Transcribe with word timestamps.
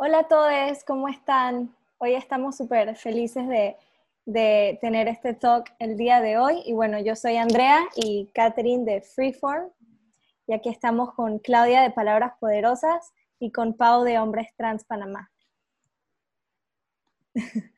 Hola 0.00 0.20
a 0.20 0.28
todos, 0.28 0.84
¿cómo 0.84 1.08
están? 1.08 1.74
Hoy 1.98 2.14
estamos 2.14 2.56
súper 2.56 2.94
felices 2.94 3.48
de, 3.48 4.78
tener 4.80 5.08
este 5.08 5.34
talk 5.34 5.74
el 5.80 5.96
día 5.96 6.20
de 6.20 6.38
hoy. 6.38 6.62
Y 6.66 6.72
bueno, 6.72 7.00
yo 7.00 7.16
soy 7.16 7.36
Andrea 7.36 7.80
y 7.96 8.30
Catherine 8.32 8.84
de 8.84 9.00
Freeform. 9.00 9.70
Y 10.46 10.52
aquí 10.52 10.68
estamos 10.68 11.14
con 11.14 11.40
Claudia 11.40 11.82
de 11.82 11.90
Palabras 11.90 12.34
Poderosas 12.38 13.12
y 13.40 13.50
con 13.50 13.76
Pau 13.76 14.04
de 14.04 14.20
Hombres 14.20 14.54
Trans 14.56 14.84
Panamá. 14.84 15.32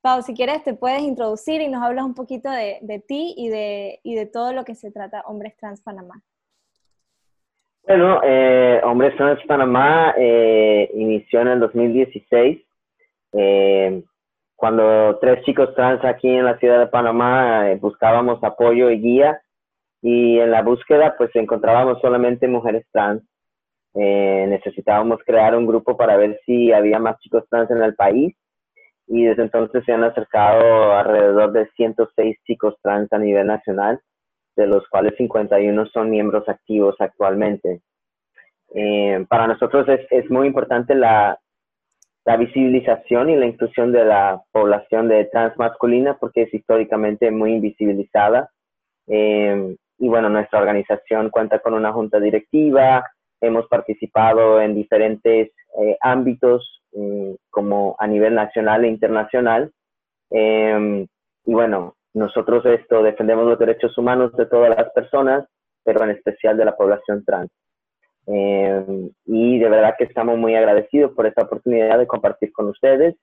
Pau, 0.00 0.22
si 0.22 0.32
quieres 0.32 0.62
te 0.62 0.74
puedes 0.74 1.02
introducir 1.02 1.60
y 1.60 1.66
nos 1.66 1.82
hablas 1.82 2.04
un 2.04 2.14
poquito 2.14 2.50
de, 2.50 3.04
ti 3.08 3.34
y 3.36 3.48
de, 3.48 3.98
y 4.04 4.14
de 4.14 4.26
todo 4.26 4.52
lo 4.52 4.64
que 4.64 4.76
se 4.76 4.92
trata 4.92 5.24
Hombres 5.26 5.56
Trans 5.56 5.80
Panamá. 5.80 6.22
Bueno, 7.86 8.20
eh, 8.24 8.80
Hombres 8.82 9.14
Trans 9.14 9.44
Panamá 9.46 10.14
eh, 10.16 10.90
inició 10.94 11.42
en 11.42 11.48
el 11.48 11.60
2016, 11.60 12.58
eh, 13.34 14.02
cuando 14.56 15.18
tres 15.20 15.44
chicos 15.44 15.74
trans 15.74 16.02
aquí 16.02 16.28
en 16.28 16.46
la 16.46 16.56
ciudad 16.56 16.78
de 16.78 16.86
Panamá 16.86 17.70
eh, 17.70 17.76
buscábamos 17.76 18.42
apoyo 18.42 18.90
y 18.90 19.00
guía, 19.00 19.38
y 20.00 20.38
en 20.38 20.50
la 20.50 20.62
búsqueda 20.62 21.14
pues 21.18 21.30
encontrábamos 21.34 22.00
solamente 22.00 22.48
mujeres 22.48 22.86
trans. 22.90 23.22
necesitábamos 23.94 25.20
crear 25.26 25.54
un 25.54 25.66
grupo 25.66 25.96
para 25.96 26.16
ver 26.16 26.40
si 26.46 26.72
había 26.72 26.98
más 26.98 27.18
chicos 27.20 27.44
trans 27.50 27.70
en 27.70 27.82
el 27.82 27.94
país, 27.94 28.34
y 29.08 29.24
desde 29.24 29.42
entonces 29.42 29.84
se 29.84 29.92
han 29.92 30.04
acercado 30.04 30.94
alrededor 30.94 31.52
de 31.52 31.68
106 31.76 32.38
chicos 32.46 32.76
trans 32.82 33.12
a 33.12 33.18
nivel 33.18 33.46
nacional 33.46 34.00
de 34.56 34.66
los 34.66 34.86
cuales 34.88 35.14
51 35.16 35.86
son 35.86 36.10
miembros 36.10 36.48
activos 36.48 36.96
actualmente. 36.98 37.80
Eh, 38.74 39.24
para 39.28 39.46
nosotros 39.46 39.88
es, 39.88 40.00
es, 40.10 40.28
muy 40.30 40.48
importante 40.48 40.94
la, 40.94 41.38
la 42.24 42.36
visibilización 42.36 43.30
y 43.30 43.36
la 43.36 43.46
inclusión 43.46 43.92
de 43.92 44.04
la 44.04 44.42
población 44.50 45.08
de 45.08 45.26
trans 45.26 45.56
masculina 45.56 46.16
porque 46.18 46.42
es 46.42 46.54
históricamente 46.54 47.30
muy 47.30 47.52
invisibilizada. 47.54 48.50
Eh, 49.06 49.76
y 49.98 50.08
bueno, 50.08 50.28
nuestra 50.28 50.58
organización 50.58 51.30
cuenta 51.30 51.60
con 51.60 51.74
una 51.74 51.92
junta 51.92 52.18
directiva, 52.18 53.04
hemos 53.40 53.68
participado 53.68 54.60
en 54.60 54.74
diferentes 54.74 55.50
eh, 55.80 55.96
ámbitos 56.00 56.80
como 57.50 57.96
a 57.98 58.06
nivel 58.06 58.36
nacional 58.36 58.84
e 58.84 58.88
internacional. 58.88 59.72
y 60.30 61.52
bueno, 61.52 61.96
nosotros 62.14 62.64
esto 62.66 63.02
defendemos 63.02 63.44
los 63.44 63.58
derechos 63.58 63.96
humanos 63.98 64.32
de 64.36 64.46
todas 64.46 64.70
las 64.70 64.90
personas, 64.92 65.44
pero 65.82 66.04
en 66.04 66.10
especial 66.10 66.56
de 66.56 66.64
la 66.64 66.76
población 66.76 67.24
trans. 67.24 67.50
Eh, 68.26 69.10
y 69.26 69.58
de 69.58 69.68
verdad 69.68 69.96
que 69.98 70.04
estamos 70.04 70.38
muy 70.38 70.54
agradecidos 70.54 71.12
por 71.12 71.26
esta 71.26 71.42
oportunidad 71.42 71.98
de 71.98 72.06
compartir 72.06 72.52
con 72.52 72.68
ustedes. 72.68 73.16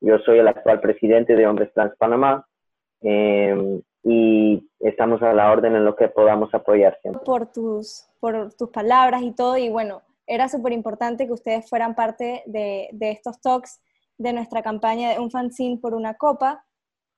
Yo 0.00 0.18
soy 0.20 0.38
el 0.38 0.48
actual 0.48 0.80
presidente 0.80 1.34
de 1.34 1.46
Hombres 1.46 1.72
Trans 1.74 1.94
Panamá 1.96 2.46
eh, 3.02 3.80
y 4.04 4.70
estamos 4.78 5.20
a 5.22 5.32
la 5.32 5.50
orden 5.50 5.74
en 5.74 5.84
lo 5.84 5.96
que 5.96 6.08
podamos 6.08 6.54
apoyar 6.54 6.96
siempre. 7.02 7.22
Por 7.24 7.52
tus, 7.52 8.06
por 8.20 8.54
tus 8.54 8.70
palabras 8.70 9.22
y 9.22 9.32
todo, 9.32 9.58
y 9.58 9.68
bueno, 9.68 10.02
era 10.26 10.48
súper 10.48 10.72
importante 10.72 11.26
que 11.26 11.32
ustedes 11.32 11.68
fueran 11.68 11.94
parte 11.94 12.42
de, 12.46 12.88
de 12.92 13.10
estos 13.10 13.40
talks 13.40 13.80
de 14.18 14.32
nuestra 14.32 14.62
campaña 14.62 15.10
de 15.10 15.18
Un 15.18 15.30
Fanzine 15.30 15.78
por 15.78 15.94
una 15.94 16.14
Copa, 16.14 16.64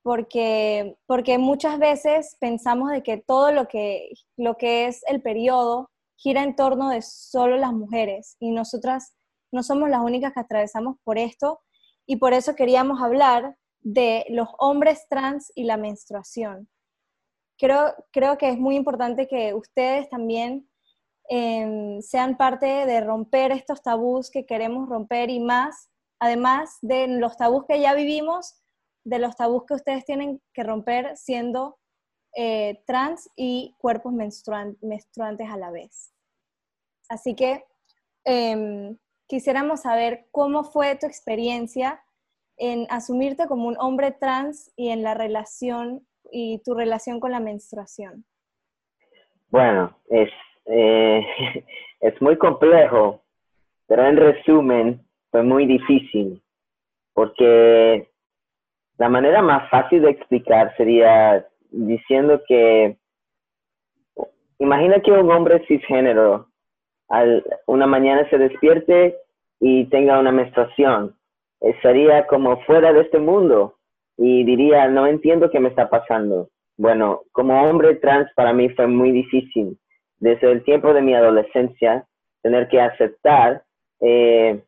porque, 0.09 0.97
porque 1.05 1.37
muchas 1.37 1.79
veces 1.79 2.35
pensamos 2.41 2.91
de 2.91 3.03
que 3.03 3.19
todo 3.19 3.53
lo 3.53 3.69
que, 3.69 4.09
lo 4.39 4.57
que 4.57 4.87
es 4.87 5.03
el 5.07 5.21
periodo 5.21 5.91
gira 6.17 6.43
en 6.45 6.57
torno 6.57 6.89
de 6.89 7.03
solo 7.03 7.59
las 7.59 7.75
mujeres 7.75 8.35
y 8.41 8.51
nosotras 8.51 9.13
no 9.53 9.63
somos 9.63 9.91
las 9.91 10.01
únicas 10.01 10.33
que 10.33 10.41
atravesamos 10.41 10.97
por 11.05 11.19
esto 11.19 11.61
y 12.07 12.17
por 12.17 12.33
eso 12.33 12.57
queríamos 12.57 13.03
hablar 13.03 13.55
de 13.81 14.25
los 14.31 14.49
hombres 14.59 15.07
trans 15.11 15.53
y 15.55 15.65
la 15.65 15.77
menstruación. 15.77 16.71
Creo, 17.59 17.93
creo 18.11 18.39
que 18.39 18.49
es 18.49 18.59
muy 18.59 18.77
importante 18.77 19.29
que 19.29 19.53
ustedes 19.53 20.09
también 20.09 20.71
em, 21.29 22.01
sean 22.01 22.39
parte 22.39 22.65
de 22.65 23.03
romper 23.03 23.53
estos 23.53 23.83
tabús 23.83 24.31
que 24.31 24.47
queremos 24.47 24.89
romper 24.89 25.29
y 25.29 25.39
más, 25.39 25.91
además 26.19 26.79
de 26.81 27.09
los 27.09 27.37
tabús 27.37 27.67
que 27.69 27.79
ya 27.79 27.93
vivimos, 27.93 28.55
de 29.09 29.19
los 29.19 29.37
tabús 29.37 29.65
que 29.65 29.75
ustedes 29.75 30.05
tienen 30.05 30.41
que 30.53 30.63
romper 30.63 31.17
siendo 31.17 31.79
eh, 32.37 32.83
trans 32.87 33.31
y 33.37 33.75
cuerpos 33.79 34.13
menstruantes 34.13 35.51
a 35.51 35.57
la 35.57 35.71
vez. 35.71 36.13
Así 37.09 37.35
que 37.35 37.65
em, 38.25 38.99
quisiéramos 39.27 39.81
saber 39.81 40.27
cómo 40.31 40.63
fue 40.63 40.97
tu 40.97 41.07
experiencia 41.07 42.03
en 42.59 42.87
asumirte 42.91 43.47
como 43.47 43.67
un 43.67 43.79
hombre 43.79 44.11
trans 44.11 44.73
y 44.77 44.91
en 44.91 45.03
la 45.03 45.15
relación 45.15 46.07
y 46.31 46.59
tu 46.59 46.75
relación 46.75 47.19
con 47.19 47.33
la 47.33 47.41
menstruación. 47.41 48.27
Bueno, 49.49 49.97
es, 50.11 50.29
eh, 50.67 51.23
es 52.01 52.21
muy 52.21 52.37
complejo, 52.37 53.23
pero 53.87 54.07
en 54.07 54.19
resumen 54.19 55.03
fue 55.31 55.43
muy 55.43 55.67
difícil, 55.67 56.43
porque 57.15 58.11
la 58.99 59.09
manera 59.09 59.43
más 59.43 59.71
fácil 59.71 60.03
de 60.03 60.11
explicar 60.11 60.77
sería 60.77 61.47
diciendo 61.71 62.43
que 62.47 62.97
imagina 64.59 65.01
que 65.01 65.13
un 65.13 65.31
hombre 65.31 65.65
cisgénero 65.69 66.49
al, 67.09 67.45
una 67.67 67.87
mañana 67.87 68.29
se 68.29 68.39
despierte 68.39 69.17
y 69.61 69.87
tenga 69.87 70.19
una 70.19 70.33
menstruación. 70.33 71.17
Eh, 71.61 71.75
sería 71.81 72.27
como 72.27 72.61
fuera 72.63 72.93
de 72.93 73.03
este 73.03 73.19
mundo 73.21 73.77
y 74.17 74.45
diría, 74.45 74.89
no 74.89 75.07
entiendo 75.07 75.49
qué 75.51 75.61
me 75.61 75.69
está 75.69 75.89
pasando. 75.89 76.49
Bueno, 76.77 77.23
como 77.33 77.63
hombre 77.63 77.95
trans 77.97 78.29
para 78.35 78.53
mí 78.53 78.69
fue 78.71 78.89
muy 78.89 79.13
difícil. 79.13 79.79
Desde 80.19 80.51
el 80.51 80.65
tiempo 80.65 80.93
de 80.93 81.03
mi 81.03 81.15
adolescencia, 81.15 82.05
tener 82.43 82.69
que 82.69 82.81
aceptar 82.81 83.63
eh, 84.01 84.61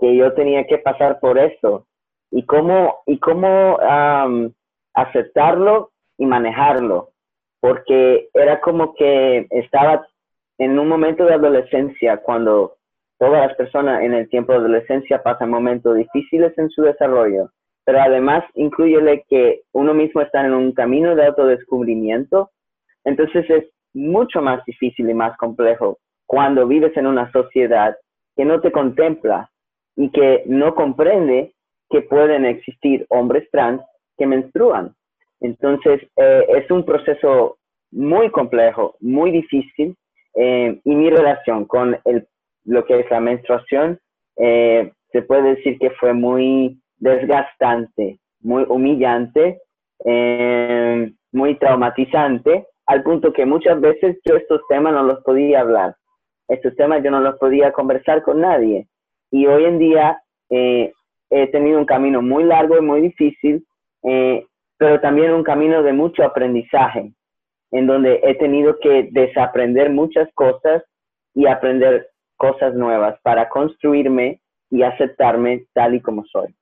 que 0.00 0.16
yo 0.16 0.32
tenía 0.32 0.66
que 0.66 0.78
pasar 0.78 1.20
por 1.20 1.38
esto 1.38 1.87
y 2.30 2.44
cómo, 2.44 2.98
y 3.06 3.18
cómo 3.18 3.78
aceptarlo 4.94 5.90
y 6.18 6.26
manejarlo, 6.26 7.10
porque 7.60 8.28
era 8.34 8.60
como 8.60 8.94
que 8.94 9.46
estaba 9.50 10.06
en 10.58 10.78
un 10.78 10.88
momento 10.88 11.24
de 11.24 11.34
adolescencia, 11.34 12.18
cuando 12.18 12.76
todas 13.18 13.46
las 13.46 13.56
personas 13.56 14.02
en 14.02 14.14
el 14.14 14.28
tiempo 14.28 14.52
de 14.52 14.58
adolescencia 14.58 15.22
pasan 15.22 15.50
momentos 15.50 15.96
difíciles 15.96 16.56
en 16.58 16.68
su 16.70 16.82
desarrollo, 16.82 17.50
pero 17.84 18.00
además 18.00 18.44
incluyele 18.54 19.24
que 19.28 19.62
uno 19.72 19.94
mismo 19.94 20.20
está 20.20 20.44
en 20.44 20.52
un 20.52 20.72
camino 20.72 21.14
de 21.14 21.26
autodescubrimiento, 21.26 22.50
entonces 23.04 23.48
es 23.48 23.64
mucho 23.94 24.42
más 24.42 24.64
difícil 24.66 25.08
y 25.08 25.14
más 25.14 25.36
complejo 25.38 25.98
cuando 26.26 26.66
vives 26.66 26.94
en 26.96 27.06
una 27.06 27.32
sociedad 27.32 27.96
que 28.36 28.44
no 28.44 28.60
te 28.60 28.70
contempla 28.70 29.50
y 29.96 30.10
que 30.10 30.44
no 30.46 30.74
comprende 30.74 31.54
que 31.90 32.02
pueden 32.02 32.44
existir 32.44 33.06
hombres 33.08 33.48
trans 33.50 33.82
que 34.16 34.26
menstruan. 34.26 34.94
Entonces, 35.40 36.02
eh, 36.16 36.46
es 36.48 36.70
un 36.70 36.84
proceso 36.84 37.58
muy 37.90 38.30
complejo, 38.30 38.96
muy 39.00 39.30
difícil, 39.30 39.96
eh, 40.34 40.80
y 40.84 40.94
mi 40.94 41.10
relación 41.10 41.64
con 41.64 41.98
el, 42.04 42.26
lo 42.64 42.84
que 42.84 43.00
es 43.00 43.10
la 43.10 43.20
menstruación 43.20 43.98
eh, 44.36 44.92
se 45.10 45.22
puede 45.22 45.56
decir 45.56 45.78
que 45.78 45.90
fue 45.90 46.12
muy 46.12 46.80
desgastante, 46.98 48.18
muy 48.40 48.64
humillante, 48.68 49.60
muy 51.32 51.54
traumatizante, 51.56 52.66
al 52.86 53.02
punto 53.02 53.32
que 53.32 53.46
muchas 53.46 53.80
veces 53.80 54.18
yo 54.24 54.36
estos 54.36 54.60
temas 54.68 54.92
no 54.92 55.02
los 55.02 55.22
podía 55.24 55.60
hablar. 55.60 55.96
Estos 56.46 56.74
temas 56.76 57.02
yo 57.02 57.10
no 57.10 57.20
los 57.20 57.36
podía 57.38 57.72
conversar 57.72 58.22
con 58.22 58.40
nadie. 58.40 58.86
Y 59.30 59.46
hoy 59.46 59.64
en 59.64 59.78
día 59.78 60.22
he 61.30 61.46
tenido 61.48 61.78
un 61.78 61.86
camino 61.86 62.22
muy 62.22 62.44
largo 62.44 62.78
y 62.78 62.80
muy 62.80 63.00
difícil, 63.00 63.66
eh, 64.02 64.46
pero 64.76 65.00
también 65.00 65.32
un 65.32 65.42
camino 65.42 65.82
de 65.82 65.92
mucho 65.92 66.24
aprendizaje, 66.24 67.12
en 67.72 67.86
donde 67.86 68.20
he 68.22 68.34
tenido 68.36 68.78
que 68.80 69.08
desaprender 69.10 69.90
muchas 69.90 70.28
cosas 70.34 70.82
y 71.34 71.46
aprender 71.46 72.10
cosas 72.36 72.74
nuevas 72.74 73.18
para 73.22 73.48
construirme 73.48 74.40
y 74.70 74.82
aceptarme 74.82 75.66
tal 75.74 75.94
y 75.94 76.00
como 76.00 76.24
soy. 76.24 76.54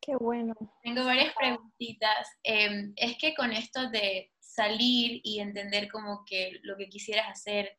Qué 0.00 0.16
bueno. 0.16 0.54
Tengo 0.82 1.04
varias 1.04 1.32
preguntitas. 1.36 2.28
Em, 2.42 2.92
es 2.96 3.16
que 3.18 3.34
con 3.34 3.52
esto 3.52 3.88
de 3.90 4.30
salir 4.40 5.20
y 5.22 5.38
entender 5.38 5.88
como 5.88 6.24
que 6.26 6.58
lo 6.62 6.76
que 6.76 6.88
quisieras 6.88 7.28
hacer 7.28 7.70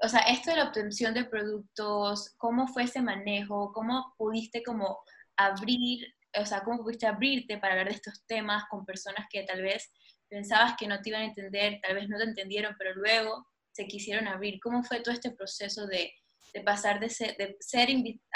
o 0.00 0.08
sea, 0.08 0.20
esto 0.20 0.50
de 0.50 0.58
la 0.58 0.64
obtención 0.64 1.12
de 1.14 1.24
productos, 1.24 2.34
¿cómo 2.38 2.68
fue 2.68 2.84
ese 2.84 3.02
manejo? 3.02 3.72
¿Cómo 3.72 4.14
pudiste 4.16 4.62
como 4.62 5.00
abrir, 5.36 6.06
o 6.40 6.44
sea, 6.44 6.62
cómo 6.62 6.82
pudiste 6.82 7.06
abrirte 7.06 7.58
para 7.58 7.72
hablar 7.72 7.88
de 7.88 7.94
estos 7.94 8.24
temas 8.26 8.64
con 8.70 8.84
personas 8.84 9.26
que 9.30 9.42
tal 9.42 9.62
vez 9.62 9.92
pensabas 10.28 10.76
que 10.78 10.86
no 10.86 11.00
te 11.00 11.10
iban 11.10 11.22
a 11.22 11.26
entender, 11.26 11.80
tal 11.82 11.96
vez 11.96 12.08
no 12.08 12.18
te 12.18 12.24
entendieron, 12.24 12.76
pero 12.78 12.94
luego 12.94 13.46
se 13.72 13.86
quisieron 13.86 14.28
abrir? 14.28 14.60
¿Cómo 14.60 14.82
fue 14.84 15.00
todo 15.00 15.14
este 15.14 15.32
proceso 15.32 15.86
de, 15.86 16.12
de 16.54 16.60
pasar 16.62 17.00
de 17.00 17.08
ser, 17.08 17.36
de 17.36 17.56
ser 17.60 17.88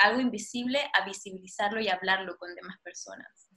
algo 0.02 0.20
invisible 0.20 0.78
a 0.98 1.04
visibilizarlo 1.04 1.80
y 1.80 1.88
hablarlo 1.88 2.36
con 2.38 2.54
demás 2.54 2.76
personas? 2.82 3.50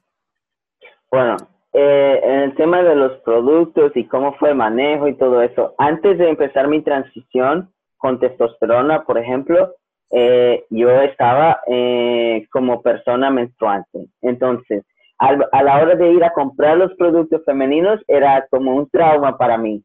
Bueno, 1.11 1.37
eh, 1.73 2.19
en 2.23 2.39
el 2.41 2.55
tema 2.55 2.83
de 2.83 2.95
los 2.95 3.19
productos 3.21 3.91
y 3.95 4.07
cómo 4.07 4.35
fue 4.37 4.49
el 4.49 4.55
manejo 4.55 5.07
y 5.07 5.17
todo 5.17 5.41
eso, 5.41 5.73
antes 5.77 6.17
de 6.17 6.29
empezar 6.29 6.67
mi 6.67 6.83
transición 6.83 7.74
con 8.05 8.19
testosterona, 8.19 9.03
por 9.03 9.17
ejemplo, 9.17 9.73
eh, 10.11 10.63
yo 10.69 10.91
estaba 11.01 11.59
eh, 11.65 12.45
como 12.51 12.83
persona 12.83 13.31
menstruante. 13.31 14.05
Entonces, 14.21 14.83
a 15.17 15.63
la 15.63 15.81
hora 15.81 15.95
de 15.95 16.11
ir 16.11 16.23
a 16.23 16.31
comprar 16.33 16.77
los 16.77 16.93
productos 16.97 17.41
femeninos 17.45 17.99
era 18.07 18.45
como 18.51 18.75
un 18.75 18.87
trauma 18.91 19.39
para 19.39 19.57
mí. 19.57 19.81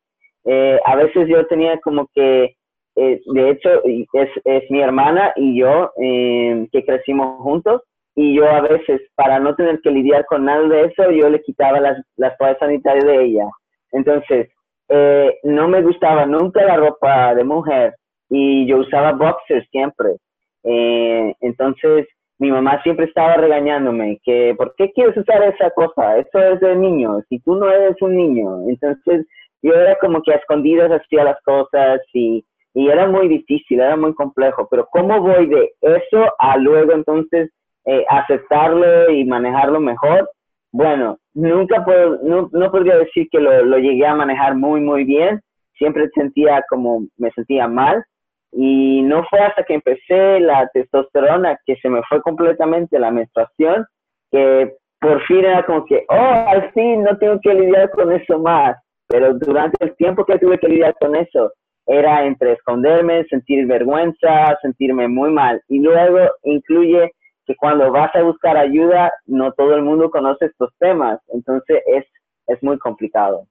a 0.85 0.97
veces 0.97 1.29
yo 1.29 1.47
tenía 1.47 1.81
como 1.81 2.09
que, 2.15 2.57
de 2.95 3.51
hecho, 3.51 3.71
es, 3.85 4.31
es, 4.45 4.71
mi 4.71 4.83
hermana 4.83 5.33
y 5.37 5.59
yo 5.59 5.91
que 5.97 6.85
crecimos 6.85 7.41
juntos, 7.41 7.81
y 8.15 8.35
yo 8.37 8.51
a 8.51 8.61
veces, 8.61 9.01
para 9.15 9.39
no 9.39 9.55
tener 9.55 9.81
que 9.81 9.91
lidiar 9.91 10.27
con 10.27 10.45
nada 10.45 10.69
de 10.69 10.87
eso, 10.87 11.11
yo 11.11 11.31
le 11.31 11.41
quitaba 11.41 11.81
las, 11.81 11.97
las 12.17 12.37
toallas 12.37 12.59
sanitarias 12.59 13.07
de 13.07 13.25
ella. 13.25 13.47
Entonces, 13.93 14.49
eh, 14.93 15.39
no 15.45 15.69
me 15.69 15.83
gustaba 15.83 16.27
nunca 16.27 16.65
la 16.65 16.77
ropa 16.77 17.33
de 17.37 17.45
mujer 17.45 17.95
y 18.31 18.67
yo 18.67 18.79
usaba 18.79 19.13
boxers 19.13 19.69
siempre. 19.71 20.17
Eh, 20.65 21.35
entonces, 21.41 22.07
mi 22.39 22.51
mamá 22.51 22.83
siempre 22.83 23.05
estaba 23.07 23.35
regañándome 23.35 24.19
que, 24.25 24.55
¿por 24.57 24.75
qué 24.77 24.91
quieres 24.93 25.17
usar 25.17 25.43
esa 25.43 25.71
cosa? 25.71 26.17
Eso 26.17 26.39
es 26.39 26.61
de 26.61 26.75
niño, 26.77 27.21
si 27.29 27.39
tú 27.41 27.57
no 27.57 27.71
eres 27.71 28.01
un 28.01 28.17
niño. 28.17 28.69
Entonces, 28.69 29.27
yo 29.63 29.75
era 29.75 29.97
como 29.97 30.23
que 30.23 30.33
a 30.33 30.37
escondidas 30.37 30.91
hacía 30.91 31.25
las 31.25 31.43
cosas 31.43 32.01
y, 32.15 32.43
y 32.73 32.89
era 32.89 33.07
muy 33.07 33.29
difícil, 33.29 33.81
era 33.81 33.97
muy 33.97 34.15
complejo. 34.15 34.67
Pero 34.71 34.89
¿cómo 34.91 35.21
voy 35.21 35.47
de 35.47 35.73
eso 35.83 36.33
a 36.39 36.57
luego 36.57 36.93
entonces 36.93 37.51
eh, 37.87 38.05
aceptarlo 38.09 39.11
y 39.11 39.25
manejarlo 39.25 39.81
mejor. 39.81 40.31
Bueno, 40.71 41.19
nunca 41.35 41.85
puedo, 41.85 42.19
no, 42.23 42.51
no 42.53 42.71
podría 42.71 42.99
decir 42.99 43.27
que 43.31 43.41
lo, 43.41 43.65
lo, 43.65 43.79
llegué 43.79 44.07
a 44.07 44.15
manejar 44.15 44.55
muy, 44.55 44.81
muy 44.81 45.05
bien. 45.05 45.41
Siempre 45.79 46.11
sentía 46.15 46.63
como 46.69 47.07
me 47.17 47.31
sentía 47.33 47.67
mal. 47.69 48.05
Y 48.53 49.03
no 49.03 49.25
fue 49.31 49.41
hasta 49.41 49.63
que 49.65 49.75
empecé 49.75 50.41
la 50.41 50.69
testosterona 50.73 51.59
que 51.65 51.77
se 51.77 51.89
me 51.89 52.03
fue 52.09 52.21
completamente 52.23 52.99
la 52.99 53.11
menstruación, 53.11 53.87
que 54.31 54.75
por 55.01 55.23
fin 55.27 55.45
era 55.45 55.65
como 55.65 55.85
que, 55.87 56.05
oh, 56.09 56.45
al 56.49 56.71
fin 56.73 57.03
no 57.03 57.17
tengo 57.19 57.41
que 57.41 57.55
lidiar 57.55 57.91
con 57.91 58.13
eso 58.13 58.39
más. 58.39 58.77
Pero 59.09 59.35
durante 59.35 59.85
el 59.85 59.97
tiempo 59.97 60.25
que 60.25 60.39
tuve 60.39 60.59
que 60.59 60.69
lidiar 60.69 60.95
con 61.01 61.17
eso, 61.17 61.53
era 61.87 62.25
entre 62.25 62.53
esconderme, 62.53 63.25
sentir 63.25 63.67
vergüenza, 63.67 64.57
sentirme 64.63 65.09
muy 65.09 65.31
mal. 65.31 65.61
Y 65.69 65.81
luego 65.81 66.31
incluye 66.45 67.11
que 67.47 67.57
cuando 67.57 67.91
vas 67.91 68.15
a 68.15 68.23
buscar 68.23 68.57
ayuda, 68.57 69.13
no 69.27 69.53
todo 69.53 69.75
el 69.75 69.83
mundo 69.83 70.11
conoce 70.11 70.47
estos 70.47 70.71
temas, 70.79 71.19
entonces 71.29 71.83
es, 71.87 72.05
es 72.47 72.63
muy 72.63 72.79
complicado. 72.79 73.47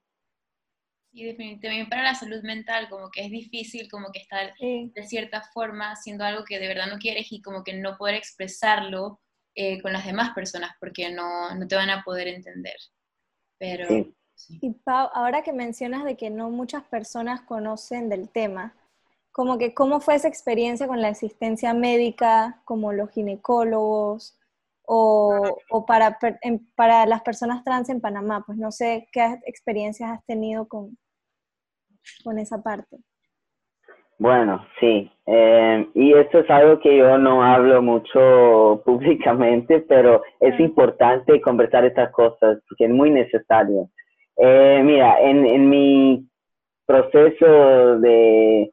Sí, 1.11 1.23
definitivamente 1.23 1.89
para 1.89 2.03
la 2.03 2.13
salud 2.15 2.41
mental, 2.44 2.88
como 2.89 3.09
que 3.09 3.25
es 3.25 3.31
difícil, 3.31 3.89
como 3.89 4.11
que 4.11 4.19
estar 4.19 4.53
de 4.59 5.03
cierta 5.07 5.41
forma 5.53 5.91
haciendo 5.91 6.23
algo 6.23 6.44
que 6.44 6.59
de 6.59 6.67
verdad 6.67 6.88
no 6.88 7.00
quieres 7.00 7.31
y 7.31 7.41
como 7.41 7.63
que 7.63 7.73
no 7.73 7.97
poder 7.97 8.15
expresarlo 8.15 9.19
eh, 9.56 9.81
con 9.81 9.91
las 9.91 10.06
demás 10.06 10.33
personas 10.35 10.71
porque 10.79 11.11
no, 11.11 11.53
no, 11.56 11.67
te 11.67 11.75
van 11.75 11.89
a 11.89 12.03
poder 12.03 12.27
entender. 12.27 12.77
Pero, 13.57 13.88
Y 14.47 14.71
Pau, 14.85 15.09
ahora 15.13 15.41
que 15.41 15.51
mencionas 15.51 16.06
de 16.06 16.15
que 16.15 16.29
no 16.29 16.50
muchas 16.50 16.83
personas 16.83 17.41
conocen 17.41 18.07
del 18.07 18.29
tema, 18.29 18.75
como 19.31 19.57
que 19.57 19.73
cómo 19.73 20.00
fue 20.00 20.15
esa 20.15 20.27
experiencia 20.27 20.88
con 20.88 21.01
la 21.01 21.09
asistencia 21.09 21.73
médica, 21.73 22.61
como 22.65 22.94
los 22.94 23.11
ginecólogos, 23.11 24.38
o, 24.91 25.59
o 25.69 25.86
para, 25.86 26.18
para 26.75 27.06
las 27.06 27.21
personas 27.21 27.63
trans 27.63 27.89
en 27.89 28.01
Panamá. 28.01 28.44
Pues 28.45 28.57
no 28.57 28.71
sé 28.71 29.07
qué 29.12 29.38
experiencias 29.45 30.09
has 30.09 30.25
tenido 30.25 30.68
con, 30.68 30.97
con 32.24 32.39
esa 32.39 32.63
parte. 32.63 32.97
Bueno, 34.18 34.65
sí. 34.80 35.12
Eh, 35.27 35.88
y 35.94 36.13
esto 36.13 36.39
es 36.39 36.50
algo 36.50 36.80
que 36.80 36.97
yo 36.97 37.19
no 37.19 37.44
hablo 37.44 37.83
mucho 37.83 38.81
públicamente, 38.86 39.81
pero 39.81 40.24
es 40.39 40.59
importante 40.59 41.39
conversar 41.39 41.85
estas 41.85 42.12
cosas 42.12 42.59
porque 42.68 42.85
es 42.85 42.92
muy 42.92 43.12
necesario. 43.12 43.89
Eh, 44.38 44.81
mira, 44.83 45.21
en, 45.21 45.45
en 45.45 45.69
mi 45.69 46.27
proceso 46.88 48.00
de 48.00 48.71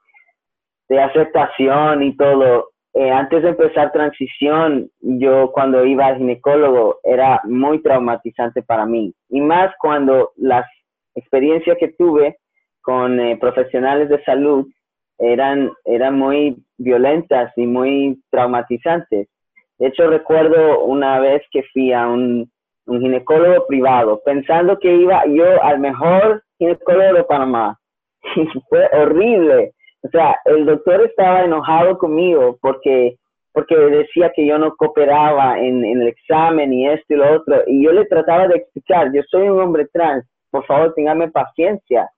de 0.88 1.00
aceptación 1.00 2.02
y 2.02 2.16
todo. 2.16 2.70
Eh, 2.98 3.10
antes 3.10 3.42
de 3.42 3.50
empezar 3.50 3.92
transición, 3.92 4.90
yo 5.02 5.52
cuando 5.52 5.84
iba 5.84 6.06
al 6.06 6.16
ginecólogo 6.16 6.98
era 7.04 7.42
muy 7.44 7.82
traumatizante 7.82 8.62
para 8.62 8.86
mí. 8.86 9.12
Y 9.28 9.42
más 9.42 9.70
cuando 9.78 10.32
las 10.36 10.64
experiencias 11.14 11.76
que 11.78 11.88
tuve 11.88 12.38
con 12.80 13.20
eh, 13.20 13.36
profesionales 13.36 14.08
de 14.08 14.24
salud 14.24 14.66
eran, 15.18 15.72
eran 15.84 16.18
muy 16.18 16.56
violentas 16.78 17.52
y 17.56 17.66
muy 17.66 18.18
traumatizantes. 18.30 19.28
De 19.78 19.86
hecho, 19.86 20.08
recuerdo 20.08 20.82
una 20.84 21.20
vez 21.20 21.42
que 21.50 21.64
fui 21.74 21.92
a 21.92 22.08
un, 22.08 22.50
un 22.86 23.00
ginecólogo 23.02 23.66
privado, 23.66 24.22
pensando 24.24 24.78
que 24.78 24.96
iba 24.96 25.22
yo 25.26 25.62
al 25.62 25.80
mejor 25.80 26.42
ginecólogo 26.58 27.12
de 27.12 27.24
Panamá. 27.24 27.78
Y 28.36 28.46
fue 28.70 28.88
horrible 28.92 29.74
o 30.06 30.10
sea, 30.10 30.38
el 30.44 30.64
doctor 30.66 31.02
estaba 31.02 31.44
enojado 31.44 31.98
conmigo 31.98 32.58
porque, 32.60 33.16
porque 33.52 33.76
decía 33.76 34.32
que 34.34 34.46
yo 34.46 34.58
no 34.58 34.74
cooperaba 34.76 35.58
en, 35.58 35.84
el 35.84 36.06
examen 36.06 36.72
y 36.72 36.88
esto 36.88 37.14
y 37.14 37.16
lo 37.16 37.34
otro. 37.36 37.62
Y 37.66 37.84
yo 37.84 37.92
le 37.92 38.04
trataba 38.06 38.48
de 38.48 38.56
explicar, 38.56 39.12
yo 39.12 39.22
soy 39.30 39.48
un 39.48 39.60
hombre 39.60 39.86
trans, 39.92 40.24
por 40.50 40.64
favor, 40.66 40.94
téngame 40.94 41.28
paciencia. 41.28 42.10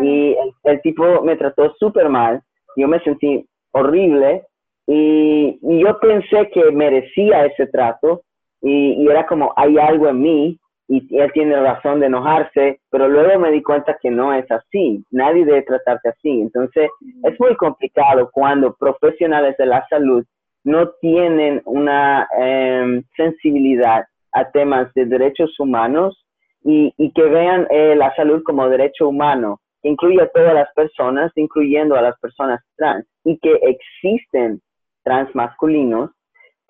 Y 0.00 0.34
el, 0.64 0.80
tipo 0.80 1.22
me 1.22 1.36
trató 1.36 1.74
súper 1.74 2.08
mal, 2.08 2.40
yo 2.76 2.88
me 2.88 2.98
sentí 3.00 3.46
horrible 3.72 4.42
y, 4.86 5.58
yo 5.62 5.98
pensé 6.00 6.48
que 6.50 6.70
merecía 6.72 7.44
ese 7.44 7.66
trato 7.66 8.22
y, 8.62 9.02
y, 9.02 9.06
era 9.06 9.26
como, 9.26 9.52
hay 9.54 9.76
algo 9.76 10.08
en 10.08 10.22
mí 10.22 10.58
y 10.88 11.16
él 11.16 11.30
tiene 11.32 11.56
razón 11.56 12.00
de 12.00 12.06
enojarse, 12.06 12.80
pero 12.90 13.08
luego 13.08 13.38
me 13.38 13.50
di 13.50 13.62
cuenta 13.62 13.96
que 14.00 14.10
no 14.10 14.34
es 14.34 14.50
así, 14.50 15.04
nadie 15.10 15.44
debe 15.44 15.62
tratarte 15.62 16.10
así. 16.10 16.40
Entonces, 16.40 16.90
es 17.22 17.40
muy 17.40 17.56
complicado 17.56 18.30
cuando 18.32 18.74
profesionales 18.74 19.56
de 19.58 19.66
la 19.66 19.86
salud 19.88 20.24
no 20.64 20.90
tienen 21.00 21.62
una 21.64 22.28
em, 22.38 23.02
sensibilidad 23.16 24.04
a 24.32 24.50
temas 24.50 24.92
de 24.94 25.06
derechos 25.06 25.58
humanos 25.58 26.24
y, 26.64 26.92
y 26.96 27.12
que 27.12 27.24
vean 27.24 27.66
eh, 27.70 27.94
la 27.96 28.14
salud 28.14 28.42
como 28.44 28.68
derecho 28.68 29.08
humano, 29.08 29.60
que 29.82 29.88
incluye 29.88 30.22
a 30.22 30.28
todas 30.28 30.54
las 30.54 30.72
personas, 30.74 31.32
incluyendo 31.36 31.96
a 31.96 32.02
las 32.02 32.18
personas 32.20 32.60
trans, 32.76 33.06
y 33.24 33.38
que 33.38 33.52
existen 33.62 34.60
trans 35.02 35.34
masculinos 35.34 36.10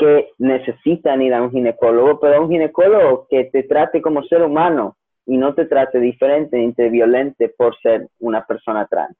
que 0.02 0.32
necesitan 0.38 1.22
ir 1.22 1.32
a 1.32 1.40
un 1.40 1.52
ginecólogo, 1.52 2.18
pero 2.18 2.42
un 2.42 2.50
ginecólogo 2.50 3.28
que 3.30 3.44
te 3.44 3.62
trate 3.62 4.02
como 4.02 4.24
ser 4.24 4.42
humano 4.42 4.96
y 5.24 5.36
no 5.36 5.54
te 5.54 5.66
trate 5.66 6.00
diferente 6.00 6.56
ni 6.56 6.72
te 6.74 6.90
violente 6.90 7.50
por 7.50 7.78
ser 7.80 8.08
una 8.18 8.44
persona 8.44 8.84
trans. 8.88 9.16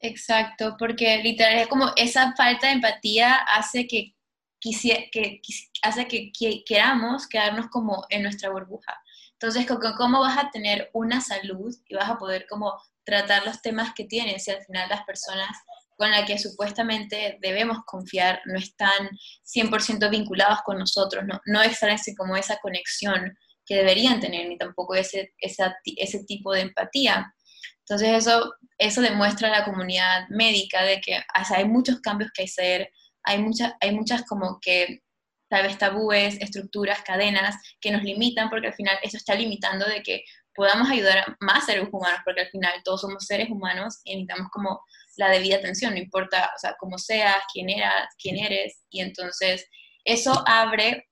Exacto, 0.00 0.74
porque 0.78 1.20
literal 1.22 1.68
como 1.68 1.84
esa 1.96 2.32
falta 2.34 2.68
de 2.68 2.74
empatía 2.74 3.34
hace 3.34 3.86
que, 3.86 4.14
que 4.58 5.40
hace 5.82 6.08
que 6.08 6.32
queramos 6.66 7.28
quedarnos 7.28 7.66
como 7.68 8.06
en 8.08 8.22
nuestra 8.22 8.48
burbuja. 8.48 8.98
Entonces, 9.32 9.66
¿cómo 9.98 10.20
vas 10.20 10.38
a 10.38 10.50
tener 10.50 10.88
una 10.94 11.20
salud 11.20 11.74
y 11.88 11.94
vas 11.94 12.08
a 12.08 12.16
poder 12.16 12.46
como 12.48 12.72
tratar 13.04 13.44
los 13.44 13.60
temas 13.60 13.92
que 13.94 14.04
tienes 14.04 14.44
si 14.44 14.50
al 14.50 14.64
final 14.64 14.88
las 14.88 15.04
personas 15.04 15.50
con 15.96 16.10
la 16.10 16.24
que 16.24 16.38
supuestamente 16.38 17.38
debemos 17.40 17.78
confiar 17.86 18.40
no 18.44 18.58
están 18.58 19.10
100% 19.44 20.10
vinculados 20.10 20.60
con 20.64 20.78
nosotros, 20.78 21.24
no, 21.26 21.40
no 21.46 21.62
extraen 21.62 21.98
como 22.16 22.36
esa 22.36 22.58
conexión 22.58 23.36
que 23.64 23.76
deberían 23.76 24.20
tener, 24.20 24.48
ni 24.48 24.56
tampoco 24.56 24.94
ese, 24.94 25.34
ese 25.38 26.24
tipo 26.24 26.52
de 26.52 26.60
empatía. 26.60 27.32
Entonces 27.80 28.10
eso, 28.16 28.54
eso 28.78 29.00
demuestra 29.00 29.48
a 29.48 29.58
la 29.58 29.64
comunidad 29.64 30.28
médica 30.28 30.82
de 30.82 31.00
que 31.00 31.20
hay 31.34 31.64
muchos 31.64 32.00
cambios 32.00 32.30
que 32.32 32.44
hacer, 32.44 32.90
hay, 33.22 33.38
muchas 33.38 33.74
hay 33.80 33.92
muchas 33.92 34.24
como 34.24 34.58
que 34.60 35.02
tal 35.48 35.64
vez 35.64 35.78
tabúes, 35.78 36.36
estructuras, 36.40 37.02
cadenas 37.02 37.56
que 37.80 37.90
nos 37.90 38.02
limitan, 38.02 38.50
porque 38.50 38.68
al 38.68 38.74
final 38.74 38.98
eso 39.02 39.16
está 39.16 39.34
limitando 39.34 39.86
de 39.86 40.02
que 40.02 40.24
podamos 40.54 40.88
ayudar 40.90 41.18
a 41.18 41.36
más 41.40 41.66
seres 41.66 41.88
humanos, 41.92 42.20
porque 42.24 42.42
al 42.42 42.48
final 42.48 42.72
todos 42.84 43.02
somos 43.02 43.24
seres 43.24 43.50
humanos 43.50 44.00
y 44.04 44.14
necesitamos 44.16 44.50
como 44.50 44.80
la 45.16 45.30
debida 45.30 45.56
atención, 45.56 45.94
no 45.94 46.00
importa, 46.00 46.50
o 46.54 46.58
sea, 46.58 46.76
cómo 46.78 46.98
seas, 46.98 47.36
quién 47.52 47.70
eras, 47.70 48.08
quién 48.18 48.36
eres, 48.38 48.82
y 48.90 49.00
entonces 49.00 49.66
eso 50.04 50.42
abre 50.46 51.08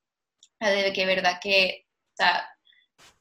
a 0.60 0.70
de 0.70 0.92
que 0.92 1.06
verdad 1.06 1.38
que, 1.42 1.84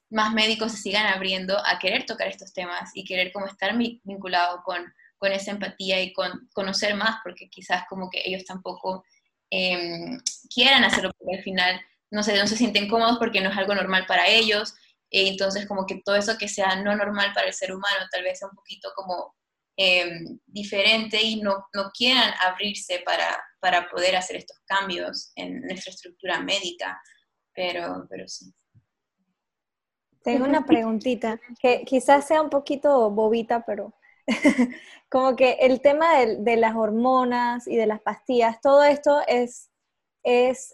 más 0.09 0.31
médicos 0.31 0.71
se 0.71 0.77
sigan 0.77 1.07
abriendo 1.07 1.57
a 1.65 1.79
querer 1.79 2.05
tocar 2.05 2.27
estos 2.27 2.53
temas 2.53 2.91
y 2.93 3.03
querer 3.03 3.31
como 3.31 3.47
estar 3.47 3.75
vinculado 3.75 4.61
con, 4.63 4.85
con 5.17 5.31
esa 5.31 5.51
empatía 5.51 6.01
y 6.01 6.13
con 6.13 6.47
conocer 6.53 6.93
más, 6.95 7.17
porque 7.23 7.49
quizás 7.49 7.85
como 7.89 8.11
que 8.11 8.21
ellos 8.23 8.45
tampoco 8.45 9.03
em, 9.49 10.19
quieran 10.53 10.83
hacerlo, 10.83 11.11
porque 11.17 11.37
al 11.37 11.43
final 11.43 11.81
no, 12.11 12.21
sé, 12.21 12.37
no 12.37 12.45
se 12.45 12.57
sienten 12.57 12.87
cómodos 12.87 13.17
porque 13.17 13.41
no 13.41 13.49
es 13.49 13.57
algo 13.57 13.73
normal 13.73 14.05
para 14.05 14.27
ellos, 14.27 14.75
e 15.09 15.27
entonces 15.27 15.67
como 15.67 15.85
que 15.87 16.01
todo 16.05 16.15
eso 16.15 16.37
que 16.37 16.47
sea 16.47 16.75
no 16.75 16.95
normal 16.95 17.31
para 17.33 17.47
el 17.47 17.53
ser 17.53 17.71
humano 17.73 18.07
tal 18.11 18.23
vez 18.23 18.39
sea 18.39 18.49
un 18.49 18.55
poquito 18.55 18.91
como 18.95 19.35
em, 19.77 20.39
diferente 20.45 21.21
y 21.21 21.41
no, 21.41 21.65
no 21.73 21.91
quieran 21.91 22.33
abrirse 22.41 23.01
para, 23.05 23.41
para 23.59 23.89
poder 23.89 24.15
hacer 24.15 24.37
estos 24.37 24.59
cambios 24.65 25.31
en 25.35 25.61
nuestra 25.61 25.91
estructura 25.91 26.39
médica, 26.41 27.01
pero, 27.53 28.05
pero 28.09 28.27
sí. 28.27 28.53
Tengo 30.23 30.45
una 30.45 30.65
preguntita 30.65 31.39
que 31.59 31.83
quizás 31.83 32.25
sea 32.25 32.41
un 32.41 32.49
poquito 32.49 33.11
bobita, 33.11 33.65
pero 33.65 33.93
como 35.09 35.35
que 35.35 35.57
el 35.59 35.81
tema 35.81 36.19
de, 36.19 36.55
las 36.55 36.75
hormonas 36.75 37.67
y 37.67 37.75
de 37.75 37.87
las 37.87 38.01
pastillas, 38.01 38.61
todo 38.61 38.83
esto 38.83 39.19
es, 39.27 39.69
es, 40.23 40.73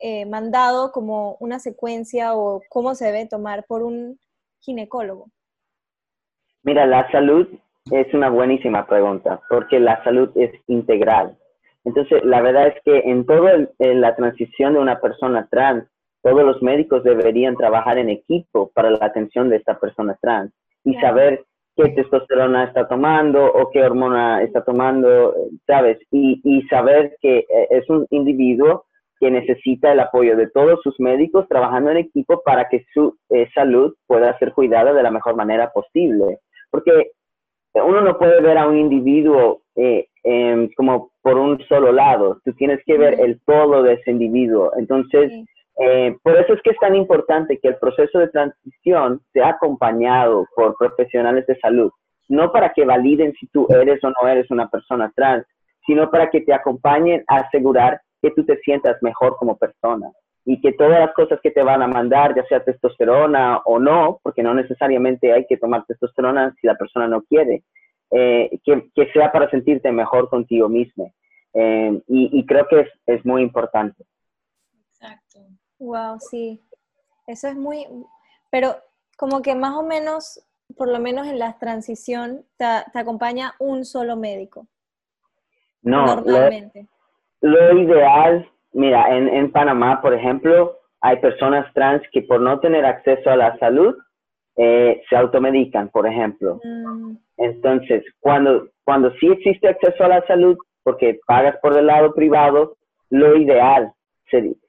eh, 0.00 0.26
mandado 0.26 0.92
como 0.92 1.36
una 1.40 1.58
secuencia 1.58 2.34
o 2.34 2.62
cómo 2.68 2.94
se 2.94 3.06
debe 3.06 3.26
tomar 3.26 3.64
por 3.66 3.82
un 3.82 4.20
ginecólogo. 4.60 5.30
Mira, 6.64 6.86
la 6.86 7.10
salud 7.10 7.48
es 7.90 8.14
una 8.14 8.30
buenísima 8.30 8.86
pregunta, 8.86 9.40
porque 9.48 9.80
la 9.80 10.02
salud 10.04 10.30
es 10.36 10.52
integral. 10.68 11.36
Entonces, 11.84 12.24
la 12.24 12.40
verdad 12.40 12.68
es 12.68 12.74
que 12.84 13.10
en 13.10 13.26
toda 13.26 13.66
la 13.78 14.14
transición 14.14 14.74
de 14.74 14.78
una 14.78 15.00
persona 15.00 15.48
trans, 15.50 15.84
todos 16.22 16.44
los 16.44 16.62
médicos 16.62 17.02
deberían 17.02 17.56
trabajar 17.56 17.98
en 17.98 18.08
equipo 18.08 18.70
para 18.74 18.90
la 18.90 19.04
atención 19.04 19.50
de 19.50 19.56
esta 19.56 19.80
persona 19.80 20.16
trans 20.20 20.52
y 20.84 20.94
saber 20.94 21.44
qué 21.76 21.88
testosterona 21.88 22.64
está 22.64 22.86
tomando 22.86 23.44
o 23.44 23.70
qué 23.70 23.82
hormona 23.82 24.42
está 24.42 24.64
tomando, 24.64 25.34
¿sabes? 25.66 25.98
Y, 26.12 26.40
y 26.44 26.62
saber 26.68 27.16
que 27.20 27.38
eh, 27.38 27.68
es 27.70 27.90
un 27.90 28.06
individuo 28.10 28.84
que 29.18 29.30
necesita 29.30 29.92
el 29.92 30.00
apoyo 30.00 30.36
de 30.36 30.48
todos 30.50 30.80
sus 30.82 30.98
médicos 31.00 31.46
trabajando 31.48 31.90
en 31.90 31.96
equipo 31.96 32.42
para 32.44 32.68
que 32.68 32.84
su 32.92 33.16
eh, 33.30 33.48
salud 33.54 33.94
pueda 34.06 34.36
ser 34.38 34.52
cuidada 34.52 34.92
de 34.92 35.02
la 35.02 35.10
mejor 35.10 35.36
manera 35.36 35.70
posible. 35.72 36.38
Porque 36.72 37.12
uno 37.74 38.00
no 38.00 38.18
puede 38.18 38.40
ver 38.40 38.58
a 38.58 38.66
un 38.66 38.76
individuo 38.76 39.62
eh, 39.76 40.08
em, 40.24 40.68
como 40.76 41.12
por 41.22 41.36
un 41.38 41.60
solo 41.68 41.92
lado, 41.92 42.40
tú 42.44 42.52
tienes 42.54 42.80
que 42.84 42.98
ver 42.98 43.20
el 43.20 43.40
todo 43.46 43.82
de 43.82 43.94
ese 43.94 44.10
individuo. 44.10 44.72
Entonces, 44.76 45.30
eh, 45.78 46.16
por 46.22 46.36
eso 46.36 46.54
es 46.54 46.62
que 46.62 46.70
es 46.70 46.78
tan 46.78 46.94
importante 46.96 47.58
que 47.58 47.68
el 47.68 47.76
proceso 47.76 48.18
de 48.18 48.28
transición 48.28 49.20
sea 49.32 49.50
acompañado 49.50 50.46
por 50.56 50.76
profesionales 50.76 51.46
de 51.46 51.58
salud, 51.60 51.90
no 52.28 52.50
para 52.50 52.72
que 52.72 52.84
validen 52.84 53.32
si 53.38 53.46
tú 53.48 53.66
eres 53.70 54.02
o 54.02 54.10
no 54.10 54.28
eres 54.28 54.50
una 54.50 54.68
persona 54.68 55.12
trans, 55.14 55.46
sino 55.86 56.10
para 56.10 56.30
que 56.30 56.40
te 56.40 56.52
acompañen 56.52 57.22
a 57.28 57.38
asegurar 57.38 58.00
que 58.22 58.30
tú 58.30 58.44
te 58.44 58.56
sientas 58.58 58.96
mejor 59.02 59.36
como 59.36 59.56
persona 59.56 60.10
y 60.44 60.60
que 60.60 60.72
todas 60.72 60.98
las 60.98 61.14
cosas 61.14 61.40
que 61.40 61.50
te 61.50 61.62
van 61.62 61.82
a 61.82 61.86
mandar, 61.86 62.34
ya 62.34 62.44
sea 62.46 62.64
testosterona 62.64 63.58
o 63.64 63.78
no, 63.78 64.20
porque 64.22 64.42
no 64.42 64.54
necesariamente 64.54 65.32
hay 65.32 65.46
que 65.46 65.56
tomar 65.56 65.84
testosterona 65.86 66.54
si 66.60 66.66
la 66.66 66.76
persona 66.76 67.06
no 67.06 67.22
quiere, 67.22 67.62
eh, 68.10 68.50
que, 68.64 68.90
que, 68.94 69.10
sea 69.12 69.30
para 69.30 69.48
sentirte 69.50 69.90
mejor 69.92 70.28
contigo 70.28 70.68
mismo. 70.68 71.12
Eh, 71.54 72.00
y, 72.08 72.38
y, 72.38 72.46
creo 72.46 72.66
que 72.68 72.80
es, 72.80 72.88
es 73.06 73.24
muy 73.24 73.42
importante. 73.42 74.04
Exacto. 74.88 75.40
Wow, 75.78 76.18
sí. 76.18 76.60
Eso 77.26 77.48
es 77.48 77.56
muy, 77.56 77.86
pero 78.50 78.76
como 79.16 79.40
que 79.40 79.54
más 79.54 79.74
o 79.74 79.82
menos, 79.82 80.44
por 80.76 80.88
lo 80.88 80.98
menos 80.98 81.26
en 81.26 81.38
la 81.38 81.58
transición, 81.58 82.44
te, 82.56 82.64
acompaña 82.98 83.54
un 83.58 83.84
solo 83.84 84.16
médico. 84.16 84.66
No, 85.82 86.04
normalmente. 86.04 86.86
Lo, 87.40 87.78
ideal, 87.78 88.51
mira, 88.72 89.16
en, 89.16 89.28
en, 89.28 89.50
Panamá, 89.50 90.00
por 90.00 90.14
ejemplo, 90.14 90.76
hay 91.00 91.16
personas 91.16 91.72
trans 91.74 92.02
que 92.12 92.22
por 92.22 92.40
no 92.40 92.60
tener 92.60 92.84
acceso 92.84 93.30
a 93.30 93.36
la 93.36 93.56
salud, 93.58 93.96
eh, 94.56 95.02
se 95.08 95.16
automedican, 95.16 95.88
por 95.88 96.06
ejemplo. 96.06 96.60
Mm. 96.62 97.16
Entonces, 97.38 98.04
cuando, 98.20 98.68
cuando 98.84 99.10
sí 99.14 99.28
existe 99.28 99.68
acceso 99.68 100.04
a 100.04 100.08
la 100.08 100.26
salud, 100.26 100.56
porque 100.82 101.20
pagas 101.26 101.56
por 101.62 101.76
el 101.76 101.86
lado 101.86 102.14
privado, 102.14 102.76
lo 103.10 103.36
ideal 103.36 103.92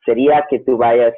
sería 0.05 0.45
que 0.49 0.59
tú 0.59 0.77
vayas 0.77 1.13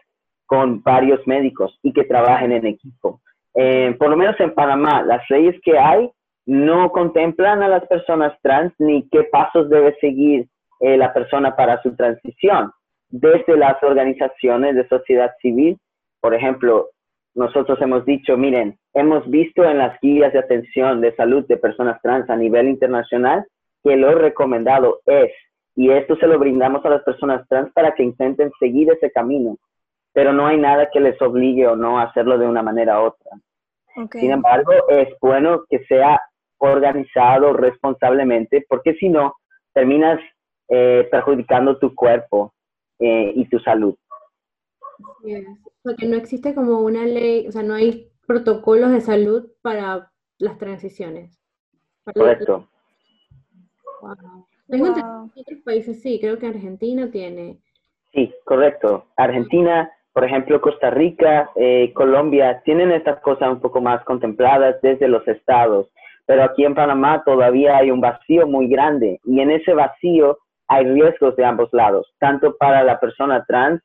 con 0.45 0.83
varios 0.83 1.25
médicos 1.25 1.77
y 1.81 1.91
que 1.91 2.03
trabajen 2.03 2.51
en 2.51 2.67
equipo. 2.67 3.21
Eh, 3.55 3.95
por 3.97 4.09
lo 4.09 4.17
menos 4.17 4.39
en 4.39 4.53
Panamá, 4.53 5.01
las 5.01 5.27
leyes 5.29 5.55
que 5.63 5.77
hay 5.77 6.11
no 6.45 6.91
contemplan 6.91 7.63
a 7.63 7.67
las 7.67 7.87
personas 7.87 8.37
trans 8.41 8.73
ni 8.77 9.07
qué 9.09 9.23
pasos 9.23 9.69
debe 9.69 9.95
seguir 9.99 10.47
eh, 10.79 10.97
la 10.97 11.13
persona 11.13 11.55
para 11.55 11.81
su 11.81 11.95
transición. 11.95 12.71
Desde 13.09 13.57
las 13.57 13.81
organizaciones 13.83 14.75
de 14.75 14.87
sociedad 14.87 15.31
civil, 15.41 15.77
por 16.19 16.33
ejemplo, 16.33 16.89
nosotros 17.33 17.79
hemos 17.81 18.05
dicho, 18.05 18.37
miren, 18.37 18.77
hemos 18.93 19.29
visto 19.29 19.63
en 19.63 19.77
las 19.77 19.99
guías 20.01 20.33
de 20.33 20.39
atención 20.39 21.01
de 21.01 21.15
salud 21.15 21.45
de 21.47 21.57
personas 21.57 22.01
trans 22.01 22.29
a 22.29 22.35
nivel 22.35 22.67
internacional 22.69 23.45
que 23.83 23.95
lo 23.95 24.15
recomendado 24.15 25.01
es 25.05 25.31
y 25.75 25.91
esto 25.91 26.15
se 26.15 26.27
lo 26.27 26.39
brindamos 26.39 26.83
a 26.85 26.89
las 26.89 27.03
personas 27.03 27.47
trans 27.49 27.71
para 27.73 27.93
que 27.93 28.03
intenten 28.03 28.51
seguir 28.59 28.89
ese 28.91 29.11
camino, 29.11 29.57
pero 30.13 30.31
no 30.31 30.47
hay 30.47 30.57
nada 30.57 30.89
que 30.91 31.01
les 31.01 31.21
obligue 31.21 31.67
o 31.67 31.75
no 31.75 31.99
a 31.99 32.03
hacerlo 32.03 32.37
de 32.37 32.47
una 32.47 32.63
manera 32.63 33.01
u 33.01 33.07
otra. 33.07 33.31
Sin 34.11 34.31
embargo, 34.31 34.71
es 34.89 35.09
bueno 35.21 35.63
que 35.69 35.79
sea 35.85 36.19
organizado 36.57 37.53
responsablemente, 37.53 38.65
porque 38.67 38.93
si 38.95 39.09
no, 39.09 39.35
terminas 39.73 40.19
eh, 40.69 41.07
perjudicando 41.11 41.77
tu 41.77 41.93
cuerpo 41.93 42.53
eh, 42.99 43.31
y 43.35 43.47
tu 43.49 43.59
salud. 43.59 43.95
Porque 45.83 46.07
no 46.07 46.15
existe 46.15 46.55
como 46.55 46.79
una 46.79 47.05
ley, 47.05 47.47
o 47.47 47.51
sea, 47.51 47.63
no 47.63 47.73
hay 47.73 48.11
protocolos 48.25 48.91
de 48.91 49.01
salud 49.01 49.51
para 49.61 50.11
las 50.37 50.57
transiciones. 50.57 51.39
Correcto. 52.13 52.67
Tengo 54.67 54.87
en 54.87 54.91
otros 54.93 55.59
países 55.63 56.01
sí, 56.01 56.19
creo 56.19 56.37
que 56.37 56.47
Argentina 56.47 57.09
tiene. 57.11 57.59
Sí, 58.13 58.33
correcto. 58.45 59.05
Argentina, 59.17 59.91
por 60.13 60.23
ejemplo, 60.23 60.61
Costa 60.61 60.89
Rica, 60.89 61.51
eh, 61.55 61.91
Colombia, 61.93 62.61
tienen 62.63 62.91
estas 62.91 63.19
cosas 63.19 63.49
un 63.49 63.59
poco 63.59 63.81
más 63.81 64.03
contempladas 64.05 64.81
desde 64.81 65.07
los 65.07 65.27
estados, 65.27 65.87
pero 66.25 66.43
aquí 66.43 66.63
en 66.65 66.75
Panamá 66.75 67.23
todavía 67.23 67.77
hay 67.77 67.91
un 67.91 68.01
vacío 68.01 68.47
muy 68.47 68.67
grande 68.67 69.19
y 69.25 69.39
en 69.39 69.51
ese 69.51 69.73
vacío 69.73 70.39
hay 70.67 70.85
riesgos 70.85 71.35
de 71.35 71.45
ambos 71.45 71.69
lados, 71.71 72.13
tanto 72.19 72.55
para 72.57 72.83
la 72.83 72.99
persona 72.99 73.43
trans, 73.47 73.81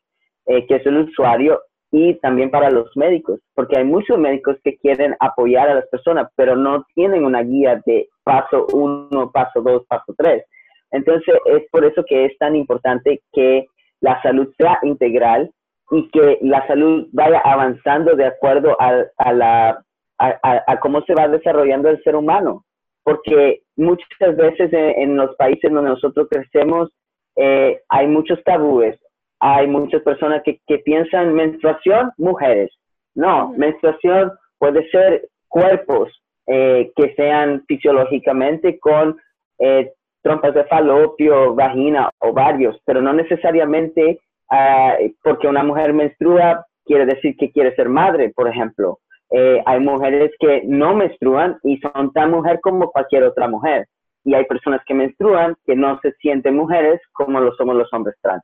eh, 0.47 0.67
que 0.67 0.77
es 0.77 0.87
el 0.87 0.99
usuario, 0.99 1.61
y 1.93 2.15
también 2.21 2.51
para 2.51 2.71
los 2.71 2.89
médicos, 2.97 3.41
porque 3.55 3.79
hay 3.79 3.85
muchos 3.85 4.17
médicos 4.17 4.57
que 4.63 4.77
quieren 4.79 5.17
apoyar 5.19 5.69
a 5.69 5.75
las 5.75 5.89
personas, 5.89 6.31
pero 6.37 6.55
no 6.55 6.85
tienen 6.95 7.25
una 7.25 7.43
guía 7.43 7.83
de 7.85 8.09
paso 8.23 8.67
uno, 8.73 9.31
paso 9.33 9.61
dos, 9.61 9.85
paso 9.89 10.15
tres. 10.17 10.45
Entonces, 10.93 11.35
es 11.47 11.63
por 11.71 11.85
eso 11.85 12.05
que 12.09 12.27
es 12.27 12.39
tan 12.39 12.55
importante 12.55 13.21
que 13.33 13.67
la 14.01 14.21
salud 14.23 14.53
sea 14.57 14.79
integral 14.83 15.51
y 15.91 16.09
que 16.11 16.39
la 16.43 16.67
salud 16.67 17.09
vaya 17.13 17.41
avanzando 17.41 18.15
de 18.15 18.27
acuerdo 18.27 18.77
a, 18.81 19.33
la, 19.33 19.83
a, 20.19 20.81
cómo 20.81 21.03
se 21.03 21.15
va 21.15 21.29
desarrollando 21.29 21.89
el 21.89 22.03
ser 22.03 22.15
humano. 22.15 22.65
Porque 23.11 23.63
muchas 23.77 24.37
veces 24.37 24.71
en, 24.73 25.17
los 25.17 25.35
países 25.37 25.73
donde 25.73 25.91
nosotros 25.91 26.29
crecemos 26.31 26.91
eh, 27.37 27.81
hay 27.89 28.07
muchos 28.07 28.43
tabúes, 28.45 28.97
hay 29.41 29.67
muchas 29.67 30.03
personas 30.03 30.43
que, 30.45 30.61
que 30.67 30.79
piensan 30.79 31.35
menstruación, 31.35 32.13
mujeres. 32.19 32.71
No, 33.15 33.53
menstruación 33.57 34.33
puede 34.59 34.89
ser 34.91 35.29
cuerpos 35.49 36.09
eh, 36.47 36.93
que 36.95 37.15
sean 37.15 37.65
fisiológicamente 37.67 38.79
con 38.79 39.17
eh, 39.59 39.93
trompas 40.23 40.55
de 40.55 40.65
falopio, 40.65 41.55
vagina, 41.55 42.11
ovarios, 42.19 42.81
pero 42.85 43.03
no 43.03 43.13
necesariamente 43.13 44.21
ah, 44.51 44.95
porque 45.25 45.49
una 45.49 45.65
mujer 45.65 45.93
menstrua 45.93 46.65
quiere 46.85 47.07
decir 47.07 47.37
que 47.37 47.51
quiere 47.51 47.75
ser 47.75 47.89
madre, 47.89 48.33
por 48.35 48.49
ejemplo. 48.49 48.99
Eh, 49.31 49.63
hay 49.65 49.81
mujeres 49.81 50.33
que 50.41 50.63
no 50.67 50.95
menstruan 50.95 51.59
y 51.63 51.79
son 51.79 52.13
tan 52.13 52.31
mujer 52.31 52.61
como 52.61 52.91
cualquier 52.91 53.25
otra 53.25 53.49
mujer. 53.49 53.87
Y 54.25 54.35
hay 54.35 54.45
personas 54.45 54.83
que 54.87 54.95
menstruan 54.95 55.57
que 55.65 55.77
no 55.77 55.99
se 56.01 56.13
sienten 56.21 56.57
mujeres 56.57 57.01
como 57.13 57.41
lo 57.41 57.55
somos 57.55 57.77
los 57.77 57.93
hombres 57.93 58.17
trans. 58.21 58.43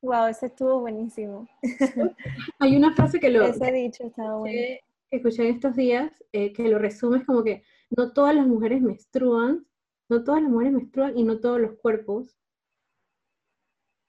Wow, 0.00 0.26
ese 0.26 0.46
estuvo 0.46 0.80
buenísimo. 0.80 1.48
hay 2.60 2.76
una 2.76 2.94
frase 2.94 3.18
que 3.18 3.30
lo 3.30 3.42
ese 3.42 3.72
dicho 3.72 4.04
estaba 4.04 4.38
bueno. 4.38 4.54
que 4.54 4.80
escuché 5.10 5.48
estos 5.48 5.74
días 5.74 6.12
eh, 6.32 6.52
que 6.52 6.68
lo 6.68 6.78
resume 6.78 7.18
es 7.18 7.24
como 7.24 7.42
que 7.42 7.62
no 7.90 8.12
todas 8.12 8.34
las 8.34 8.46
mujeres 8.46 8.80
menstruan, 8.80 9.66
no 10.08 10.22
todas 10.22 10.42
las 10.42 10.50
mujeres 10.50 10.74
menstruan 10.74 11.18
y 11.18 11.24
no 11.24 11.40
todos 11.40 11.60
los 11.60 11.72
cuerpos. 11.72 12.36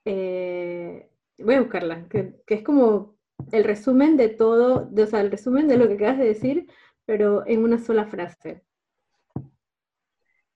Eh, 0.06 1.10
voy 1.40 1.56
a 1.56 1.62
buscarla, 1.62 2.08
que, 2.08 2.42
es 2.48 2.64
como 2.64 3.16
el 3.52 3.64
resumen 3.64 4.18
de 4.18 4.30
todo, 4.30 4.90
o 4.96 5.06
sea, 5.06 5.22
el 5.22 5.32
resumen 5.32 5.68
de 5.68 5.78
lo 5.78 5.88
que 5.88 5.96
acabas 5.96 6.18
de 6.20 6.26
decir, 6.26 6.68
pero 7.06 7.46
en 7.48 7.64
una 7.64 7.78
sola 7.80 8.06
frase. 8.06 8.64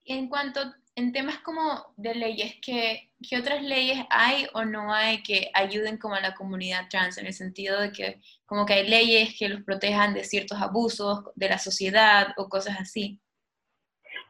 En 0.06 0.28
cuanto, 0.28 0.60
en 0.96 1.12
temas 1.12 1.40
como 1.40 1.62
de 1.98 2.14
leyes, 2.14 2.56
¿qué, 2.62 3.10
¿qué, 3.28 3.40
otras 3.40 3.64
leyes 3.64 4.06
hay 4.10 4.46
o 4.54 4.66
no 4.66 4.94
hay 4.94 5.24
que 5.24 5.50
ayuden 5.54 5.98
como 5.98 6.16
a 6.16 6.22
la 6.22 6.36
comunidad 6.36 6.88
trans? 6.90 7.18
En 7.18 7.26
el 7.26 7.34
sentido 7.34 7.80
de 7.80 7.92
que 7.92 8.20
como 8.46 8.66
que 8.66 8.74
hay 8.74 8.90
leyes 8.90 9.36
que 9.38 9.50
los 9.50 9.64
protejan 9.64 10.14
de 10.14 10.24
ciertos 10.24 10.62
abusos 10.62 11.24
de 11.36 11.50
la 11.50 11.58
sociedad 11.58 12.28
o 12.38 12.50
cosas 12.50 12.78
así. 12.80 13.20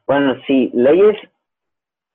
Bueno, 0.06 0.36
sí, 0.48 0.70
leyes, 0.74 1.18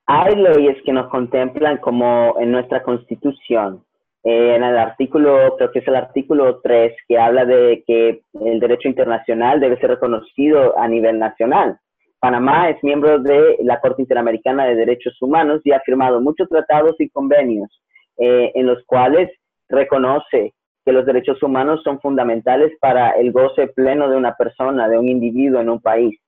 hay 0.07 0.35
leyes 0.37 0.76
que 0.85 0.92
nos 0.92 1.11
contemplan 1.11 1.78
como 1.78 2.35
en 2.38 2.52
nuestra 2.52 2.83
constitución, 2.83 3.85
en 4.31 4.63
el 4.63 4.77
artículo, 4.77 5.57
creo 5.57 5.71
que 5.73 5.79
es 5.79 5.89
el 5.89 5.97
artículo 5.97 6.61
3, 6.61 6.95
que 7.09 7.19
habla 7.19 7.47
de 7.47 7.83
que 7.87 8.21
el 8.45 8.61
derecho 8.61 8.87
internacional 8.87 9.59
debe 9.59 9.79
ser 9.79 9.89
reconocido 9.89 10.79
a 10.79 10.87
nivel 10.87 11.19
nacional. 11.19 11.79
Panamá 12.21 12.69
es 12.69 12.77
miembro 12.83 13.21
de 13.21 13.57
la 13.63 13.81
Corte 13.81 14.03
Interamericana 14.03 14.67
de 14.67 14.75
Derechos 14.75 15.17
Humanos 15.23 15.63
y 15.65 15.73
ha 15.73 15.81
firmado 15.81 16.21
muchos 16.21 16.47
tratados 16.49 16.95
y 16.99 17.09
convenios 17.09 17.71
eh, 18.19 18.53
en 18.55 18.67
los 18.67 18.85
cuales 18.85 19.31
reconoce 19.67 20.53
que 20.85 20.93
los 20.93 21.07
derechos 21.07 21.43
humanos 21.43 21.81
son 21.83 21.99
fundamentales 21.99 22.73
para 22.81 23.13
el 23.13 23.33
goce 23.33 23.69
pleno 23.69 24.11
de 24.11 24.17
una 24.17 24.35
persona, 24.35 24.91
de 24.91 24.99
un 24.99 25.09
individuo 25.09 25.61
en 25.61 25.71
un 25.71 25.81
país. 25.81 26.21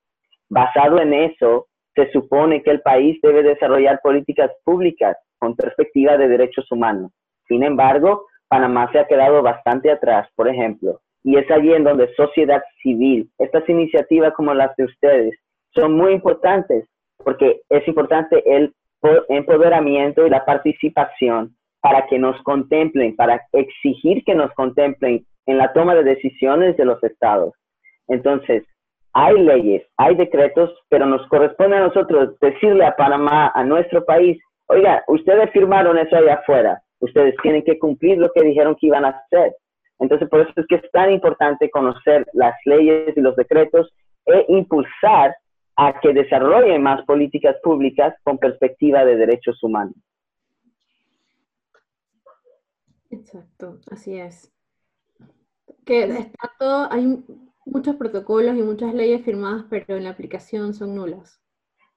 Basado 0.49 1.03
en 1.03 1.13
eso, 1.13 1.67
se 1.95 2.11
supone 2.13 2.63
que 2.63 2.71
el 2.71 2.81
país 2.81 3.19
debe 3.23 3.43
desarrollar 3.43 4.01
políticas 4.03 4.51
públicas 4.65 5.19
con 5.39 5.55
perspectiva 5.55 6.17
de 6.17 6.29
derechos 6.29 6.71
humanos. 6.73 7.13
Sin 7.51 7.65
embargo, 7.65 8.27
Panamá 8.47 8.89
se 8.93 9.01
ha 9.01 9.09
quedado 9.09 9.43
bastante 9.43 9.91
atrás, 9.91 10.29
por 10.37 10.47
ejemplo, 10.47 11.01
y 11.25 11.37
es 11.37 11.51
allí 11.51 11.73
en 11.75 11.83
donde 11.83 12.15
sociedad 12.15 12.63
civil, 12.81 13.29
estas 13.39 13.69
iniciativas 13.69 14.33
como 14.35 14.55
las 14.55 14.75
de 14.77 14.85
ustedes, 14.85 15.35
son 15.75 15.97
muy 15.97 16.13
importantes, 16.13 16.89
porque 17.17 17.63
es 17.69 17.87
importante 17.89 18.41
el 18.47 18.73
empoderamiento 19.29 20.25
y 20.25 20.31
la 20.31 20.45
participación 20.45 21.57
para 21.81 22.07
que 22.07 22.21
nos 22.21 22.41
contemplen, 22.43 23.17
para 23.17 23.43
exigir 23.53 24.23
que 24.25 24.37
nos 24.37 24.53
contemplen 24.53 25.27
en 25.47 25.59
la 25.59 25.73
toma 25.73 25.97
de 25.97 26.05
decisiones 26.05 26.77
de 26.77 26.85
los 26.85 27.03
estados. 27.03 27.53
Entonces, 28.07 28.63
hay 29.13 29.43
leyes, 29.43 29.83
hay 29.97 30.15
decretos, 30.15 30.71
pero 30.89 31.05
nos 31.05 31.27
corresponde 31.27 31.79
a 31.79 31.89
nosotros 31.89 32.39
decirle 32.41 32.85
a 32.85 32.95
Panamá, 32.95 33.51
a 33.53 33.65
nuestro 33.65 34.05
país, 34.05 34.41
oiga, 34.69 35.03
ustedes 35.09 35.51
firmaron 35.51 35.99
eso 35.99 36.15
allá 36.15 36.35
afuera, 36.35 36.81
ustedes 37.01 37.35
tienen 37.43 37.63
que 37.65 37.79
cumplir 37.79 38.19
lo 38.19 38.31
que 38.33 38.43
dijeron 38.43 38.77
que 38.79 38.87
iban 38.87 39.05
a 39.05 39.09
hacer. 39.11 39.57
Entonces, 39.99 40.29
por 40.29 40.41
eso 40.41 40.53
es 40.57 40.67
que 40.67 40.77
es 40.77 40.91
tan 40.93 41.13
importante 41.13 41.71
conocer 41.71 42.27
las 42.33 42.55
leyes 42.65 43.17
y 43.17 43.21
los 43.21 43.37
decretos 43.37 43.93
e 44.27 44.47
impulsar 44.49 45.35
a 45.77 45.99
que 46.01 46.13
desarrollen 46.13 46.83
más 46.83 47.05
políticas 47.05 47.57
públicas 47.63 48.15
con 48.23 48.39
perspectiva 48.39 49.05
de 49.05 49.17
derechos 49.17 49.63
humanos. 49.63 49.95
Exacto, 53.11 53.79
así 53.91 54.19
es. 54.19 54.53
Que 55.85 56.05
está 56.05 56.51
todo, 56.59 56.89
hay 56.91 57.25
muchos 57.67 57.97
protocolos 57.97 58.57
y 58.57 58.63
muchas 58.63 58.95
leyes 58.95 59.23
firmadas, 59.25 59.65
pero 59.69 59.97
en 59.97 60.05
la 60.05 60.11
aplicación 60.11 60.75
son 60.75 60.95
nulas. 60.95 61.43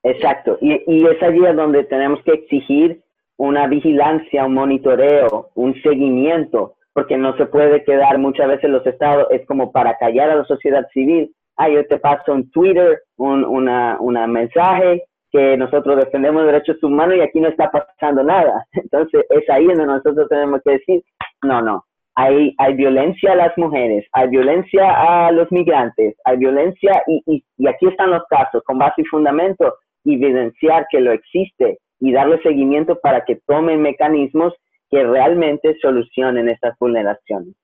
Exacto, 0.04 0.58
y, 0.60 0.82
y 0.88 1.06
es 1.06 1.22
allí 1.22 1.40
donde 1.40 1.84
tenemos 1.86 2.22
que 2.24 2.34
exigir 2.34 3.04
una 3.38 3.68
vigilancia, 3.68 4.46
un 4.46 4.54
monitoreo, 4.54 5.50
un 5.56 5.74
seguimiento, 5.82 6.76
porque 6.94 7.18
no 7.18 7.36
se 7.38 7.46
puede 7.48 7.84
quedar 7.84 8.18
muchas 8.20 8.48
veces 8.48 8.70
los 8.70 8.86
estados, 8.86 9.28
es 9.32 9.46
como 9.48 9.72
para 9.72 9.98
callar 9.98 10.30
a 10.30 10.36
la 10.36 10.46
sociedad 10.46 10.88
civil. 10.94 11.34
Ah, 11.58 11.70
yo 11.70 11.86
te 11.88 11.98
paso 11.98 12.34
un 12.34 12.50
Twitter, 12.52 13.02
un 13.18 13.44
una, 13.44 13.98
una 14.00 14.28
mensaje 14.28 15.04
que 15.32 15.58
nosotros 15.58 15.98
defendemos 15.98 16.46
derechos 16.46 16.82
humanos 16.84 17.18
y 17.18 17.22
aquí 17.22 17.40
no 17.40 17.50
está 17.50 17.72
pasando 17.72 18.24
nada. 18.24 18.66
Entonces 18.74 19.26
es 19.30 19.50
ahí 19.50 19.66
donde 19.66 19.86
nosotros 19.86 20.28
tenemos 20.30 20.62
que 20.64 20.74
decir, 20.74 21.04
no, 21.42 21.62
no, 21.62 21.84
hay, 22.16 22.54
hay 22.60 22.74
violencia 22.76 23.34
a 23.34 23.36
las 23.36 23.58
mujeres, 23.58 24.06
hay 24.14 24.30
violencia 24.30 25.26
a 25.26 25.32
los 25.32 25.52
migrantes, 25.52 26.16
hay 26.26 26.38
violencia 26.38 27.04
y, 27.08 27.24
y, 27.26 27.44
y 27.58 27.68
aquí 27.68 27.88
están 27.88 28.12
los 28.12 28.24
casos 28.30 28.62
con 28.64 28.78
base 28.78 29.02
y 29.02 29.06
fundamento, 29.06 29.76
evidenciar 30.06 30.86
que 30.92 31.00
lo 31.00 31.12
existe 31.12 31.80
y 32.04 32.12
darle 32.12 32.42
seguimiento 32.42 33.00
para 33.00 33.24
que 33.24 33.42
tomen 33.48 33.82
mecanismos 33.82 34.54
que 34.92 35.06
realmente 35.06 35.78
solucionen 35.82 36.50
estas 36.50 36.78
vulneraciones. 36.78 37.56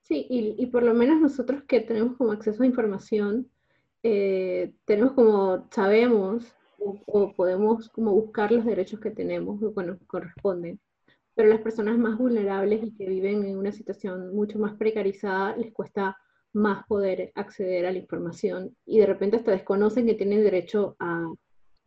Sí, 0.00 0.26
y, 0.30 0.54
y 0.58 0.66
por 0.68 0.82
lo 0.82 0.94
menos 0.94 1.20
nosotros 1.20 1.64
que 1.64 1.80
tenemos 1.80 2.16
como 2.16 2.32
acceso 2.32 2.62
a 2.62 2.66
información, 2.66 3.46
eh, 4.02 4.72
tenemos 4.86 5.12
como, 5.12 5.68
sabemos 5.70 6.56
o, 6.78 7.34
podemos 7.36 7.90
como 7.90 8.12
buscar 8.12 8.52
los 8.52 8.64
derechos 8.64 9.00
que 9.00 9.10
tenemos, 9.10 9.62
o 9.62 9.72
bueno, 9.72 9.98
corresponden. 10.06 10.80
Pero 11.34 11.50
las 11.50 11.60
personas 11.60 11.98
más 11.98 12.16
vulnerables 12.16 12.84
y 12.84 12.96
que 12.96 13.06
viven 13.06 13.44
en 13.44 13.58
una 13.58 13.72
situación 13.72 14.34
mucho 14.34 14.58
más 14.58 14.76
precarizada, 14.76 15.54
les 15.58 15.74
cuesta 15.74 16.16
más 16.54 16.86
poder 16.86 17.32
acceder 17.34 17.84
a 17.84 17.92
la 17.92 17.98
información 17.98 18.74
y 18.86 19.00
de 19.00 19.06
repente 19.06 19.36
hasta 19.36 19.50
desconocen 19.50 20.06
que 20.06 20.14
tienen 20.14 20.42
derecho 20.42 20.96
a, 21.00 21.30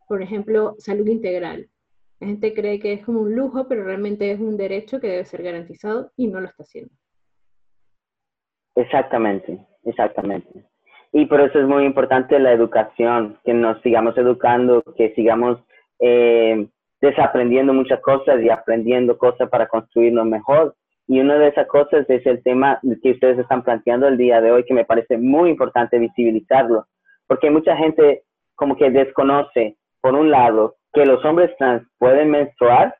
por 0.06 0.22
ejemplo, 0.22 0.76
salud 0.78 1.08
integral. 1.08 1.68
La 2.20 2.26
gente 2.26 2.52
cree 2.52 2.80
que 2.80 2.92
es 2.94 3.04
como 3.04 3.20
un 3.20 3.34
lujo, 3.34 3.68
pero 3.68 3.84
realmente 3.84 4.30
es 4.30 4.40
un 4.40 4.56
derecho 4.56 5.00
que 5.00 5.08
debe 5.08 5.24
ser 5.24 5.42
garantizado 5.42 6.10
y 6.16 6.26
no 6.26 6.40
lo 6.40 6.48
está 6.48 6.64
haciendo. 6.64 6.92
Exactamente, 8.74 9.58
exactamente. 9.84 10.64
Y 11.12 11.26
por 11.26 11.40
eso 11.40 11.58
es 11.58 11.66
muy 11.66 11.84
importante 11.84 12.38
la 12.38 12.52
educación, 12.52 13.38
que 13.44 13.54
nos 13.54 13.80
sigamos 13.82 14.16
educando, 14.18 14.82
que 14.96 15.14
sigamos 15.14 15.58
eh, 16.00 16.68
desaprendiendo 17.00 17.72
muchas 17.72 18.00
cosas 18.00 18.42
y 18.42 18.50
aprendiendo 18.50 19.16
cosas 19.16 19.48
para 19.48 19.68
construirnos 19.68 20.26
mejor. 20.26 20.74
Y 21.06 21.20
una 21.20 21.38
de 21.38 21.48
esas 21.48 21.66
cosas 21.66 22.08
es 22.10 22.26
el 22.26 22.42
tema 22.42 22.80
que 23.02 23.12
ustedes 23.12 23.38
están 23.38 23.62
planteando 23.62 24.08
el 24.08 24.18
día 24.18 24.40
de 24.40 24.50
hoy, 24.50 24.64
que 24.64 24.74
me 24.74 24.84
parece 24.84 25.16
muy 25.16 25.50
importante 25.50 25.98
visibilizarlo, 25.98 26.86
porque 27.26 27.50
mucha 27.50 27.76
gente 27.76 28.24
como 28.54 28.76
que 28.76 28.90
desconoce, 28.90 29.76
por 30.00 30.14
un 30.14 30.30
lado, 30.30 30.76
que 30.92 31.04
los 31.04 31.24
hombres 31.24 31.54
trans 31.58 31.86
pueden 31.98 32.30
menstruar 32.30 32.94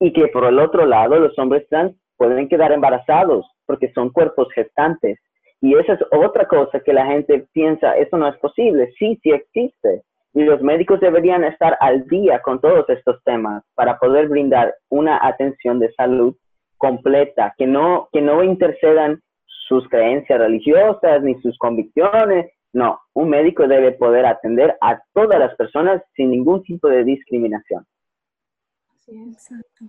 y 0.00 0.12
que 0.12 0.28
por 0.28 0.44
el 0.44 0.58
otro 0.58 0.86
lado 0.86 1.18
los 1.18 1.38
hombres 1.38 1.66
trans 1.68 1.94
pueden 2.16 2.48
quedar 2.48 2.72
embarazados 2.72 3.46
porque 3.66 3.92
son 3.92 4.10
cuerpos 4.10 4.48
gestantes. 4.54 5.18
Y 5.60 5.74
esa 5.76 5.94
es 5.94 6.00
otra 6.12 6.46
cosa 6.46 6.80
que 6.80 6.92
la 6.92 7.06
gente 7.06 7.46
piensa, 7.52 7.96
eso 7.96 8.18
no 8.18 8.28
es 8.28 8.36
posible. 8.38 8.92
Sí, 8.98 9.18
sí 9.22 9.30
existe. 9.30 10.02
Y 10.34 10.42
los 10.42 10.60
médicos 10.60 11.00
deberían 11.00 11.44
estar 11.44 11.78
al 11.80 12.06
día 12.08 12.40
con 12.40 12.60
todos 12.60 12.88
estos 12.88 13.22
temas 13.24 13.62
para 13.74 13.98
poder 13.98 14.28
brindar 14.28 14.74
una 14.90 15.26
atención 15.26 15.78
de 15.78 15.92
salud 15.92 16.36
completa, 16.76 17.54
que 17.56 17.66
no, 17.66 18.08
que 18.12 18.20
no 18.20 18.42
intercedan 18.42 19.20
sus 19.46 19.88
creencias 19.88 20.38
religiosas 20.38 21.22
ni 21.22 21.40
sus 21.40 21.56
convicciones. 21.58 22.50
No, 22.74 23.00
un 23.12 23.28
médico 23.28 23.68
debe 23.68 23.92
poder 23.92 24.26
atender 24.26 24.76
a 24.80 25.00
todas 25.12 25.38
las 25.38 25.54
personas 25.54 26.02
sin 26.16 26.30
ningún 26.30 26.64
tipo 26.64 26.88
de 26.88 27.04
discriminación. 27.04 27.86
Sí, 28.98 29.16
exacto. 29.30 29.84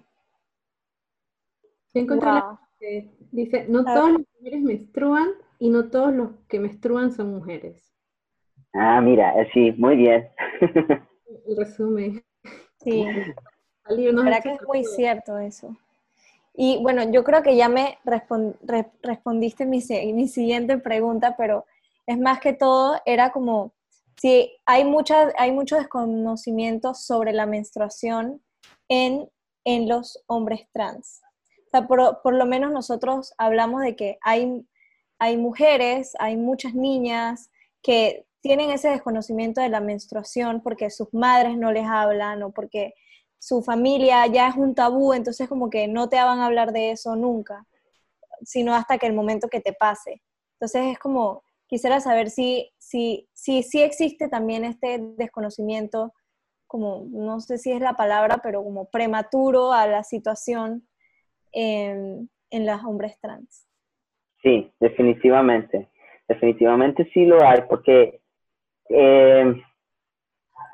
dice, 3.32 3.66
no 3.68 3.84
todas 3.84 4.12
las 4.12 4.22
mujeres 4.38 4.62
menstruan 4.62 5.30
y 5.58 5.70
no 5.70 5.90
todos 5.90 6.14
los 6.14 6.30
que 6.48 6.60
menstruan 6.60 7.12
son 7.12 7.34
mujeres. 7.34 7.92
Ah, 8.74 9.02
mira, 9.02 9.34
eh, 9.42 9.50
sí, 9.52 9.72
muy 9.80 9.96
bien. 9.96 10.30
El 11.48 11.58
resumen. 11.58 12.24
Sí. 12.84 13.04
La 13.88 14.24
verdad 14.24 14.44
que 14.44 14.54
es 14.54 14.62
muy 14.68 14.84
cierto 14.84 15.40
eso. 15.40 15.76
Y 16.54 16.80
bueno, 16.84 17.12
yo 17.12 17.24
creo 17.24 17.42
que 17.42 17.56
ya 17.56 17.68
me 17.68 17.98
respondiste 19.02 19.66
mi, 19.66 19.82
mi, 20.14 20.28
siguiente 20.28 20.78
pregunta, 20.78 21.36
pero 21.36 21.66
es 22.08 22.20
más 22.20 22.40
que 22.40 22.54
todo, 22.54 23.00
era 23.06 23.32
como, 23.32 23.74
si 24.18 24.58
hay, 24.66 24.86
mucha, 24.86 25.32
hay 25.38 25.52
mucho 25.52 25.76
desconocimiento 25.78 26.94
sobre 26.94 27.34
la 27.34 27.46
menstruación 27.46 28.42
en, 28.88 29.30
en 29.66 29.90
los 29.90 30.24
hombres 30.28 30.68
trans. 30.74 31.22
O 31.68 31.70
sea, 31.72 31.88
por, 31.88 32.22
por, 32.22 32.34
lo 32.34 32.46
menos 32.46 32.72
nosotros 32.72 33.34
hablamos 33.38 33.82
de 33.82 33.96
que 33.96 34.18
hay 34.22 34.66
hay 35.20 35.38
mujeres, 35.38 36.14
hay 36.20 36.38
muchas 36.38 36.74
niñas 36.74 37.50
que 37.82 38.26
tienen 38.42 38.72
ese 38.72 38.90
desconocimiento 38.90 39.62
de 39.62 39.70
la 39.70 39.80
menstruación 39.80 40.62
porque 40.62 40.90
sus 40.90 41.14
madres 41.14 41.58
no 41.58 41.72
les 41.72 41.86
hablan 41.86 42.44
o 42.44 42.52
porque 42.52 42.94
su 43.40 43.64
familia 43.64 44.28
ya 44.28 44.50
es 44.50 44.56
un 44.56 44.76
tabú, 44.76 45.14
entonces 45.14 45.48
como 45.48 45.70
que 45.70 45.88
no 45.88 46.10
te 46.10 46.18
van 46.18 46.40
a 46.40 46.46
hablar 46.46 46.72
de 46.74 46.92
eso 46.92 47.16
nunca, 47.16 47.66
sino 48.44 48.76
hasta 48.76 48.98
que 48.98 49.08
el 49.08 49.14
momento 49.14 49.48
que 49.50 49.62
te 49.62 49.74
pase. 49.74 50.22
Entonces 50.54 50.94
es 50.94 51.00
como, 51.00 51.44
quisiera 51.76 52.00
saber 52.00 52.30
si, 52.30 52.72
si, 52.78 53.28
si, 53.34 53.62
si 53.62 53.82
existe 53.84 54.30
también 54.30 54.64
este 54.64 54.98
desconocimiento, 55.18 56.14
como, 56.68 57.06
no 57.12 57.42
sé 57.42 57.58
si 57.58 57.70
es 57.74 57.82
la 57.82 57.96
palabra, 57.96 58.40
pero 58.42 58.64
como 58.64 58.90
prematuro 58.90 59.74
a 59.74 59.86
la 59.86 60.04
situación 60.04 60.88
en, 61.52 62.30
en 62.50 62.66
los 62.66 62.82
hombres 62.86 63.20
trans. 63.20 63.68
Sí, 64.42 64.72
definitivamente. 64.80 65.90
Definitivamente 66.30 67.10
sí 67.14 67.26
lo 67.26 67.46
hay, 67.46 67.64
porque 67.68 68.22
eh, 68.88 69.62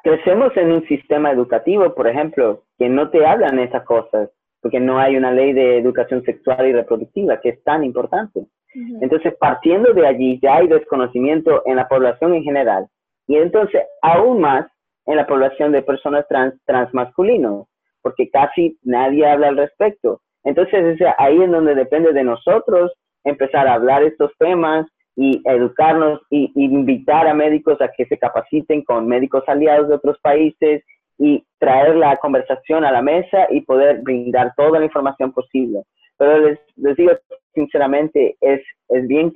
crecemos 0.04 0.56
en 0.56 0.72
un 0.72 0.88
sistema 0.88 1.32
educativo, 1.32 1.96
por 1.96 2.08
ejemplo, 2.08 2.66
que 2.78 2.90
no 2.90 3.10
te 3.10 3.26
hablan 3.26 3.58
esas 3.58 3.84
cosas, 3.86 4.30
porque 4.62 4.80
no 4.80 5.00
hay 5.00 5.18
una 5.18 5.32
ley 5.32 5.54
de 5.54 5.80
educación 5.80 6.24
sexual 6.26 6.68
y 6.68 6.74
reproductiva 6.74 7.42
que 7.42 7.50
es 7.50 7.64
tan 7.64 7.84
importante. 7.84 8.46
Entonces, 8.74 9.34
partiendo 9.40 9.94
de 9.94 10.08
allí, 10.08 10.40
ya 10.42 10.56
hay 10.56 10.68
desconocimiento 10.68 11.62
en 11.66 11.76
la 11.76 11.88
población 11.88 12.34
en 12.34 12.44
general 12.44 12.88
y 13.28 13.36
entonces 13.36 13.84
aún 14.02 14.42
más 14.42 14.66
en 15.06 15.18
la 15.18 15.28
población 15.28 15.72
de 15.72 15.82
personas 15.82 16.26
trans, 16.28 16.54
transmasculinos, 16.66 17.68
porque 18.02 18.30
casi 18.30 18.78
nadie 18.84 19.26
habla 19.26 19.50
al 19.50 19.58
respecto. 19.58 20.22
Entonces, 20.44 21.00
es 21.00 21.08
ahí 21.18 21.42
en 21.42 21.52
donde 21.52 21.76
depende 21.76 22.14
de 22.14 22.24
nosotros 22.24 22.92
empezar 23.24 23.68
a 23.68 23.76
hablar 23.76 24.04
estos 24.04 24.32
temas 24.40 24.88
y 25.16 25.42
educarnos 25.46 26.20
y, 26.30 26.52
invitar 26.56 27.28
a 27.28 27.34
médicos 27.34 27.80
a 27.82 27.90
que 27.90 28.06
se 28.06 28.18
capaciten 28.18 28.84
con 28.84 29.08
médicos 29.08 29.44
aliados 29.48 29.88
de 29.90 29.96
otros 29.96 30.18
países 30.22 30.84
y 31.18 31.44
traer 31.60 31.96
la 31.96 32.18
conversación 32.18 32.84
a 32.84 32.92
la 32.92 33.02
mesa 33.02 33.48
y 33.52 33.62
poder 33.62 34.02
brindar 34.02 34.54
toda 34.56 34.80
la 34.80 34.86
información 34.86 35.32
posible. 35.32 35.84
Pero 36.18 36.40
les, 36.40 36.98
digo 36.98 37.12
sinceramente, 37.54 38.36
es, 38.42 38.62
es 38.90 39.08
bien 39.08 39.32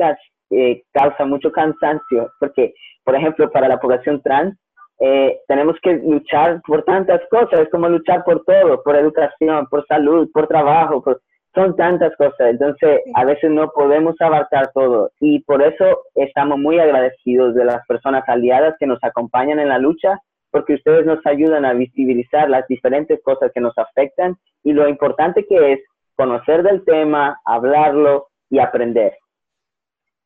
eh, 0.52 0.84
causa 0.94 1.26
mucho 1.26 1.52
cansancio, 1.52 2.32
porque, 2.40 2.74
por 3.04 3.16
ejemplo, 3.16 3.52
para 3.52 3.68
la 3.68 3.80
población 3.80 4.22
trans, 4.22 4.58
eh, 5.00 5.40
tenemos 5.48 5.76
que 5.82 5.96
luchar 5.96 6.62
por 6.66 6.84
tantas 6.84 7.22
cosas, 7.30 7.62
es 7.62 7.70
como 7.70 7.90
luchar 7.90 8.24
por 8.24 8.44
todo, 8.46 8.82
por 8.82 8.96
educación, 8.96 9.68
por 9.68 9.86
salud, 9.88 10.30
por 10.34 10.48
trabajo, 10.48 11.04
son 11.54 11.76
tantas 11.76 12.16
cosas, 12.18 12.52
entonces 12.52 13.02
a 13.14 13.24
veces 13.24 13.50
no 13.50 13.72
podemos 13.72 14.16
abarcar 14.20 14.72
todo 14.74 15.12
y 15.22 15.40
por 15.44 15.62
eso 15.62 16.02
estamos 16.14 16.60
muy 16.60 16.80
agradecidos 16.80 17.56
de 17.56 17.64
las 17.64 17.86
personas 17.88 18.24
aliadas 18.28 18.76
que 18.78 18.86
nos 18.86 19.02
acompañan 19.02 19.60
en 19.60 19.70
la 19.70 19.80
lucha, 19.80 20.20
porque 20.52 20.76
ustedes 20.76 21.06
nos 21.06 21.26
ayudan 21.26 21.66
a 21.66 21.74
visibilizar 21.74 22.50
las 22.50 22.68
diferentes 22.68 23.22
cosas 23.24 23.52
que 23.54 23.62
nos 23.62 23.78
afectan 23.78 24.36
y 24.64 24.74
lo 24.74 24.88
importante 24.88 25.46
que 25.46 25.74
es 25.74 25.80
conocer 26.16 26.64
del 26.64 26.84
tema, 26.86 27.40
hablarlo 27.46 28.30
y 28.50 28.60
aprender. 28.60 29.18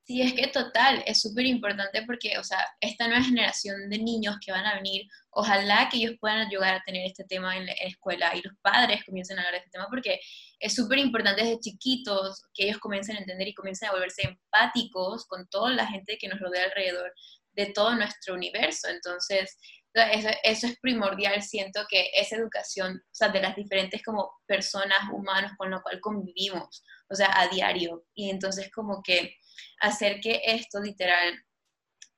Sí, 0.10 0.24
es 0.24 0.34
que 0.34 0.48
total, 0.48 1.04
es 1.06 1.22
súper 1.22 1.46
importante 1.46 2.02
porque, 2.02 2.40
o 2.40 2.44
sea, 2.44 2.58
esta 2.82 3.08
nueva 3.08 3.24
generación 3.24 3.92
de 3.92 4.00
niños 4.00 4.38
que 4.44 4.52
van 4.52 4.66
a 4.66 4.74
venir, 4.74 5.04
ojalá 5.30 5.88
que 5.88 5.98
ellos 5.98 6.16
puedan 6.20 6.48
ayudar 6.48 6.74
a 6.74 6.84
tener 6.84 7.06
este 7.06 7.26
tema 7.26 7.56
en 7.56 7.68
la 7.68 7.74
escuela 7.74 8.36
y 8.36 8.42
los 8.42 8.56
padres 8.64 9.04
comiencen 9.06 9.38
a 9.38 9.42
hablar 9.42 9.54
de 9.54 9.58
este 9.60 9.70
tema 9.70 9.86
porque 9.88 10.20
es 10.60 10.74
súper 10.74 10.98
importante 10.98 11.44
desde 11.44 11.60
chiquitos 11.60 12.42
que 12.56 12.64
ellos 12.64 12.80
comiencen 12.80 13.18
a 13.18 13.20
entender 13.20 13.50
y 13.50 13.54
comiencen 13.54 13.90
a 13.90 13.92
volverse 13.92 14.24
empáticos 14.28 15.28
con 15.28 15.48
toda 15.48 15.74
la 15.74 15.86
gente 15.86 16.18
que 16.20 16.28
nos 16.28 16.40
rodea 16.40 16.64
alrededor 16.64 17.14
de 17.52 17.68
todo 17.68 17.94
nuestro 17.94 18.34
universo. 18.34 18.88
Entonces, 18.90 19.60
eso, 19.94 20.68
es 20.68 20.80
primordial, 20.80 21.42
siento 21.42 21.82
que 21.90 22.12
esa 22.14 22.36
educación, 22.36 23.02
o 23.22 23.32
de 23.32 23.42
las 23.42 23.56
diferentes 23.56 24.04
como 24.04 24.32
personas 24.46 25.10
humanos 25.12 25.52
con 25.58 25.72
lo 25.72 25.82
cual 25.82 26.00
convivimos, 26.00 26.84
o 27.10 27.16
sea, 27.16 27.32
a 27.40 27.48
diario. 27.48 28.06
Y 28.14 28.30
entonces 28.30 28.72
como 28.72 29.02
que 29.02 29.36
hacer 29.82 30.20
que 30.22 30.42
esto 30.46 30.80
literal 30.80 31.44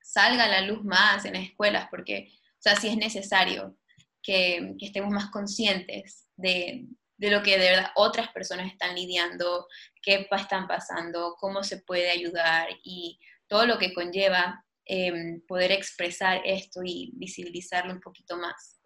salga 0.01 0.45
a 0.45 0.49
la 0.49 0.61
luz 0.61 0.83
más 0.83 1.25
en 1.25 1.33
las 1.33 1.43
escuelas, 1.43 1.87
porque, 1.89 2.29
o 2.29 2.61
sea, 2.61 2.75
sí 2.75 2.89
es 2.89 2.97
necesario 2.97 3.77
que, 4.21 4.75
estemos 4.79 5.11
más 5.11 5.31
conscientes 5.31 6.27
de, 6.35 6.87
lo 7.17 7.43
que 7.43 7.57
de 7.57 7.69
verdad 7.69 7.91
otras 7.95 8.29
personas 8.29 8.71
están 8.71 8.95
lidiando, 8.95 9.67
qué 10.01 10.27
están 10.31 10.67
pasando, 10.67 11.35
cómo 11.39 11.63
se 11.63 11.77
puede 11.77 12.09
ayudar 12.09 12.67
y 12.83 13.19
todo 13.47 13.65
lo 13.65 13.77
que 13.77 13.93
conlleva 13.93 14.65
em, 14.85 15.41
poder 15.47 15.71
expresar 15.71 16.41
esto 16.45 16.81
y 16.83 17.11
visibilizarlo 17.15 17.93
un 17.93 18.01
poquito 18.01 18.37
más. 18.37 18.81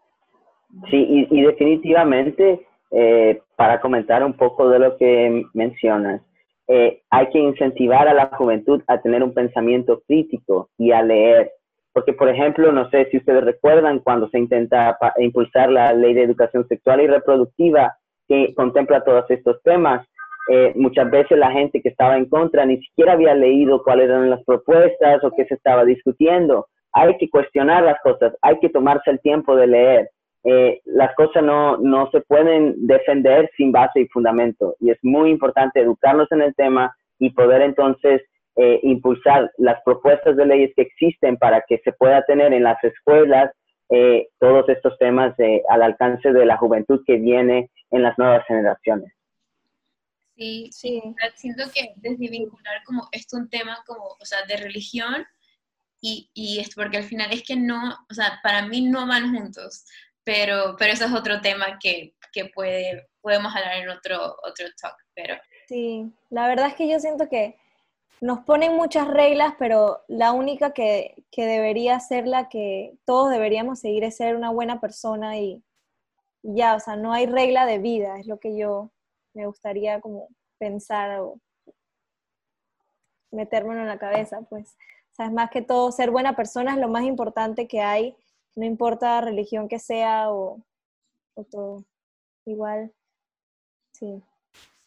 Sí, 0.90 1.28
y, 1.32 1.42
definitivamente, 1.42 2.66
eh, 2.92 3.42
para 3.56 3.80
comentar 3.80 4.24
un 4.24 4.34
poco 4.34 4.70
de 4.70 4.80
lo 4.80 4.98
que 4.98 5.44
mencionas, 5.54 6.22
eh, 6.68 7.02
hay 7.10 7.30
que 7.30 7.40
incentivar 7.40 8.08
a 8.08 8.14
la 8.14 8.28
juventud 8.28 8.82
a 8.88 9.02
tener 9.02 9.24
un 9.24 9.34
pensamiento 9.34 10.02
crítico 10.08 10.70
y 10.78 10.92
a 10.92 11.02
leer. 11.02 11.52
Porque, 11.94 12.12
por 12.12 12.28
ejemplo, 12.28 12.72
no 12.72 12.90
sé 12.90 13.08
si 13.10 13.18
ustedes 13.18 13.44
recuerdan 13.44 14.00
cuando 14.00 14.28
se 14.30 14.40
intenta 14.40 14.98
impulsar 15.18 15.70
la 15.72 15.94
ley 15.94 16.14
de 16.14 16.24
educación 16.24 16.68
sexual 16.68 17.02
y 17.02 17.08
reproductiva 17.08 17.98
que 18.28 18.54
contempla 18.54 19.04
todos 19.04 19.26
estos 19.30 19.62
temas, 19.64 20.06
eh, 20.48 20.74
muchas 20.76 21.10
veces 21.10 21.38
la 21.38 21.52
gente 21.52 21.82
que 21.82 21.90
estaba 21.90 22.18
en 22.18 22.26
contra 22.26 22.66
ni 22.66 22.78
siquiera 22.78 23.14
había 23.14 23.34
leído 23.34 23.84
cuáles 23.84 24.10
eran 24.10 24.30
las 24.30 24.44
propuestas 24.44 25.24
o 25.24 25.32
qué 25.32 25.46
se 25.46 25.56
estaba 25.56 25.86
discutiendo. 25.86 26.68
Hay 26.94 27.18
que 27.18 27.30
cuestionar 27.30 27.84
las 27.84 28.00
cosas, 28.02 28.34
hay 28.42 28.60
que 28.60 28.70
tomarse 28.70 29.10
el 29.10 29.20
tiempo 29.22 29.56
de 29.56 29.68
leer. 29.68 30.10
Eh, 30.44 30.82
las 30.86 31.14
cosas 31.16 31.44
no, 31.44 31.78
no 31.78 32.10
se 32.12 32.22
pueden 32.22 32.76
defender 32.86 33.50
sin 33.58 33.72
base 33.72 34.02
y 34.02 34.08
fundamento. 34.08 34.76
Y 34.80 34.92
es 34.92 35.00
muy 35.02 35.32
importante 35.32 35.82
educarnos 35.82 36.32
en 36.32 36.42
el 36.42 36.54
tema 36.54 36.96
y 37.18 37.32
poder 37.32 37.64
entonces 37.64 38.22
eh, 38.56 38.80
impulsar 38.84 39.52
las 39.58 39.82
propuestas 39.84 40.38
de 40.38 40.46
leyes 40.46 40.72
que 40.76 40.84
existen 40.84 41.38
para 41.38 41.64
que 41.68 41.80
se 41.80 41.92
pueda 41.94 42.22
tener 42.24 42.54
en 42.54 42.64
las 42.64 42.82
escuelas 42.84 43.52
eh, 43.90 44.28
todos 44.40 44.70
estos 44.70 44.98
temas 45.00 45.36
al 45.70 45.82
alcance 45.82 46.32
de 46.32 46.46
la 46.46 46.58
juventud 46.58 47.02
que 47.06 47.18
viene 47.18 47.70
en 47.90 48.04
las 48.04 48.18
nuevas 48.18 48.46
generaciones. 48.46 49.12
Sí, 50.36 50.70
sí, 50.72 51.02
siento 51.36 51.64
que 51.74 51.94
desde 51.96 52.30
vincular 52.30 52.84
como 52.84 53.08
esto 53.12 53.38
un 53.38 53.50
tema 53.50 53.82
como, 53.86 54.18
o 54.20 54.26
sea, 54.26 54.46
de 54.46 54.58
religión 54.58 55.26
y, 56.02 56.30
y 56.34 56.60
es 56.60 56.76
porque 56.76 56.98
al 56.98 57.06
final 57.06 57.32
es 57.32 57.44
que 57.44 57.56
no, 57.56 57.98
o 58.10 58.14
sea, 58.14 58.40
para 58.44 58.68
mí 58.68 58.82
no 58.82 59.08
van 59.08 59.34
juntos 59.34 59.86
pero, 60.26 60.76
pero 60.78 60.92
eso 60.92 61.06
es 61.06 61.14
otro 61.14 61.40
tema 61.40 61.78
que, 61.80 62.16
que 62.34 62.46
puede, 62.46 63.08
podemos 63.22 63.56
hablar 63.56 63.78
en 63.78 63.90
otro, 63.90 64.36
otro 64.44 64.66
talk. 64.82 64.98
Pero... 65.14 65.36
Sí, 65.68 66.12
la 66.30 66.48
verdad 66.48 66.68
es 66.68 66.76
que 66.76 66.90
yo 66.90 67.00
siento 67.00 67.30
que 67.30 67.56
nos 68.22 68.40
ponen 68.40 68.76
muchas 68.76 69.08
reglas, 69.08 69.54
pero 69.60 70.04
la 70.08 70.32
única 70.32 70.74
que, 70.74 71.24
que 71.32 71.46
debería 71.46 72.00
ser 72.00 72.28
la 72.28 72.50
que 72.50 72.98
todos 73.06 73.30
deberíamos 73.30 73.80
seguir 73.80 74.04
es 74.04 74.18
ser 74.18 74.36
una 74.36 74.50
buena 74.50 74.82
persona 74.82 75.38
y, 75.38 75.64
ya, 76.42 76.76
o 76.76 76.80
sea, 76.80 76.96
no 76.96 77.14
hay 77.14 77.28
regla 77.28 77.66
de 77.66 77.78
vida, 77.78 78.20
es 78.20 78.26
lo 78.26 78.40
que 78.40 78.58
yo 78.58 78.92
me 79.36 79.46
gustaría 79.46 80.02
como 80.02 80.30
pensar 80.58 81.20
o 81.20 81.40
metérmelo 83.32 83.82
en 83.82 83.88
la 83.88 84.00
cabeza, 84.00 84.42
pues. 84.50 84.76
O 85.12 85.16
sea, 85.16 85.28
es 85.28 85.32
más 85.32 85.50
que 85.50 85.62
todo, 85.62 85.92
ser 85.92 86.12
buena 86.12 86.36
persona 86.36 86.74
es 86.74 86.80
lo 86.80 86.90
más 86.90 87.04
importante 87.04 87.68
que 87.68 87.82
hay 87.82 88.16
no 88.56 88.66
importa 88.66 89.22
religión 89.22 89.68
que 89.68 89.80
sea 89.80 90.32
o, 90.32 90.62
todo. 91.52 91.84
Igual, 92.46 92.94
sí. 93.92 94.24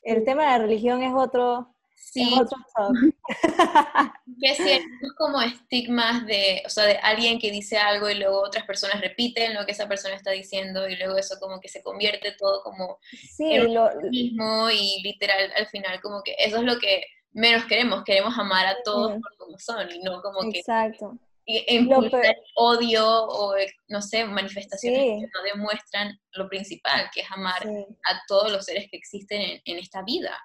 El 0.03 0.25
tema 0.25 0.45
de 0.45 0.49
la 0.49 0.59
religión 0.59 1.03
es 1.03 1.13
otro, 1.15 1.75
Sí. 1.99 2.35
que 4.41 4.51
es 4.51 4.83
como 5.17 5.43
estigmas 5.43 6.25
de, 6.27 6.63
o 6.65 6.71
sea, 6.71 6.85
de 6.85 6.97
alguien 6.99 7.39
que 7.39 7.51
dice 7.51 7.77
algo 7.77 8.09
y 8.09 8.15
luego 8.15 8.41
otras 8.41 8.65
personas 8.65 9.01
repiten 9.01 9.55
lo 9.55 9.67
que 9.67 9.73
esa 9.73 9.89
persona 9.89 10.15
está 10.15 10.31
diciendo 10.31 10.89
y 10.89 10.97
luego 10.97 11.17
eso 11.19 11.37
como 11.39 11.61
que 11.61 11.69
se 11.69 11.83
convierte 11.83 12.33
todo 12.33 12.63
como 12.63 12.99
sí, 13.03 13.53
en 13.53 13.75
lo 13.75 13.91
mismo 14.11 14.71
y 14.71 15.03
literal 15.03 15.53
al 15.57 15.67
final 15.67 16.01
como 16.01 16.23
que 16.23 16.35
eso 16.39 16.57
es 16.57 16.63
lo 16.63 16.79
que 16.79 17.05
menos 17.33 17.65
queremos, 17.67 18.05
queremos 18.05 18.37
amar 18.39 18.67
a 18.67 18.83
todos 18.83 19.13
por 19.13 19.37
como 19.37 19.59
son 19.59 19.91
y 19.91 20.01
no 20.01 20.21
como 20.23 20.41
que 20.51 20.59
Exacto. 20.59 21.17
impulsar 21.47 22.37
odio 22.57 23.07
o, 23.07 23.55
no 23.89 24.03
sé, 24.03 24.25
manifestaciones 24.25 25.01
que 25.01 25.29
no 25.33 25.43
demuestran 25.43 26.19
lo 26.33 26.49
principal, 26.49 27.09
que 27.13 27.21
es 27.21 27.31
amar 27.31 27.63
a 27.63 28.21
todos 28.27 28.51
los 28.51 28.65
seres 28.65 28.89
que 28.91 28.97
existen 28.97 29.61
en, 29.65 29.79
esta 29.79 30.03
vida. 30.03 30.37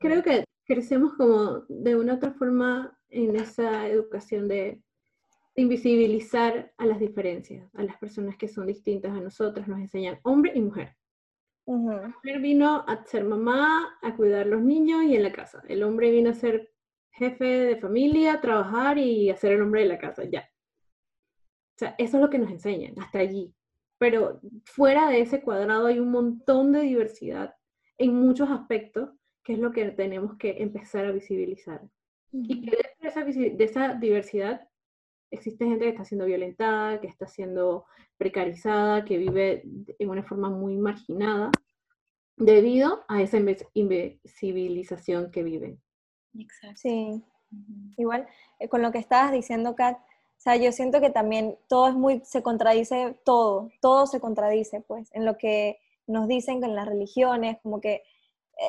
Creo 0.00 0.22
que 0.22 0.44
crecemos 0.66 1.14
como 1.14 1.64
de 1.68 1.96
una 1.96 2.14
otra 2.14 2.32
forma 2.32 2.98
en 3.08 3.36
esa 3.36 3.86
educación 3.88 4.48
de 4.48 4.82
invisibilizar 5.54 6.72
a 6.78 6.86
las 6.86 6.98
diferencias, 6.98 7.68
a 7.74 7.82
las 7.82 7.96
personas 7.98 8.36
que 8.36 8.48
son 8.48 8.66
distintas 8.66 9.12
a 9.12 9.20
nosotras, 9.20 9.68
nos 9.68 9.78
enseñan 9.78 10.18
hombre 10.22 10.52
y 10.54 10.60
mujer. 10.60 10.96
La 11.66 12.08
mujer 12.08 12.40
vino 12.40 12.84
a 12.88 13.04
ser 13.04 13.24
mamá, 13.24 13.98
a 14.02 14.16
cuidar 14.16 14.46
a 14.46 14.50
los 14.50 14.62
niños 14.62 15.04
y 15.04 15.14
en 15.14 15.22
la 15.22 15.32
casa. 15.32 15.62
El 15.68 15.82
hombre 15.82 16.10
vino 16.10 16.30
a 16.30 16.34
ser 16.34 16.72
jefe 17.12 17.44
de 17.44 17.76
familia, 17.76 18.40
trabajar 18.40 18.98
y 18.98 19.30
hacer 19.30 19.52
el 19.52 19.62
hombre 19.62 19.82
de 19.82 19.88
la 19.88 19.98
casa, 19.98 20.24
ya. 20.24 20.48
O 21.76 21.78
sea, 21.78 21.94
eso 21.98 22.16
es 22.16 22.22
lo 22.22 22.30
que 22.30 22.38
nos 22.38 22.50
enseñan, 22.50 22.98
hasta 22.98 23.18
allí. 23.18 23.54
Pero 23.98 24.40
fuera 24.64 25.08
de 25.08 25.20
ese 25.20 25.42
cuadrado 25.42 25.86
hay 25.86 26.00
un 26.00 26.10
montón 26.10 26.72
de 26.72 26.80
diversidad 26.80 27.54
en 27.98 28.14
muchos 28.14 28.50
aspectos, 28.50 29.10
que 29.42 29.54
es 29.54 29.58
lo 29.58 29.72
que 29.72 29.90
tenemos 29.90 30.36
que 30.36 30.62
empezar 30.62 31.06
a 31.06 31.12
visibilizar. 31.12 31.82
Y 32.32 32.70
de 32.70 32.78
esa, 33.00 33.24
de 33.24 33.64
esa 33.64 33.94
diversidad 33.94 34.68
existe 35.30 35.66
gente 35.66 35.84
que 35.84 35.90
está 35.90 36.04
siendo 36.04 36.26
violentada, 36.26 37.00
que 37.00 37.06
está 37.06 37.26
siendo 37.26 37.84
precarizada, 38.16 39.04
que 39.04 39.18
vive 39.18 39.64
en 39.98 40.10
una 40.10 40.22
forma 40.22 40.50
muy 40.50 40.76
marginada 40.76 41.50
debido 42.36 43.04
a 43.08 43.22
esa 43.22 43.38
invisibilización 43.74 45.30
que 45.30 45.42
viven. 45.42 45.80
Exacto. 46.38 46.80
Sí, 46.80 47.22
igual 47.98 48.26
eh, 48.58 48.68
con 48.68 48.80
lo 48.80 48.92
que 48.92 48.98
estabas 48.98 49.32
diciendo, 49.32 49.74
Kat, 49.74 49.98
sea, 50.42 50.56
yo 50.56 50.72
siento 50.72 51.00
que 51.00 51.10
también 51.10 51.56
todo 51.68 51.88
es 51.88 51.94
muy, 51.94 52.20
se 52.24 52.42
contradice 52.42 53.16
todo, 53.24 53.70
todo 53.80 54.08
se 54.08 54.18
contradice, 54.18 54.80
pues, 54.80 55.08
en 55.14 55.24
lo 55.24 55.38
que 55.38 55.78
nos 56.08 56.26
dicen 56.26 56.60
que 56.60 56.66
en 56.66 56.74
las 56.74 56.88
religiones, 56.88 57.58
como 57.62 57.80
que 57.80 58.02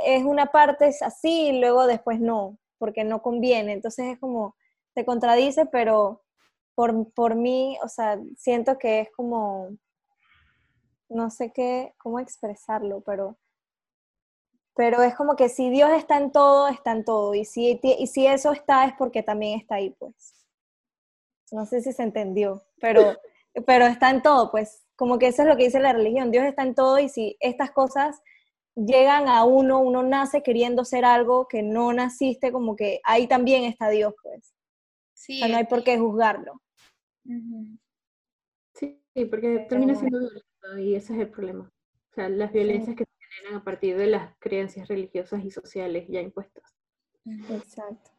es 0.05 0.23
una 0.23 0.47
parte 0.47 0.87
es 0.87 1.01
así 1.01 1.49
y 1.49 1.59
luego 1.59 1.87
después 1.87 2.19
no, 2.19 2.57
porque 2.77 3.03
no 3.03 3.21
conviene. 3.21 3.73
Entonces 3.73 4.13
es 4.13 4.19
como, 4.19 4.55
se 4.93 5.05
contradice, 5.05 5.65
pero 5.65 6.23
por, 6.75 7.11
por 7.13 7.35
mí, 7.35 7.77
o 7.83 7.87
sea, 7.87 8.19
siento 8.37 8.77
que 8.77 9.01
es 9.01 9.11
como, 9.11 9.69
no 11.09 11.29
sé 11.29 11.51
qué, 11.53 11.93
cómo 11.97 12.19
expresarlo, 12.19 13.01
pero, 13.01 13.37
pero 14.75 15.03
es 15.03 15.15
como 15.15 15.35
que 15.35 15.49
si 15.49 15.69
Dios 15.69 15.91
está 15.91 16.17
en 16.17 16.31
todo, 16.31 16.67
está 16.67 16.91
en 16.91 17.05
todo. 17.05 17.35
Y 17.35 17.45
si, 17.45 17.79
y 17.83 18.07
si 18.07 18.27
eso 18.27 18.51
está, 18.51 18.85
es 18.85 18.93
porque 18.97 19.23
también 19.23 19.59
está 19.59 19.75
ahí, 19.75 19.91
pues. 19.91 20.33
No 21.51 21.65
sé 21.67 21.81
si 21.81 21.93
se 21.93 22.01
entendió, 22.03 22.65
pero, 22.81 23.15
pero 23.67 23.85
está 23.85 24.09
en 24.09 24.21
todo, 24.21 24.51
pues. 24.51 24.81
Como 24.95 25.19
que 25.19 25.27
eso 25.27 25.41
es 25.43 25.47
lo 25.47 25.57
que 25.57 25.65
dice 25.65 25.79
la 25.79 25.93
religión. 25.93 26.31
Dios 26.31 26.45
está 26.45 26.63
en 26.63 26.75
todo 26.75 26.99
y 26.99 27.09
si 27.09 27.35
estas 27.39 27.71
cosas 27.71 28.21
llegan 28.75 29.27
a 29.27 29.43
uno, 29.43 29.79
uno 29.79 30.03
nace 30.03 30.43
queriendo 30.43 30.85
ser 30.85 31.05
algo 31.05 31.47
que 31.47 31.63
no 31.63 31.93
naciste, 31.93 32.51
como 32.51 32.75
que 32.75 32.99
ahí 33.03 33.27
también 33.27 33.63
está 33.63 33.89
Dios, 33.89 34.13
pues. 34.21 34.53
Sí, 35.13 35.41
no 35.47 35.57
hay 35.57 35.65
por 35.65 35.83
qué 35.83 35.97
juzgarlo. 35.97 36.61
Sí, 38.73 38.99
porque 39.29 39.65
termina 39.69 39.95
siendo 39.95 40.19
violento 40.19 40.77
y 40.79 40.95
ese 40.95 41.13
es 41.13 41.19
el 41.19 41.29
problema. 41.29 41.71
O 42.11 42.13
sea, 42.13 42.29
las 42.29 42.51
violencias 42.51 42.95
que 42.95 43.05
se 43.05 43.35
generan 43.35 43.61
a 43.61 43.63
partir 43.63 43.97
de 43.97 44.07
las 44.07 44.35
creencias 44.39 44.87
religiosas 44.87 45.43
y 45.45 45.51
sociales 45.51 46.05
ya 46.09 46.19
impuestas. 46.21 46.75
Exacto. 47.25 48.11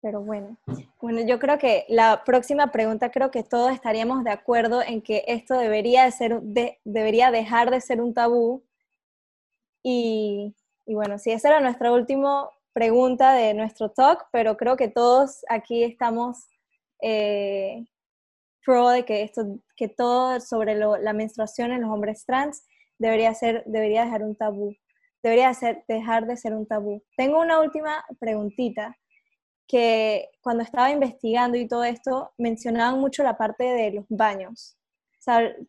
Pero 0.00 0.20
bueno, 0.20 0.56
bueno, 1.00 1.20
yo 1.26 1.40
creo 1.40 1.58
que 1.58 1.84
la 1.88 2.22
próxima 2.24 2.70
pregunta, 2.70 3.10
creo 3.10 3.32
que 3.32 3.42
todos 3.42 3.72
estaríamos 3.72 4.22
de 4.22 4.30
acuerdo 4.30 4.80
en 4.80 5.02
que 5.02 5.24
esto 5.26 5.58
debería, 5.58 6.04
de 6.04 6.12
ser, 6.12 6.40
debería 6.84 7.32
dejar 7.32 7.70
de 7.70 7.80
ser 7.80 8.00
un 8.00 8.14
tabú. 8.14 8.64
Y, 9.82 10.54
bueno, 10.86 11.18
sí, 11.18 11.30
esa 11.30 11.48
era 11.48 11.60
nuestra 11.60 11.92
última 11.92 12.50
pregunta 12.72 13.32
de 13.34 13.54
nuestro 13.54 13.90
talk, 13.90 14.26
pero 14.32 14.56
creo 14.56 14.76
que 14.76 14.88
todos 14.88 15.44
aquí 15.48 15.84
estamos 15.84 16.46
eh, 17.02 17.84
pro 18.64 18.88
de 18.90 19.04
que, 19.04 19.22
esto, 19.22 19.58
que 19.76 19.88
todo 19.88 20.40
sobre 20.40 20.74
la 20.76 21.12
menstruación 21.12 21.72
en 21.72 21.82
los 21.82 21.90
hombres 21.90 22.24
trans 22.24 22.64
debería, 22.98 23.34
ser, 23.34 23.62
debería 23.66 24.04
dejar 24.04 24.22
un 24.22 24.36
tabú, 24.36 24.76
debería 25.22 25.52
ser, 25.54 25.84
dejar 25.88 26.26
de 26.26 26.36
ser 26.36 26.54
un 26.54 26.66
tabú. 26.66 27.02
Tengo 27.16 27.40
una 27.40 27.60
última 27.60 28.04
preguntita 28.18 28.96
que 29.66 30.30
cuando 30.40 30.62
estaba 30.62 30.90
investigando 30.90 31.58
y 31.58 31.68
todo 31.68 31.84
esto, 31.84 32.32
mencionaban 32.38 32.98
mucho 32.98 33.22
la 33.22 33.36
parte 33.36 33.64
de 33.64 33.92
los 33.92 34.06
baños. 34.08 34.76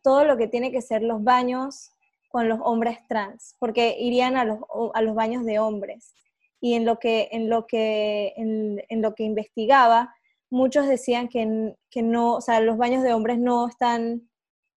Todo 0.02 0.24
lo 0.24 0.38
que 0.38 0.48
tiene 0.48 0.72
que 0.72 0.80
ser 0.80 1.02
los 1.02 1.22
baños 1.22 1.92
con 2.30 2.48
los 2.48 2.60
hombres 2.62 2.98
trans, 3.08 3.56
porque 3.58 3.96
irían 3.98 4.36
a 4.36 4.44
los, 4.44 4.60
a 4.94 5.02
los 5.02 5.14
baños 5.16 5.44
de 5.44 5.58
hombres. 5.58 6.14
Y 6.60 6.74
en 6.74 6.84
lo 6.84 6.98
que, 6.98 7.28
en 7.32 7.50
lo 7.50 7.66
que, 7.66 8.32
en, 8.36 9.02
lo 9.02 9.14
que 9.14 9.24
investigaba, 9.24 10.14
muchos 10.48 10.86
decían 10.86 11.28
que, 11.28 11.74
que 11.90 12.02
no, 12.02 12.36
o 12.36 12.40
sea, 12.40 12.60
los 12.60 12.76
baños 12.76 13.02
de 13.02 13.14
hombres 13.14 13.38
no 13.38 13.66
están 13.66 14.30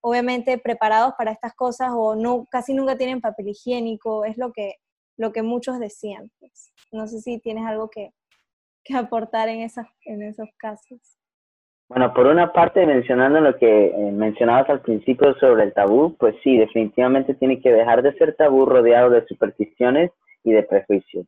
obviamente 0.02 0.58
preparados 0.60 1.14
para 1.18 1.32
estas 1.32 1.54
cosas 1.54 1.90
o 1.94 2.16
no, 2.16 2.46
casi 2.50 2.74
nunca 2.74 2.98
tienen 2.98 3.20
papel 3.20 3.50
higiénico, 3.50 4.24
es 4.24 4.38
lo 4.38 4.54
que, 4.54 4.76
lo 5.18 5.34
que 5.34 5.44
muchos 5.44 5.78
decían. 5.78 6.32
Pues. 6.40 6.72
No 6.94 7.06
sé 7.06 7.20
si 7.20 7.40
tienes 7.40 7.66
algo 7.66 7.90
que, 7.90 8.14
que 8.86 8.96
aportar 8.96 9.50
en, 9.50 9.70
en 10.06 10.22
esos 10.24 10.48
casos? 10.58 11.21
Bueno, 11.94 12.14
por 12.14 12.26
una 12.26 12.54
parte, 12.54 12.86
mencionando 12.86 13.42
lo 13.42 13.58
que 13.58 13.88
eh, 13.88 14.12
mencionabas 14.14 14.70
al 14.70 14.80
principio 14.80 15.34
sobre 15.42 15.64
el 15.64 15.74
tabú, 15.74 16.16
pues 16.18 16.34
sí, 16.42 16.58
definitivamente 16.58 17.34
tiene 17.34 17.60
que 17.60 17.70
dejar 17.70 18.02
de 18.02 18.14
ser 18.14 18.34
tabú 18.38 18.66
rodeado 18.66 19.10
de 19.10 19.26
supersticiones 19.26 20.10
y 20.46 20.54
de 20.54 20.64
prejuicios. 20.64 21.26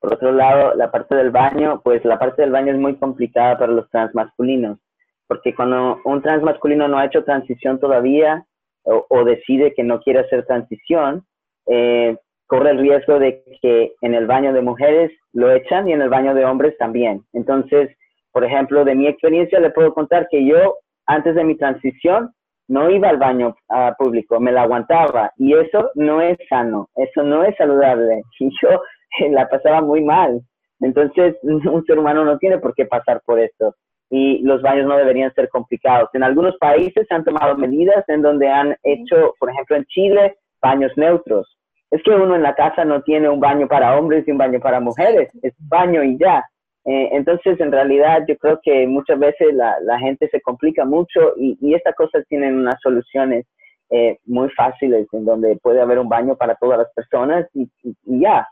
Por 0.00 0.12
otro 0.12 0.30
lado, 0.32 0.74
la 0.74 0.90
parte 0.90 1.14
del 1.14 1.30
baño, 1.30 1.80
pues 1.82 2.04
la 2.04 2.18
parte 2.18 2.42
del 2.42 2.50
baño 2.50 2.74
es 2.74 2.78
muy 2.78 2.96
complicada 2.96 3.56
para 3.56 3.72
los 3.72 3.88
transmasculinos, 3.88 4.78
porque 5.26 5.54
cuando 5.54 5.98
un 6.04 6.20
transmasculino 6.20 6.86
no 6.86 6.98
ha 6.98 7.06
hecho 7.06 7.24
transición 7.24 7.80
todavía 7.80 8.44
o, 8.82 9.06
o 9.08 9.24
decide 9.24 9.72
que 9.72 9.84
no 9.84 10.00
quiere 10.00 10.20
hacer 10.20 10.44
transición, 10.44 11.24
eh, 11.66 12.18
corre 12.46 12.72
el 12.72 12.78
riesgo 12.78 13.18
de 13.18 13.42
que 13.62 13.94
en 14.02 14.12
el 14.12 14.26
baño 14.26 14.52
de 14.52 14.60
mujeres 14.60 15.12
lo 15.32 15.50
echan 15.50 15.88
y 15.88 15.94
en 15.94 16.02
el 16.02 16.10
baño 16.10 16.34
de 16.34 16.44
hombres 16.44 16.76
también. 16.76 17.22
Entonces, 17.32 17.88
por 18.34 18.44
ejemplo, 18.44 18.84
de 18.84 18.96
mi 18.96 19.06
experiencia 19.06 19.60
le 19.60 19.70
puedo 19.70 19.94
contar 19.94 20.26
que 20.28 20.44
yo 20.44 20.78
antes 21.06 21.36
de 21.36 21.44
mi 21.44 21.56
transición 21.56 22.32
no 22.66 22.90
iba 22.90 23.08
al 23.08 23.18
baño 23.18 23.54
uh, 23.68 23.94
público, 23.96 24.40
me 24.40 24.50
la 24.50 24.62
aguantaba 24.62 25.30
y 25.36 25.54
eso 25.54 25.92
no 25.94 26.20
es 26.20 26.36
sano, 26.48 26.88
eso 26.96 27.22
no 27.22 27.44
es 27.44 27.54
saludable 27.56 28.22
y 28.40 28.50
yo 28.60 28.82
la 29.30 29.48
pasaba 29.48 29.80
muy 29.82 30.02
mal. 30.02 30.40
Entonces, 30.80 31.36
un 31.42 31.84
ser 31.86 31.96
humano 31.96 32.24
no 32.24 32.36
tiene 32.38 32.58
por 32.58 32.74
qué 32.74 32.86
pasar 32.86 33.22
por 33.24 33.38
esto 33.38 33.76
y 34.10 34.42
los 34.42 34.62
baños 34.62 34.86
no 34.86 34.96
deberían 34.96 35.32
ser 35.34 35.48
complicados. 35.48 36.10
En 36.12 36.24
algunos 36.24 36.56
países 36.58 37.06
se 37.08 37.14
han 37.14 37.24
tomado 37.24 37.56
medidas 37.56 38.04
en 38.08 38.20
donde 38.20 38.48
han 38.48 38.76
hecho, 38.82 39.34
por 39.38 39.50
ejemplo, 39.50 39.76
en 39.76 39.84
Chile, 39.84 40.36
baños 40.60 40.92
neutros 40.96 41.54
es 41.94 42.02
que 42.02 42.10
uno 42.10 42.34
en 42.34 42.42
la 42.42 42.56
casa 42.56 42.84
no 42.84 43.02
tiene 43.02 43.28
un 43.28 43.38
baño 43.38 43.68
para 43.68 43.96
hombres 43.96 44.26
y 44.26 44.32
un 44.32 44.38
baño 44.38 44.58
para 44.58 44.80
mujeres, 44.80 45.30
es 45.42 45.54
baño 45.58 46.02
y 46.02 46.18
ya. 46.18 46.44
Eh, 46.86 47.08
entonces, 47.12 47.58
en 47.60 47.72
realidad, 47.72 48.24
yo 48.28 48.36
creo 48.36 48.60
que 48.62 48.86
muchas 48.86 49.18
veces 49.18 49.54
la, 49.54 49.98
gente 49.98 50.28
se 50.28 50.40
complica 50.40 50.84
mucho 50.84 51.32
y, 51.36 51.56
y 51.60 51.74
estas 51.74 51.94
cosas 51.94 52.24
tienen 52.28 52.56
unas 52.56 52.80
soluciones 52.82 53.46
eh, 53.90 54.18
muy 54.26 54.50
fáciles 54.50 55.06
en 55.12 55.24
donde 55.24 55.56
puede 55.62 55.80
haber 55.80 55.98
un 55.98 56.08
baño 56.08 56.36
para 56.36 56.56
todas 56.56 56.78
las 56.78 56.92
personas 56.92 57.46
y, 57.54 57.68
ya. 58.04 58.46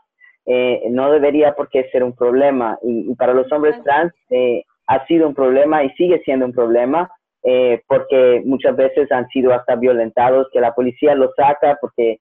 Eh, 0.45 0.81
no 0.89 1.11
debería 1.11 1.55
por 1.55 1.69
qué 1.69 1.89
ser 1.91 2.03
un 2.03 2.15
problema. 2.15 2.77
Y, 2.81 3.13
para 3.15 3.33
los 3.33 3.51
hombres 3.51 3.75
trans 3.83 4.13
ha 4.87 5.05
sido 5.05 5.27
un 5.27 5.35
problema 5.35 5.83
y 5.83 5.89
sigue 5.91 6.21
siendo 6.25 6.45
un 6.45 6.53
problema 6.53 7.09
porque 7.87 8.41
muchas 8.45 8.75
veces 8.75 9.11
han 9.11 9.27
sido 9.27 9.53
hasta 9.53 9.75
violentados, 9.75 10.47
que 10.51 10.61
la 10.61 10.73
policía 10.73 11.13
los 11.13 11.31
saca 11.35 11.77
porque 11.79 12.19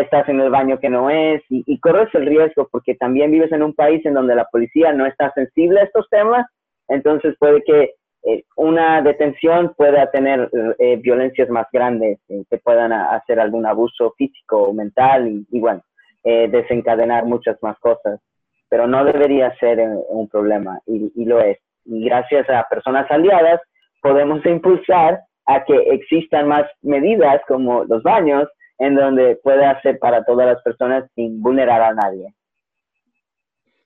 estás 0.00 0.28
en 0.28 0.40
el 0.40 0.50
baño 0.50 0.78
que 0.78 0.88
no 0.88 1.10
es 1.10 1.42
y, 1.48 1.78
corres 1.80 2.08
el 2.14 2.26
riesgo 2.26 2.68
porque 2.70 2.94
también 2.94 3.30
vives 3.30 3.52
en 3.52 3.62
un 3.62 3.74
país 3.74 4.04
en 4.06 4.14
donde 4.14 4.34
la 4.34 4.46
policía 4.46 4.92
no 4.92 5.06
está 5.06 5.32
sensible 5.32 5.80
a 5.80 5.84
estos 5.84 6.08
temas, 6.08 6.46
entonces 6.88 7.36
puede 7.38 7.62
que 7.62 7.94
eh, 8.24 8.44
una 8.56 9.02
detención 9.02 9.74
pueda 9.76 10.10
tener 10.10 10.48
eh, 10.78 10.96
violencias 10.96 11.48
más 11.50 11.66
grandes, 11.72 12.18
eh, 12.28 12.44
que 12.48 12.58
puedan 12.58 12.92
hacer 12.92 13.40
algún 13.40 13.66
abuso 13.66 14.14
físico 14.16 14.62
o 14.62 14.72
mental 14.72 15.44
y, 15.50 15.60
bueno, 15.60 15.82
desencadenar 16.24 17.24
muchas 17.24 17.60
más 17.62 17.76
cosas. 17.80 18.20
Pero 18.68 18.86
no 18.86 19.04
debería 19.04 19.54
ser 19.58 19.80
un 20.08 20.28
problema 20.28 20.78
y, 20.86 21.12
y 21.16 21.24
lo 21.24 21.40
es. 21.40 21.58
Y 21.84 22.04
gracias 22.04 22.48
a 22.48 22.64
personas 22.70 23.10
aliadas 23.10 23.60
podemos 24.00 24.44
impulsar 24.46 25.20
a 25.46 25.64
que 25.64 25.76
existan 25.76 26.46
más 26.46 26.64
medidas 26.80 27.42
como 27.48 27.84
los 27.84 28.04
baños 28.04 28.48
en 28.82 28.96
donde 28.96 29.36
pueda 29.36 29.80
ser 29.80 30.00
para 30.00 30.24
todas 30.24 30.44
las 30.44 30.62
personas 30.62 31.08
sin 31.14 31.40
vulnerar 31.40 31.80
a 31.82 31.94
nadie. 31.94 32.34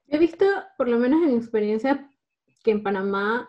He 0.09 0.17
visto, 0.17 0.47
por 0.79 0.89
lo 0.89 0.99
menos 0.99 1.23
en 1.23 1.33
mi 1.33 1.37
experiencia, 1.37 2.09
que 2.65 2.71
en 2.71 2.83
Panamá 2.83 3.47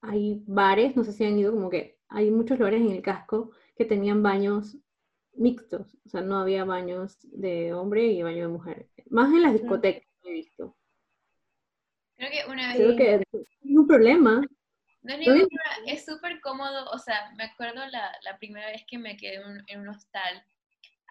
hay 0.00 0.42
bares, 0.46 0.96
no 0.96 1.04
sé 1.04 1.12
si 1.12 1.26
han 1.26 1.38
ido 1.38 1.52
como 1.52 1.68
que 1.68 1.98
hay 2.08 2.30
muchos 2.30 2.58
lugares 2.58 2.80
en 2.80 2.92
el 2.92 3.02
casco 3.02 3.50
que 3.76 3.84
tenían 3.84 4.22
baños 4.22 4.78
mixtos, 5.34 5.98
o 6.06 6.08
sea, 6.08 6.22
no 6.22 6.38
había 6.38 6.64
baños 6.64 7.18
de 7.30 7.74
hombre 7.74 8.06
y 8.06 8.22
baño 8.22 8.46
de 8.46 8.52
mujer. 8.52 8.88
Más 9.10 9.28
en 9.28 9.42
las 9.42 9.52
discotecas 9.52 10.08
he 10.24 10.32
visto. 10.32 10.74
Creo 12.16 12.30
que 12.30 12.50
una 12.50 12.68
vez... 12.68 12.76
Creo 12.76 12.96
que 12.96 13.14
es 13.16 13.22
un 13.60 13.86
problema. 13.86 14.40
No 15.02 15.12
es 15.12 15.18
ningún 15.18 15.46
problema, 15.46 15.92
es 15.92 16.06
súper 16.06 16.40
cómodo, 16.40 16.90
o 16.90 16.98
sea, 16.98 17.32
me 17.36 17.44
acuerdo 17.44 17.84
la, 17.90 18.12
la 18.22 18.38
primera 18.38 18.68
vez 18.68 18.82
que 18.88 18.96
me 18.96 19.18
quedé 19.18 19.42
en 19.66 19.80
un 19.80 19.88
hostal, 19.88 20.42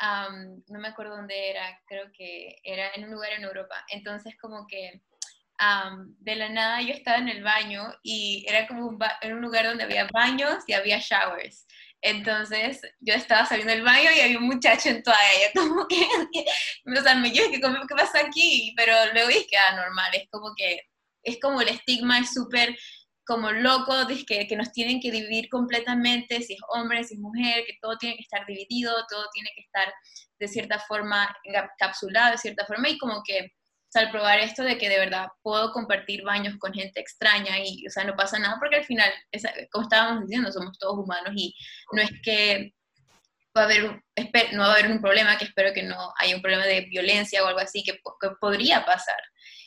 no 0.01 0.79
me 0.79 0.87
acuerdo 0.89 1.15
dónde 1.15 1.49
era, 1.49 1.79
creo 1.87 2.11
que 2.11 2.59
era 2.63 2.91
en 2.95 3.05
un 3.05 3.11
lugar 3.11 3.31
en 3.33 3.43
Europa. 3.43 3.75
Entonces 3.89 4.35
como 4.39 4.67
que 4.67 5.01
de 6.19 6.35
la 6.35 6.49
nada 6.49 6.81
yo 6.81 6.93
estaba 6.93 7.17
en 7.17 7.29
el 7.29 7.43
baño 7.43 7.93
y 8.03 8.45
era 8.47 8.67
como 8.67 8.87
un, 8.87 8.99
en 9.21 9.33
un 9.33 9.41
lugar 9.41 9.65
donde 9.65 9.83
había 9.83 10.07
baños 10.13 10.63
y 10.67 10.73
había 10.73 10.99
showers. 10.99 11.65
Entonces 12.01 12.81
yo 12.99 13.13
estaba 13.13 13.45
saliendo 13.45 13.73
del 13.73 13.83
baño 13.83 14.09
y 14.15 14.19
había 14.19 14.37
un 14.37 14.47
muchacho 14.47 14.89
en 14.89 15.01
toalla, 15.01 15.51
como 15.55 15.87
que, 15.87 15.95
o 16.99 17.01
sea, 17.01 17.15
me 17.15 17.29
dije, 17.29 17.51
¿qué 17.51 17.95
pasa 17.95 18.19
aquí? 18.19 18.73
Pero 18.77 18.93
luego 19.13 19.29
dije 19.29 19.47
que, 19.49 19.57
ah, 19.57 19.75
normal, 19.75 20.11
es 20.13 20.29
como 20.29 20.53
que, 20.55 20.81
es 21.23 21.39
como 21.39 21.61
el 21.61 21.69
estigma 21.69 22.19
es 22.19 22.31
súper 22.33 22.77
como 23.25 23.51
loco, 23.51 23.93
que, 24.27 24.47
que 24.47 24.55
nos 24.55 24.71
tienen 24.71 24.99
que 24.99 25.11
dividir 25.11 25.49
completamente, 25.49 26.41
si 26.41 26.53
es 26.53 26.59
hombre, 26.69 27.03
si 27.03 27.15
es 27.15 27.19
mujer, 27.19 27.65
que 27.65 27.77
todo 27.81 27.97
tiene 27.97 28.15
que 28.15 28.21
estar 28.21 28.45
dividido, 28.45 28.93
todo 29.09 29.25
tiene 29.33 29.49
que 29.55 29.61
estar 29.61 29.91
de 30.39 30.47
cierta 30.47 30.79
forma 30.79 31.35
encapsulado, 31.43 32.31
de 32.31 32.37
cierta 32.37 32.65
forma, 32.65 32.89
y 32.89 32.97
como 32.97 33.23
que, 33.25 33.39
o 33.41 33.89
sea, 33.89 34.03
al 34.03 34.11
probar 34.11 34.39
esto 34.39 34.63
de 34.63 34.77
que 34.77 34.89
de 34.89 34.99
verdad 34.99 35.27
puedo 35.41 35.71
compartir 35.71 36.23
baños 36.23 36.55
con 36.59 36.73
gente 36.73 36.99
extraña 36.99 37.57
y, 37.59 37.85
o 37.87 37.89
sea, 37.89 38.03
no 38.03 38.15
pasa 38.15 38.37
nada 38.37 38.57
porque 38.59 38.77
al 38.77 38.85
final, 38.85 39.11
como 39.71 39.83
estábamos 39.83 40.27
diciendo, 40.27 40.51
somos 40.51 40.77
todos 40.77 40.99
humanos 40.99 41.33
y 41.35 41.55
no 41.93 42.01
es 42.01 42.11
que 42.23 42.73
va 43.57 43.61
a 43.61 43.65
haber, 43.65 44.03
no 44.53 44.61
va 44.61 44.67
a 44.67 44.73
haber 44.73 44.91
un 44.91 45.01
problema, 45.01 45.37
que 45.37 45.45
espero 45.45 45.73
que 45.73 45.83
no 45.83 46.13
haya 46.19 46.35
un 46.35 46.41
problema 46.41 46.65
de 46.65 46.81
violencia 46.81 47.43
o 47.43 47.47
algo 47.47 47.59
así, 47.59 47.83
que, 47.83 47.99
podría 48.39 48.85
pasar. 48.85 49.19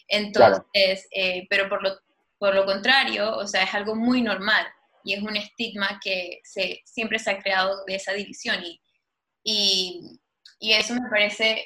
Entonces, 0.06 1.08
eh, 1.10 1.46
pero 1.48 1.68
por 1.68 1.82
lo, 1.82 1.98
por 2.38 2.54
lo 2.54 2.64
contrario, 2.64 3.36
o 3.36 3.46
sea, 3.46 3.64
es 3.64 3.74
algo 3.74 3.94
muy 3.94 4.22
normal 4.22 4.66
y 5.04 5.14
es 5.14 5.22
un 5.22 5.36
estigma 5.36 6.00
que 6.02 6.40
se, 6.44 6.80
siempre 6.84 7.18
se 7.18 7.30
ha 7.30 7.42
creado 7.42 7.84
de 7.86 7.96
esa 7.96 8.12
división 8.12 8.62
y, 8.62 10.20
y, 10.60 10.72
eso 10.72 10.94
me 10.94 11.08
parece, 11.08 11.64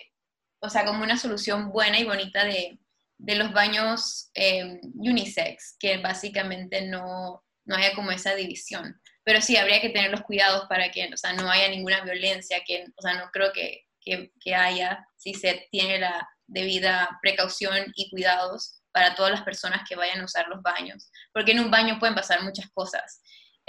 o 0.60 0.68
sea, 0.68 0.84
como 0.84 1.02
una 1.02 1.16
solución 1.16 1.70
buena 1.72 1.98
y 1.98 2.04
bonita 2.04 2.44
de, 2.44 2.78
de 3.18 3.34
los 3.34 3.52
baños 3.52 4.30
eh, 4.34 4.80
unisex, 4.94 5.76
que 5.78 5.98
básicamente 5.98 6.82
no, 6.82 7.42
no 7.64 7.76
haya 7.76 7.94
como 7.94 8.12
esa 8.12 8.34
división. 8.34 9.00
Pero 9.24 9.40
sí, 9.40 9.56
habría 9.56 9.80
que 9.80 9.90
tener 9.90 10.10
los 10.10 10.22
cuidados 10.22 10.66
para 10.68 10.90
que 10.90 11.08
o 11.12 11.16
sea, 11.16 11.32
no 11.32 11.50
haya 11.50 11.68
ninguna 11.68 12.02
violencia, 12.02 12.62
que, 12.66 12.84
o 12.96 13.02
sea, 13.02 13.14
no 13.14 13.30
creo 13.32 13.52
que, 13.52 13.86
que 14.00 14.54
haya 14.54 15.06
si 15.16 15.34
se 15.34 15.68
tiene 15.70 15.98
la 15.98 16.28
debida 16.46 17.18
precaución 17.22 17.92
y 17.94 18.10
cuidados 18.10 18.81
para 18.92 19.14
todas 19.14 19.32
las 19.32 19.42
personas 19.42 19.82
que 19.88 19.96
vayan 19.96 20.20
a 20.20 20.24
usar 20.24 20.46
los 20.48 20.62
baños, 20.62 21.10
porque 21.32 21.52
en 21.52 21.60
un 21.60 21.70
baño 21.70 21.98
pueden 21.98 22.14
pasar 22.14 22.42
muchas 22.42 22.70
cosas. 22.72 23.22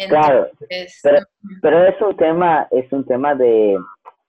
claro, 0.09 0.49
pero, 1.01 1.19
pero, 1.61 1.85
es 1.85 2.01
un 2.01 2.15
tema, 2.17 2.67
es 2.71 2.91
un 2.91 3.05
tema 3.05 3.35
de, 3.35 3.77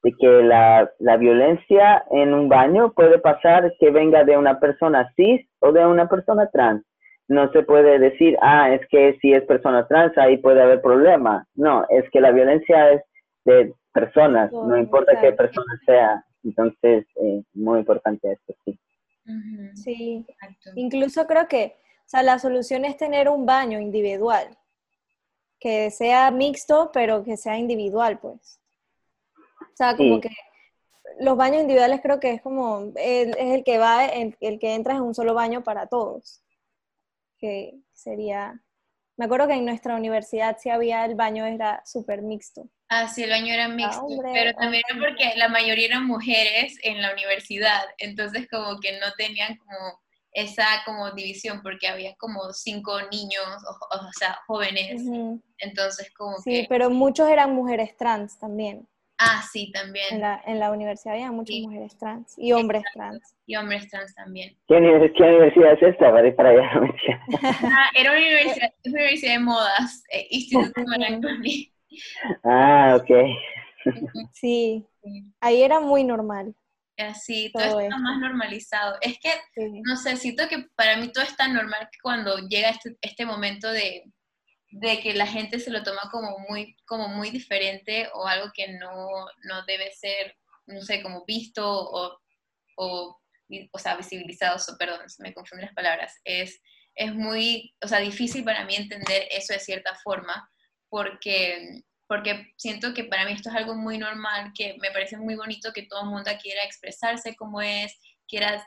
de 0.02 0.12
que 0.12 0.42
la, 0.42 0.90
la, 0.98 1.16
violencia 1.16 2.04
en 2.10 2.34
un 2.34 2.48
baño 2.48 2.92
puede 2.92 3.18
pasar 3.18 3.72
que 3.80 3.90
venga 3.90 4.24
de 4.24 4.36
una 4.36 4.60
persona 4.60 5.12
cis 5.16 5.46
o 5.60 5.72
de 5.72 5.84
una 5.86 6.08
persona 6.08 6.48
trans. 6.50 6.84
No 7.26 7.50
se 7.52 7.62
puede 7.62 7.98
decir, 7.98 8.36
ah, 8.42 8.70
es 8.74 8.86
que 8.88 9.16
si 9.22 9.32
es 9.32 9.42
persona 9.44 9.86
trans 9.88 10.16
ahí 10.18 10.36
puede 10.36 10.62
haber 10.62 10.82
problema. 10.82 11.46
No, 11.54 11.86
es 11.88 12.04
que 12.10 12.20
la 12.20 12.30
violencia 12.32 12.92
es 12.92 13.02
de 13.46 13.72
personas, 13.94 14.52
no 14.52 14.76
importa 14.76 15.18
qué 15.20 15.32
persona 15.32 15.80
sea. 15.86 16.22
Entonces, 16.42 17.06
eh, 17.16 17.42
muy 17.54 17.78
importante 17.78 18.32
esto, 18.32 18.54
sí. 18.64 18.78
Sí, 19.74 20.26
incluso 20.74 21.26
creo 21.26 21.48
que, 21.48 21.76
o 22.06 22.08
sea, 22.08 22.22
la 22.22 22.38
solución 22.38 22.84
es 22.84 22.96
tener 22.96 23.28
un 23.28 23.46
baño 23.46 23.80
individual, 23.80 24.56
que 25.58 25.90
sea 25.90 26.30
mixto, 26.30 26.90
pero 26.92 27.24
que 27.24 27.36
sea 27.36 27.58
individual, 27.58 28.18
pues. 28.18 28.60
O 29.60 29.76
sea, 29.76 29.96
como 29.96 30.20
que 30.20 30.30
los 31.20 31.36
baños 31.36 31.62
individuales 31.62 32.00
creo 32.02 32.20
que 32.20 32.32
es 32.32 32.42
como, 32.42 32.92
es 32.96 33.34
el 33.36 33.64
que 33.64 33.78
va, 33.78 34.06
el, 34.06 34.36
que 34.36 34.74
entra 34.74 34.94
en 34.94 35.02
un 35.02 35.14
solo 35.14 35.34
baño 35.34 35.62
para 35.62 35.86
todos. 35.86 36.42
Que 37.38 37.78
sería, 37.92 38.60
me 39.16 39.24
acuerdo 39.26 39.46
que 39.48 39.54
en 39.54 39.64
nuestra 39.64 39.96
universidad 39.96 40.56
sí 40.60 40.70
había 40.70 41.04
el 41.04 41.14
baño, 41.14 41.44
era 41.44 41.82
súper 41.84 42.22
mixto. 42.22 42.68
Ah, 42.88 43.08
sí, 43.08 43.22
el 43.22 43.30
baño 43.30 43.52
era 43.52 43.68
mixto, 43.68 44.06
pero 44.32 44.52
también 44.54 44.82
era 44.88 45.00
porque 45.00 45.32
la 45.36 45.48
mayoría 45.48 45.86
eran 45.86 46.06
mujeres 46.06 46.76
en 46.82 47.00
la 47.00 47.12
universidad, 47.12 47.84
entonces 47.98 48.46
como 48.50 48.80
que 48.80 48.98
no 48.98 49.06
tenían 49.16 49.56
como 49.56 50.02
esa 50.32 50.66
como 50.84 51.12
división 51.12 51.62
porque 51.62 51.86
había 51.86 52.14
como 52.16 52.52
cinco 52.52 53.00
niños, 53.12 53.46
o, 53.68 53.96
o 53.96 54.12
sea, 54.18 54.38
jóvenes, 54.46 55.00
entonces 55.58 56.12
como 56.12 56.36
que... 56.44 56.62
Sí, 56.62 56.66
pero 56.68 56.90
muchos 56.90 57.28
eran 57.28 57.54
mujeres 57.54 57.96
trans 57.96 58.38
también. 58.38 58.88
Ah, 59.18 59.42
sí, 59.50 59.70
también. 59.72 60.06
En 60.10 60.20
la, 60.20 60.42
en 60.44 60.58
la 60.58 60.72
universidad 60.72 61.14
había 61.14 61.30
muchas 61.30 61.56
mujeres 61.60 61.96
trans 61.96 62.34
y 62.36 62.52
hombres 62.52 62.82
trans. 62.92 63.36
Y 63.46 63.56
hombres 63.56 63.88
trans 63.88 64.14
también. 64.14 64.56
¿Qué, 64.66 64.74
universidad 64.74 65.72
es 65.74 65.82
esta? 65.82 66.10
Para 66.10 66.26
ir 66.26 66.34
para 66.34 66.50
allá. 66.50 66.70
ah, 67.42 67.90
era 67.94 68.10
una 68.10 68.20
universidad, 68.20 68.74
una 68.84 68.94
universidad 69.00 69.32
de 69.32 69.38
modas, 69.38 70.04
eh, 70.10 70.26
Instituto 70.30 70.82
Maranconi. 70.86 71.72
Ah, 72.42 72.98
ok. 73.00 73.10
Sí, 74.32 74.84
ahí 75.40 75.62
era 75.62 75.78
muy 75.78 76.04
normal. 76.04 76.54
Sí, 77.20 77.50
todo, 77.52 77.80
está 77.80 77.98
más 77.98 78.18
normalizado. 78.20 78.96
Es 79.00 79.18
que, 79.18 79.30
no 79.84 79.96
sé, 79.96 80.16
siento 80.16 80.48
que 80.48 80.66
para 80.76 80.96
mí 80.96 81.10
todo 81.12 81.24
es 81.24 81.36
tan 81.36 81.52
normal 81.52 81.88
que 81.90 81.98
cuando 82.02 82.38
llega 82.48 82.70
este, 82.70 82.96
este 83.00 83.26
momento 83.26 83.70
de, 83.70 84.04
de 84.74 85.00
que 85.00 85.14
la 85.14 85.26
gente 85.26 85.60
se 85.60 85.70
lo 85.70 85.84
toma 85.84 86.10
como 86.10 86.36
muy, 86.48 86.76
como 86.84 87.06
muy 87.06 87.30
diferente 87.30 88.08
o 88.12 88.26
algo 88.26 88.50
que 88.52 88.66
no, 88.72 89.08
no 89.44 89.64
debe 89.66 89.92
ser, 89.92 90.36
no 90.66 90.80
sé, 90.82 91.00
como 91.00 91.24
visto 91.24 91.64
o, 91.64 92.18
o, 92.76 93.20
o 93.70 93.78
sea, 93.78 93.96
visibilizado, 93.96 94.58
perdón, 94.76 95.00
me 95.20 95.32
confunden 95.32 95.66
las 95.66 95.76
palabras, 95.76 96.20
es, 96.24 96.60
es 96.96 97.14
muy, 97.14 97.72
o 97.84 97.86
sea, 97.86 98.00
difícil 98.00 98.42
para 98.42 98.64
mí 98.64 98.74
entender 98.74 99.28
eso 99.30 99.52
de 99.52 99.60
cierta 99.60 99.94
forma, 100.02 100.50
porque, 100.88 101.82
porque 102.08 102.52
siento 102.56 102.94
que 102.94 103.04
para 103.04 103.26
mí 103.26 103.32
esto 103.32 103.50
es 103.50 103.54
algo 103.54 103.76
muy 103.76 103.96
normal, 103.96 104.50
que 104.56 104.76
me 104.80 104.90
parece 104.90 105.16
muy 105.18 105.36
bonito 105.36 105.72
que 105.72 105.86
todo 105.86 106.02
el 106.02 106.10
mundo 106.10 106.32
quiera 106.42 106.64
expresarse 106.64 107.36
como 107.36 107.60
es, 107.62 107.96
quiera 108.26 108.66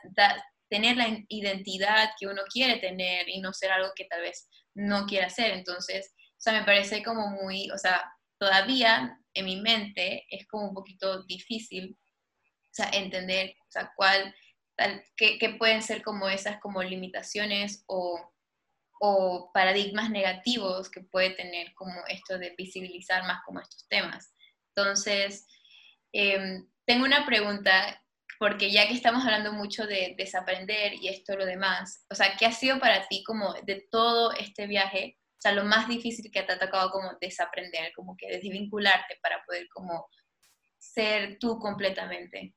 tener 0.70 0.96
la 0.96 1.22
identidad 1.28 2.12
que 2.18 2.28
uno 2.28 2.40
quiere 2.50 2.78
tener 2.78 3.28
y 3.28 3.42
no 3.42 3.52
ser 3.52 3.72
algo 3.72 3.90
que 3.94 4.06
tal 4.06 4.22
vez 4.22 4.48
no 4.78 5.06
quiere 5.06 5.26
hacer. 5.26 5.52
Entonces, 5.52 6.14
o 6.16 6.40
sea, 6.40 6.52
me 6.52 6.64
parece 6.64 7.02
como 7.02 7.28
muy, 7.30 7.68
o 7.70 7.78
sea, 7.78 8.00
todavía 8.38 9.18
en 9.34 9.44
mi 9.44 9.60
mente 9.60 10.24
es 10.30 10.46
como 10.46 10.68
un 10.68 10.74
poquito 10.74 11.24
difícil, 11.24 11.98
o 11.98 12.70
sea, 12.70 12.88
entender, 12.92 13.56
o 13.68 13.70
sea, 13.70 13.92
cuál, 13.96 14.34
tal, 14.76 15.02
qué, 15.16 15.56
pueden 15.58 15.82
ser 15.82 16.02
como 16.02 16.28
esas 16.28 16.60
como 16.60 16.80
limitaciones 16.82 17.82
o, 17.88 18.32
o 19.00 19.50
paradigmas 19.52 20.10
negativos 20.10 20.88
que 20.88 21.00
puede 21.00 21.30
tener 21.30 21.74
como 21.74 22.00
esto 22.06 22.38
de 22.38 22.54
visibilizar 22.56 23.24
más 23.24 23.40
como 23.44 23.60
estos 23.60 23.86
temas. 23.88 24.32
Entonces, 24.76 25.48
eh, 26.12 26.62
tengo 26.86 27.04
una 27.04 27.26
pregunta 27.26 28.00
porque 28.38 28.70
ya 28.70 28.86
que 28.86 28.94
estamos 28.94 29.24
hablando 29.24 29.52
mucho 29.52 29.86
de 29.86 30.14
desaprender 30.16 30.94
y 30.94 31.08
esto 31.08 31.36
lo 31.36 31.44
demás, 31.44 32.06
o 32.10 32.14
sea, 32.14 32.28
¿qué 32.38 32.46
ha 32.46 32.52
sido 32.52 32.78
para 32.78 33.06
ti 33.08 33.22
como 33.24 33.54
de 33.64 33.86
todo 33.90 34.32
este 34.32 34.66
viaje, 34.66 35.16
o 35.18 35.40
sea, 35.40 35.52
lo 35.52 35.64
más 35.64 35.88
difícil 35.88 36.30
que 36.32 36.42
te 36.42 36.52
ha 36.52 36.58
tocado 36.58 36.90
como 36.90 37.10
desaprender, 37.20 37.92
como 37.94 38.16
que 38.16 38.28
desvincularte 38.28 39.16
para 39.22 39.42
poder 39.46 39.66
como 39.72 40.06
ser 40.78 41.38
tú 41.38 41.58
completamente? 41.58 42.54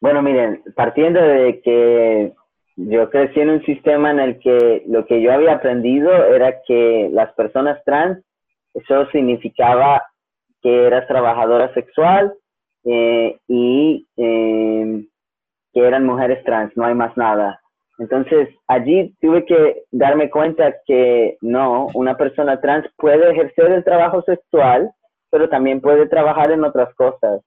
Bueno, 0.00 0.20
miren, 0.22 0.62
partiendo 0.76 1.20
de 1.20 1.62
que 1.62 2.32
yo 2.76 3.08
crecí 3.08 3.40
en 3.40 3.50
un 3.50 3.64
sistema 3.64 4.10
en 4.10 4.20
el 4.20 4.38
que 4.40 4.82
lo 4.86 5.06
que 5.06 5.22
yo 5.22 5.32
había 5.32 5.54
aprendido 5.54 6.10
era 6.34 6.60
que 6.66 7.08
las 7.12 7.32
personas 7.34 7.82
trans, 7.84 8.22
eso 8.74 9.08
significaba 9.12 10.04
que 10.60 10.86
eras 10.86 11.06
trabajadora 11.06 11.72
sexual, 11.72 12.34
eh, 12.84 13.38
y 13.48 14.06
eh, 14.16 15.04
que 15.72 15.80
eran 15.80 16.06
mujeres 16.06 16.44
trans, 16.44 16.76
no 16.76 16.84
hay 16.84 16.94
más 16.94 17.16
nada. 17.16 17.60
Entonces, 17.98 18.48
allí 18.66 19.14
tuve 19.20 19.44
que 19.44 19.84
darme 19.92 20.28
cuenta 20.28 20.74
que 20.86 21.36
no, 21.40 21.88
una 21.94 22.16
persona 22.16 22.60
trans 22.60 22.86
puede 22.96 23.30
ejercer 23.30 23.70
el 23.70 23.84
trabajo 23.84 24.22
sexual, 24.22 24.90
pero 25.30 25.48
también 25.48 25.80
puede 25.80 26.06
trabajar 26.06 26.50
en 26.50 26.64
otras 26.64 26.92
cosas. 26.94 27.40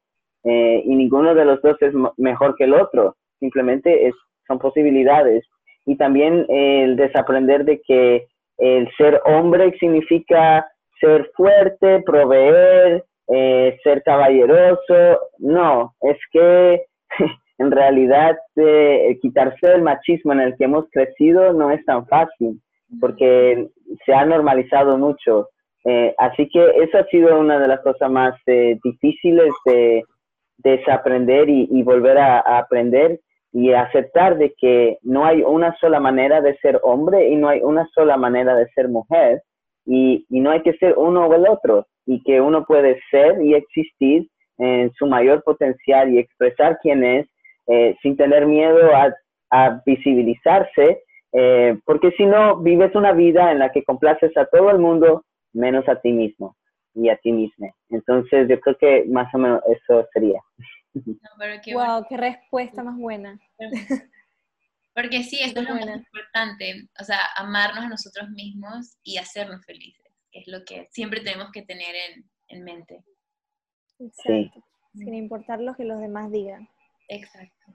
Eh, 0.43 0.81
y 0.85 0.95
ninguno 0.95 1.35
de 1.35 1.45
los 1.45 1.61
dos 1.61 1.75
es 1.81 1.93
mejor 2.17 2.55
que 2.55 2.63
el 2.63 2.73
otro, 2.73 3.15
simplemente 3.39 4.07
es, 4.07 4.15
son 4.47 4.59
posibilidades. 4.59 5.45
Y 5.85 5.97
también 5.97 6.45
el 6.49 6.95
desaprender 6.95 7.65
de 7.65 7.81
que 7.81 8.27
el 8.57 8.89
ser 8.97 9.21
hombre 9.25 9.75
significa 9.79 10.65
ser 10.99 11.29
fuerte, 11.35 12.01
proveer, 12.05 13.03
eh, 13.29 13.77
ser 13.83 14.03
caballeroso, 14.03 15.19
no, 15.39 15.93
es 15.99 16.17
que 16.31 16.85
en 17.57 17.71
realidad 17.71 18.37
eh, 18.55 19.17
quitarse 19.21 19.73
el 19.73 19.81
machismo 19.81 20.31
en 20.31 20.39
el 20.39 20.55
que 20.55 20.63
hemos 20.63 20.85
crecido 20.91 21.51
no 21.51 21.71
es 21.71 21.83
tan 21.85 22.07
fácil, 22.07 22.61
porque 23.01 23.67
se 24.05 24.13
ha 24.13 24.25
normalizado 24.25 24.97
mucho. 24.97 25.49
Eh, 25.83 26.15
así 26.17 26.47
que 26.49 26.65
eso 26.83 26.97
ha 26.97 27.03
sido 27.05 27.37
una 27.37 27.59
de 27.59 27.67
las 27.67 27.81
cosas 27.81 28.09
más 28.09 28.33
difíciles 28.45 29.53
de 29.65 30.03
desaprender 30.59 31.49
y, 31.49 31.83
volver 31.83 32.17
a, 32.17 32.39
aprender 32.39 33.19
y 33.51 33.73
aceptar 33.73 34.37
de 34.37 34.53
que 34.57 34.97
no 35.01 35.25
hay 35.25 35.41
una 35.41 35.75
sola 35.79 35.99
manera 35.99 36.41
de 36.41 36.57
ser 36.57 36.79
hombre 36.81 37.29
y 37.29 37.35
no 37.35 37.49
hay 37.49 37.61
una 37.61 37.87
sola 37.93 38.17
manera 38.17 38.55
de 38.55 38.67
ser 38.69 38.87
mujer 38.87 39.41
y 39.85 40.25
no 40.29 40.51
hay 40.51 40.61
que 40.61 40.73
ser 40.77 40.95
uno 40.97 41.27
o 41.27 41.33
el 41.33 41.47
otro 41.47 41.85
y 42.07 42.23
que 42.23 42.41
uno 42.41 42.65
puede 42.65 42.99
ser 43.11 43.39
y 43.43 43.53
existir 43.53 44.27
en 44.57 44.91
su 44.93 45.05
mayor 45.05 45.43
potencial 45.43 46.11
y 46.11 46.17
expresar 46.17 46.79
quién 46.81 47.03
es 47.03 47.27
eh, 47.67 47.95
sin 48.01 48.17
tener 48.17 48.47
miedo 48.47 48.89
a, 48.95 49.13
visibilizarse, 49.85 51.03
eh, 51.31 51.77
porque 51.85 52.11
si 52.17 52.25
no, 52.25 52.57
vives 52.57 52.93
una 52.95 53.13
vida 53.13 53.51
en 53.51 53.59
la 53.59 53.71
que 53.71 53.83
complaces 53.83 54.35
a 54.35 54.45
todo 54.45 54.71
el 54.71 54.79
mundo 54.79 55.23
menos 55.53 55.87
a 55.87 56.01
ti 56.01 56.11
mismo 56.11 56.57
y 56.93 57.09
a 57.09 57.17
ti 57.17 57.31
misma. 57.31 57.67
Entonces 57.89 58.49
yo 58.49 58.59
creo 58.59 58.77
que 58.77 59.05
más 59.07 59.33
o 59.33 59.37
menos 59.37 59.61
eso 59.67 60.05
sería. 60.11 60.41
wow, 60.93 62.05
qué 62.09 62.17
respuesta 62.17 62.83
más 62.83 62.97
buena. 62.97 63.39
Porque 64.97 65.21
sí, 65.23 65.39
esto 65.41 65.61
es 65.61 65.69
lo 65.69 65.75
más 65.75 65.85
importante, 65.85 66.89
o 66.99 67.03
sea, 67.03 67.19
amarnos 67.35 67.85
a 67.85 67.89
nosotros 67.89 68.29
mismos 68.31 68.97
y 69.03 69.17
hacernos 69.17 69.63
felices, 69.63 70.06
es 70.39 70.47
lo 70.47 70.63
que 70.65 70.87
siempre 70.91 71.21
tenemos 71.21 71.51
que 71.51 71.63
tener 71.63 71.95
en, 71.95 72.29
en 72.49 72.63
mente. 72.63 73.03
Exacto, 73.99 74.63
sin 74.93 75.13
importar 75.13 75.59
lo 75.59 75.75
que 75.75 75.85
los 75.85 75.99
demás 75.99 76.31
digan. 76.31 76.67
Exacto. 77.07 77.73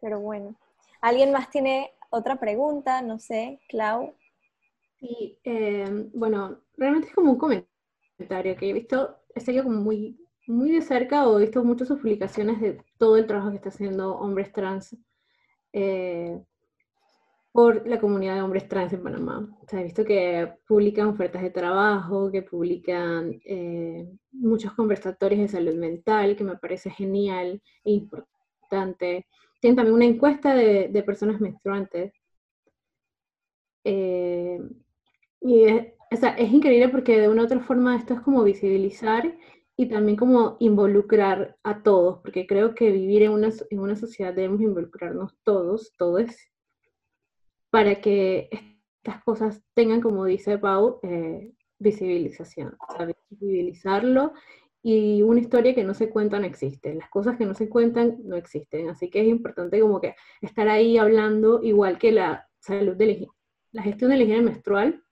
Pero 0.00 0.20
bueno, 0.20 0.58
¿alguien 1.00 1.32
más 1.32 1.50
tiene 1.50 1.92
otra 2.10 2.38
pregunta? 2.40 3.02
No 3.02 3.18
sé, 3.18 3.60
Clau. 3.68 4.14
Sí, 4.98 5.38
eh, 5.44 6.08
bueno, 6.14 6.60
realmente 6.76 7.08
es 7.08 7.14
como 7.14 7.32
un 7.32 7.38
comentario 7.38 8.56
que 8.56 8.70
he 8.70 8.72
visto, 8.72 9.16
he 9.34 9.40
seguido 9.40 9.64
como 9.64 9.80
muy, 9.80 10.18
muy 10.46 10.72
de 10.72 10.82
cerca 10.82 11.28
o 11.28 11.38
he 11.38 11.42
visto 11.42 11.62
muchas 11.62 11.88
sus 11.88 12.00
publicaciones 12.00 12.60
de 12.60 12.82
todo 12.98 13.16
el 13.16 13.26
trabajo 13.26 13.50
que 13.50 13.56
está 13.56 13.68
haciendo 13.68 14.16
hombres 14.16 14.52
trans 14.52 14.96
eh, 15.72 16.40
por 17.58 17.88
la 17.88 17.98
comunidad 17.98 18.36
de 18.36 18.42
hombres 18.42 18.68
trans 18.68 18.92
en 18.92 19.02
Panamá. 19.02 19.44
O 19.60 19.66
sea, 19.66 19.80
he 19.80 19.82
visto 19.82 20.04
que 20.04 20.48
publican 20.68 21.08
ofertas 21.08 21.42
de 21.42 21.50
trabajo, 21.50 22.30
que 22.30 22.42
publican 22.42 23.40
eh, 23.44 24.08
muchos 24.30 24.74
conversatorios 24.74 25.40
de 25.40 25.48
salud 25.48 25.74
mental, 25.74 26.36
que 26.36 26.44
me 26.44 26.56
parece 26.56 26.88
genial 26.88 27.60
e 27.84 27.90
importante. 27.90 29.26
Tienen 29.60 29.74
también 29.74 29.96
una 29.96 30.04
encuesta 30.04 30.54
de, 30.54 30.86
de 30.86 31.02
personas 31.02 31.40
menstruantes. 31.40 32.12
Eh, 33.82 34.60
y 35.40 35.64
es, 35.64 35.86
o 36.12 36.16
sea, 36.16 36.36
es 36.36 36.52
increíble 36.52 36.90
porque 36.90 37.18
de 37.20 37.28
una 37.28 37.42
u 37.42 37.46
otra 37.46 37.58
forma 37.58 37.96
esto 37.96 38.14
es 38.14 38.20
como 38.20 38.44
visibilizar 38.44 39.36
y 39.76 39.88
también 39.88 40.16
como 40.16 40.58
involucrar 40.60 41.56
a 41.64 41.82
todos, 41.82 42.20
porque 42.22 42.46
creo 42.46 42.76
que 42.76 42.92
vivir 42.92 43.24
en 43.24 43.32
una, 43.32 43.48
en 43.70 43.80
una 43.80 43.96
sociedad 43.96 44.32
debemos 44.32 44.60
involucrarnos 44.60 45.34
todos, 45.42 45.96
todos, 45.96 46.36
para 47.70 48.00
que 48.00 48.48
estas 49.02 49.22
cosas 49.24 49.62
tengan, 49.74 50.00
como 50.00 50.24
dice 50.24 50.58
Pau, 50.58 51.00
eh, 51.02 51.52
visibilización, 51.78 52.76
visibilizarlo. 53.30 54.32
Y 54.82 55.22
una 55.22 55.40
historia 55.40 55.74
que 55.74 55.84
no 55.84 55.92
se 55.92 56.08
cuenta 56.08 56.38
no 56.38 56.46
existe, 56.46 56.94
las 56.94 57.10
cosas 57.10 57.36
que 57.36 57.44
no 57.44 57.54
se 57.54 57.68
cuentan 57.68 58.18
no 58.24 58.36
existen, 58.36 58.88
así 58.88 59.10
que 59.10 59.20
es 59.20 59.26
importante 59.26 59.80
como 59.80 60.00
que 60.00 60.14
estar 60.40 60.68
ahí 60.68 60.96
hablando, 60.98 61.60
igual 61.62 61.98
que 61.98 62.12
la 62.12 62.48
salud 62.60 62.96
de 62.96 63.26
la 63.72 63.82
gestión 63.82 64.10
de 64.10 64.16
la 64.16 64.22
higiene 64.22 64.42
menstrual, 64.42 65.02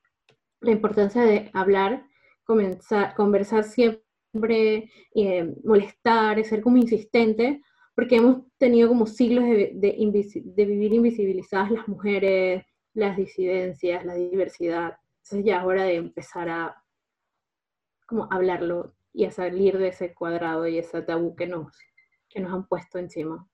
la 0.60 0.70
importancia 0.70 1.22
de 1.22 1.50
hablar, 1.52 2.06
comenzar, 2.44 3.14
conversar 3.16 3.64
siempre, 3.64 4.90
eh, 5.14 5.54
molestar, 5.64 6.42
ser 6.44 6.62
como 6.62 6.76
insistente, 6.76 7.60
porque 7.96 8.16
hemos 8.16 8.42
tenido 8.58 8.88
como 8.88 9.06
siglos 9.06 9.44
de, 9.44 9.72
de, 9.74 10.64
vivir 10.66 10.92
invisibilizadas 10.92 11.70
las 11.70 11.88
mujeres, 11.88 12.62
las 12.92 13.16
disidencias, 13.16 14.04
la 14.04 14.14
diversidad. 14.14 14.98
Entonces 15.24 15.46
ya 15.46 15.58
es 15.60 15.64
hora 15.64 15.84
de 15.84 15.94
empezar 15.96 16.48
a 16.50 16.84
como 18.06 18.28
hablarlo 18.30 18.94
y 19.14 19.24
a 19.24 19.30
salir 19.30 19.78
de 19.78 19.88
ese 19.88 20.14
cuadrado 20.14 20.68
y 20.68 20.78
ese 20.78 21.00
tabú 21.02 21.34
que 21.34 21.46
nos, 21.46 21.72
que 22.28 22.38
nos 22.40 22.52
han 22.52 22.68
puesto 22.68 22.98
encima. 22.98 23.48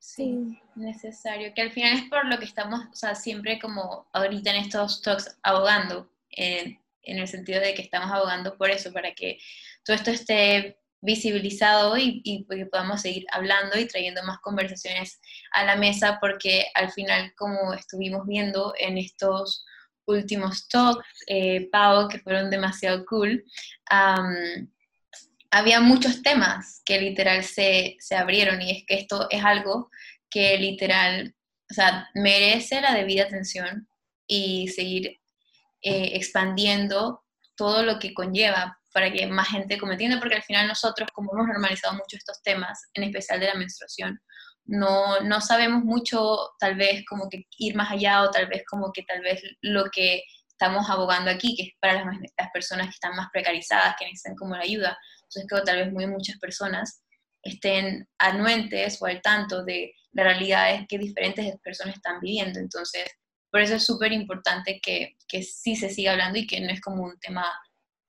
Sí, 0.00 0.60
necesario. 0.74 1.54
Que 1.54 1.62
al 1.62 1.70
final 1.70 1.94
es 1.94 2.10
por 2.10 2.26
lo 2.26 2.36
que 2.38 2.46
estamos, 2.46 2.80
o 2.92 2.96
sea, 2.96 3.14
siempre 3.14 3.60
como 3.60 4.08
ahorita 4.12 4.50
en 4.50 4.56
estos 4.56 5.02
talks 5.02 5.38
abogando, 5.44 6.10
en 6.30 6.78
el 7.04 7.28
sentido 7.28 7.60
de 7.60 7.74
que 7.74 7.82
estamos 7.82 8.10
abogando 8.10 8.56
por 8.58 8.70
eso, 8.70 8.92
para 8.92 9.14
que 9.14 9.38
todo 9.84 9.94
esto 9.94 10.10
esté 10.10 10.77
visibilizado 11.00 11.96
y, 11.96 12.20
y 12.24 12.44
que 12.46 12.66
podamos 12.66 13.02
seguir 13.02 13.26
hablando 13.30 13.78
y 13.78 13.86
trayendo 13.86 14.22
más 14.24 14.38
conversaciones 14.40 15.20
a 15.52 15.64
la 15.64 15.76
mesa, 15.76 16.18
porque 16.20 16.66
al 16.74 16.90
final, 16.92 17.32
como 17.36 17.72
estuvimos 17.72 18.26
viendo 18.26 18.74
en 18.78 18.98
estos 18.98 19.64
últimos 20.08 20.68
talks, 20.68 21.06
eh, 21.26 21.68
Pau, 21.70 22.08
que 22.08 22.18
fueron 22.18 22.50
demasiado 22.50 23.04
cool, 23.06 23.44
había 25.50 25.80
muchos 25.80 26.22
temas 26.22 26.82
que 26.84 27.00
literal 27.00 27.44
se, 27.44 27.96
se, 28.00 28.16
abrieron 28.16 28.60
y 28.60 28.70
es 28.78 28.86
que 28.86 28.94
esto 28.94 29.28
es 29.30 29.44
algo 29.44 29.90
que 30.30 30.58
literal, 30.58 31.34
o 31.70 31.74
sea, 31.74 32.08
merece 32.14 32.80
la 32.80 32.94
debida 32.94 33.24
atención 33.24 33.88
y 34.26 34.68
seguir 34.68 35.20
eh, 35.82 36.10
expandiendo 36.14 37.24
todo 37.56 37.82
lo 37.82 37.98
que 37.98 38.14
conlleva 38.14 38.77
para 38.92 39.12
que 39.12 39.26
más 39.26 39.48
gente 39.48 39.78
como 39.78 39.92
entienda, 39.92 40.18
porque 40.18 40.36
al 40.36 40.42
final 40.42 40.66
nosotros, 40.66 41.08
como 41.12 41.32
hemos 41.32 41.46
normalizado 41.46 41.94
mucho 41.94 42.16
estos 42.16 42.42
temas, 42.42 42.80
en 42.94 43.04
especial 43.04 43.40
de 43.40 43.46
la 43.46 43.54
menstruación, 43.54 44.20
no, 44.64 45.20
no 45.20 45.40
sabemos 45.40 45.84
mucho 45.84 46.50
tal 46.58 46.76
vez 46.76 47.04
como 47.08 47.28
que 47.28 47.46
ir 47.58 47.74
más 47.74 47.90
allá 47.90 48.22
o 48.22 48.30
tal 48.30 48.46
vez 48.48 48.62
como 48.68 48.92
que 48.92 49.02
tal 49.02 49.22
vez 49.22 49.42
lo 49.62 49.84
que 49.90 50.22
estamos 50.50 50.90
abogando 50.90 51.30
aquí, 51.30 51.54
que 51.56 51.62
es 51.62 51.68
para 51.80 52.04
las, 52.04 52.50
personas 52.52 52.86
que 52.88 52.94
están 52.94 53.14
más 53.14 53.28
precarizadas, 53.32 53.94
que 53.98 54.06
necesitan 54.06 54.34
como 54.34 54.56
la 54.56 54.62
ayuda, 54.62 54.98
entonces 55.22 55.46
creo 55.48 55.62
tal 55.62 55.76
vez 55.76 55.92
muy 55.92 56.06
muchas 56.06 56.36
personas 56.38 57.02
estén 57.42 58.08
anuentes 58.18 59.00
o 59.00 59.06
al 59.06 59.22
tanto 59.22 59.64
de 59.64 59.92
las 60.12 60.26
realidades 60.26 60.84
que 60.88 60.98
diferentes 60.98 61.56
personas 61.62 61.94
están 61.96 62.20
viviendo. 62.20 62.58
Entonces, 62.58 63.04
por 63.50 63.60
eso 63.60 63.76
es 63.76 63.84
súper 63.84 64.12
importante 64.12 64.80
que, 64.82 65.16
que 65.28 65.42
sí 65.42 65.76
se 65.76 65.90
siga 65.90 66.12
hablando 66.12 66.38
y 66.38 66.46
que 66.46 66.60
no 66.60 66.70
es 66.70 66.80
como 66.80 67.04
un 67.04 67.18
tema, 67.20 67.46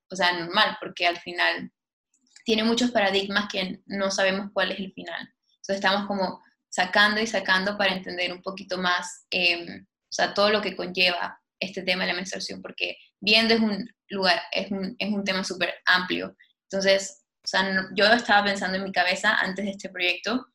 o 0.09 0.15
sea, 0.15 0.33
normal, 0.33 0.77
porque 0.79 1.07
al 1.07 1.17
final 1.19 1.71
tiene 2.45 2.63
muchos 2.63 2.91
paradigmas 2.91 3.47
que 3.51 3.79
no 3.85 4.11
sabemos 4.11 4.49
cuál 4.53 4.71
es 4.71 4.79
el 4.79 4.91
final. 4.93 5.21
Entonces 5.21 5.75
estamos 5.75 6.07
como 6.07 6.41
sacando 6.69 7.21
y 7.21 7.27
sacando 7.27 7.77
para 7.77 7.93
entender 7.93 8.31
un 8.31 8.41
poquito 8.41 8.77
más, 8.77 9.25
em, 9.29 9.83
o 9.83 10.11
sea, 10.11 10.33
todo 10.33 10.49
lo 10.49 10.61
que 10.61 10.75
conlleva 10.75 11.39
este 11.59 11.83
tema 11.83 12.03
de 12.03 12.11
la 12.11 12.15
menstruación, 12.15 12.61
porque 12.61 12.97
viendo 13.19 13.53
es 13.53 13.59
un 13.59 13.87
lugar, 14.09 14.41
es 14.51 14.71
un, 14.71 14.95
es 14.97 15.09
un 15.09 15.23
tema 15.23 15.43
súper 15.43 15.75
amplio 15.85 16.35
entonces, 16.71 17.25
o 17.43 17.47
sea, 17.47 17.87
yo 17.95 18.05
estaba 18.05 18.45
pensando 18.45 18.77
en 18.77 18.83
mi 18.83 18.91
cabeza 18.91 19.39
antes 19.39 19.65
de 19.65 19.71
este 19.71 19.89
proyecto, 19.89 20.45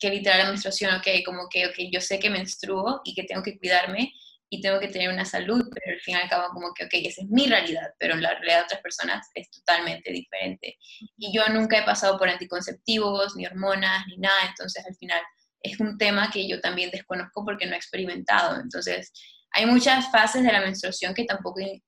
que 0.00 0.10
literal 0.10 0.38
la 0.38 0.48
menstruación, 0.48 0.94
ok, 0.94 1.06
como 1.26 1.48
que, 1.50 1.66
ok, 1.66 1.74
yo 1.92 2.00
sé 2.00 2.18
que 2.18 2.30
menstruo 2.30 3.02
y 3.04 3.14
que 3.14 3.24
tengo 3.24 3.42
que 3.42 3.58
cuidarme 3.58 4.14
y 4.50 4.60
tengo 4.60 4.80
que 4.80 4.88
tener 4.88 5.10
una 5.10 5.24
salud, 5.24 5.62
pero 5.74 5.94
al 5.94 6.00
fin 6.00 6.14
y 6.14 6.18
al 6.18 6.28
cabo 6.28 6.48
como 6.52 6.72
que, 6.72 6.84
ok, 6.84 6.90
esa 6.92 7.22
es 7.22 7.28
mi 7.28 7.46
realidad, 7.46 7.90
pero 7.98 8.16
la 8.16 8.30
realidad 8.30 8.58
de 8.58 8.64
otras 8.64 8.80
personas 8.80 9.28
es 9.34 9.50
totalmente 9.50 10.10
diferente. 10.10 10.76
Y 11.16 11.32
yo 11.32 11.46
nunca 11.48 11.78
he 11.78 11.84
pasado 11.84 12.18
por 12.18 12.28
anticonceptivos, 12.28 13.36
ni 13.36 13.46
hormonas, 13.46 14.06
ni 14.06 14.16
nada, 14.18 14.48
entonces 14.48 14.84
al 14.86 14.96
final 14.96 15.20
es 15.62 15.78
un 15.80 15.98
tema 15.98 16.30
que 16.30 16.48
yo 16.48 16.60
también 16.60 16.90
desconozco 16.90 17.44
porque 17.44 17.66
no 17.66 17.74
he 17.74 17.76
experimentado. 17.76 18.60
Entonces, 18.60 19.12
hay 19.52 19.66
muchas 19.66 20.10
fases 20.10 20.42
de 20.42 20.52
la 20.52 20.60
menstruación 20.60 21.14
que 21.14 21.24
tampoco 21.24 21.60
he 21.60 21.82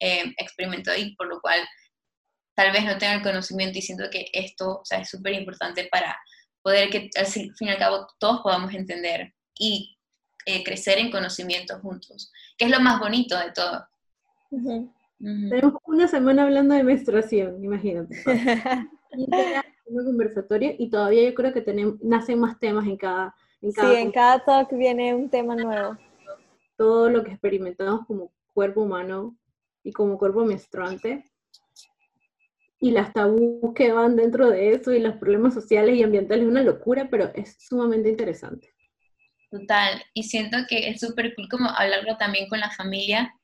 eh, 0.00 0.34
experimentado 0.38 0.96
y 0.96 1.14
por 1.16 1.26
lo 1.26 1.40
cual 1.40 1.60
tal 2.54 2.72
vez 2.72 2.84
no 2.84 2.98
tengan 2.98 3.22
conocimiento 3.22 3.78
y 3.78 3.82
siento 3.82 4.10
que 4.10 4.26
esto 4.32 4.80
o 4.80 4.84
sea, 4.84 5.00
es 5.00 5.08
súper 5.08 5.32
importante 5.34 5.88
para 5.90 6.18
poder 6.62 6.90
que 6.90 7.08
al 7.16 7.26
fin 7.26 7.52
y 7.60 7.68
al 7.68 7.78
cabo 7.78 8.06
todos 8.18 8.40
podamos 8.42 8.74
entender 8.74 9.32
y 9.58 9.97
eh, 10.48 10.64
crecer 10.64 10.98
en 10.98 11.10
conocimiento 11.10 11.78
juntos, 11.80 12.32
que 12.56 12.64
es 12.64 12.70
lo 12.70 12.80
más 12.80 12.98
bonito 12.98 13.38
de 13.38 13.52
todo. 13.52 13.86
Tenemos 15.18 15.74
una 15.84 16.08
semana 16.08 16.44
hablando 16.44 16.74
de 16.74 16.84
menstruación, 16.84 17.62
imagínate. 17.62 18.16
un 19.10 20.04
conversatorio 20.04 20.74
y 20.78 20.88
todavía 20.88 21.28
yo 21.28 21.34
creo 21.34 21.52
que 21.52 21.60
tenemos, 21.60 22.00
nacen 22.00 22.38
más 22.40 22.58
temas 22.58 22.86
en 22.86 22.96
cada, 22.96 23.34
en 23.60 23.72
cada 23.72 23.90
Sí, 23.90 23.96
en 23.96 24.10
cada 24.10 24.42
talk 24.42 24.72
viene 24.72 25.14
un 25.14 25.28
tema 25.28 25.54
nuevo. 25.54 25.98
Todo 26.78 27.10
lo 27.10 27.22
que 27.24 27.32
experimentamos 27.32 28.06
como 28.06 28.32
cuerpo 28.54 28.80
humano 28.80 29.36
y 29.84 29.92
como 29.92 30.16
cuerpo 30.16 30.46
menstruante 30.46 31.24
y 32.80 32.92
las 32.92 33.12
tabús 33.12 33.74
que 33.74 33.92
van 33.92 34.16
dentro 34.16 34.48
de 34.48 34.72
eso 34.72 34.92
y 34.92 35.00
los 35.00 35.16
problemas 35.16 35.52
sociales 35.52 35.94
y 35.94 36.02
ambientales 36.02 36.44
es 36.44 36.50
una 36.50 36.62
locura, 36.62 37.08
pero 37.10 37.30
es 37.34 37.56
sumamente 37.58 38.08
interesante. 38.08 38.77
Total, 39.50 40.02
y 40.12 40.24
siento 40.24 40.58
que 40.68 40.90
es 40.90 41.00
súper 41.00 41.34
cool 41.34 41.48
como 41.48 41.70
hablarlo 41.70 42.18
también 42.18 42.48
con 42.48 42.60
la 42.60 42.70
familia, 42.70 43.34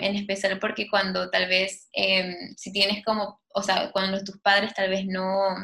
en 0.00 0.16
especial 0.16 0.58
porque 0.58 0.88
cuando 0.90 1.30
tal 1.30 1.48
vez, 1.48 1.88
em, 1.92 2.34
si 2.56 2.72
tienes 2.72 3.04
como, 3.04 3.40
o 3.54 3.62
sea, 3.62 3.90
cuando 3.92 4.22
tus 4.24 4.38
padres 4.40 4.74
tal 4.74 4.90
vez 4.90 5.06
no 5.06 5.54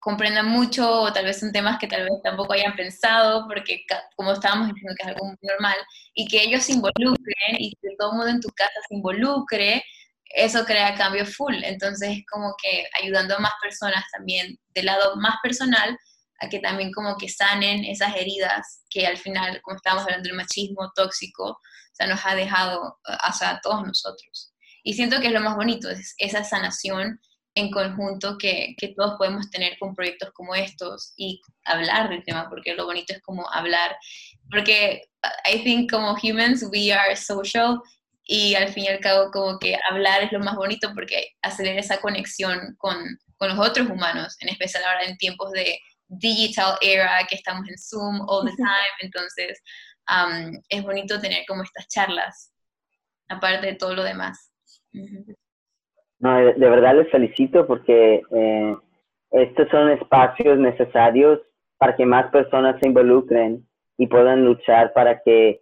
comprendan 0.00 0.46
mucho 0.46 1.02
o 1.02 1.12
tal 1.12 1.24
vez 1.24 1.40
son 1.40 1.52
temas 1.52 1.78
que 1.78 1.88
tal 1.88 2.04
vez 2.04 2.12
tampoco 2.22 2.52
hayan 2.52 2.76
pensado, 2.76 3.46
porque 3.48 3.82
como 4.16 4.32
estábamos 4.32 4.68
diciendo 4.68 4.94
que 4.96 5.02
es 5.10 5.16
algo 5.16 5.34
normal, 5.42 5.76
y 6.14 6.28
que 6.28 6.42
ellos 6.42 6.62
se 6.64 6.72
involucren 6.74 7.56
y 7.58 7.72
que 7.72 7.88
todo 7.98 8.12
el 8.12 8.16
mundo 8.18 8.32
en 8.32 8.40
tu 8.40 8.48
casa 8.50 8.72
se 8.88 8.94
involucre, 8.94 9.82
eso 10.34 10.64
crea 10.64 10.94
cambio 10.94 11.26
full. 11.26 11.56
Entonces 11.64 12.18
es 12.18 12.24
como 12.30 12.54
que 12.62 12.84
ayudando 13.02 13.36
a 13.36 13.40
más 13.40 13.52
personas 13.62 14.04
también 14.12 14.56
del 14.74 14.86
lado 14.86 15.16
más 15.16 15.36
personal 15.42 15.98
a 16.40 16.48
que 16.48 16.60
también 16.60 16.92
como 16.92 17.16
que 17.16 17.28
sanen 17.28 17.84
esas 17.84 18.14
heridas 18.14 18.84
que 18.90 19.06
al 19.06 19.16
final, 19.16 19.60
como 19.62 19.76
estábamos 19.76 20.04
hablando 20.04 20.28
del 20.28 20.36
machismo 20.36 20.92
tóxico, 20.94 21.50
o 21.50 21.58
sea, 21.92 22.06
nos 22.06 22.20
ha 22.24 22.34
dejado 22.34 22.98
a 23.04 23.60
todos 23.60 23.86
nosotros. 23.86 24.52
Y 24.84 24.94
siento 24.94 25.20
que 25.20 25.26
es 25.28 25.32
lo 25.32 25.40
más 25.40 25.56
bonito, 25.56 25.90
es 25.90 26.14
esa 26.18 26.44
sanación 26.44 27.20
en 27.54 27.70
conjunto 27.70 28.38
que, 28.38 28.74
que, 28.78 28.94
todos 28.96 29.16
podemos 29.18 29.50
tener 29.50 29.76
con 29.78 29.94
proyectos 29.94 30.30
como 30.32 30.54
estos 30.54 31.12
y 31.16 31.40
hablar 31.64 32.08
del 32.08 32.22
tema, 32.22 32.48
porque 32.48 32.74
lo 32.74 32.84
bonito 32.84 33.12
es 33.12 33.20
como 33.22 33.50
hablar, 33.52 33.96
porque 34.48 35.08
I 35.52 35.62
think 35.64 35.90
como 35.90 36.14
humans 36.22 36.64
we 36.72 36.92
are 36.92 37.16
social 37.16 37.80
y 38.24 38.54
al 38.54 38.68
fin 38.68 38.84
y 38.84 38.88
al 38.88 39.00
cabo 39.00 39.30
como 39.32 39.58
que 39.58 39.76
hablar 39.90 40.22
es 40.22 40.32
lo 40.32 40.38
más 40.40 40.54
bonito 40.54 40.92
porque 40.94 41.32
acelera 41.42 41.80
esa 41.80 42.00
conexión 42.00 42.76
con, 42.78 42.96
con 43.38 43.48
los 43.48 43.58
otros 43.58 43.88
humanos, 43.88 44.36
en 44.40 44.50
especial 44.50 44.84
ahora 44.84 45.04
en 45.04 45.16
tiempos 45.16 45.50
de 45.52 45.80
digital 46.08 46.76
era, 46.80 47.24
que 47.28 47.36
estamos 47.36 47.68
en 47.68 47.78
Zoom 47.78 48.20
all 48.28 48.44
the 48.44 48.56
time, 48.56 48.68
entonces 49.00 49.62
um, 50.10 50.60
es 50.68 50.82
bonito 50.82 51.20
tener 51.20 51.44
como 51.46 51.62
estas 51.62 51.86
charlas, 51.88 52.52
aparte 53.28 53.66
de 53.66 53.74
todo 53.74 53.94
lo 53.94 54.02
demás. 54.02 54.52
No, 56.20 56.36
de, 56.36 56.52
verdad 56.54 56.96
les 56.96 57.10
felicito 57.10 57.66
porque 57.66 58.22
eh, 58.30 58.76
estos 59.30 59.68
son 59.70 59.90
espacios 59.90 60.58
necesarios 60.58 61.40
para 61.78 61.94
que 61.94 62.04
más 62.04 62.30
personas 62.30 62.78
se 62.80 62.88
involucren 62.88 63.66
y 63.98 64.06
puedan 64.06 64.44
luchar 64.44 64.92
para 64.92 65.20
que 65.22 65.60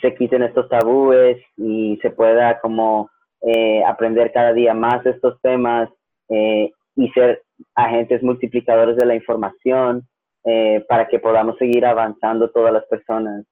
se 0.00 0.14
quiten 0.14 0.42
estos 0.42 0.68
tabúes 0.68 1.38
y 1.56 1.98
se 2.02 2.10
pueda 2.10 2.60
como 2.60 3.10
eh, 3.42 3.82
aprender 3.84 4.32
cada 4.32 4.52
día 4.52 4.74
más 4.74 5.04
estos 5.06 5.40
temas 5.40 5.88
eh, 6.28 6.70
y 6.94 7.08
ser 7.10 7.42
agentes 7.74 8.22
multiplicadores 8.22 8.96
de 8.96 9.06
la 9.06 9.14
información 9.14 10.06
eh, 10.44 10.84
para 10.88 11.08
que 11.08 11.18
podamos 11.18 11.56
seguir 11.58 11.84
avanzando 11.84 12.50
todas 12.50 12.72
las 12.72 12.84
personas 12.86 13.44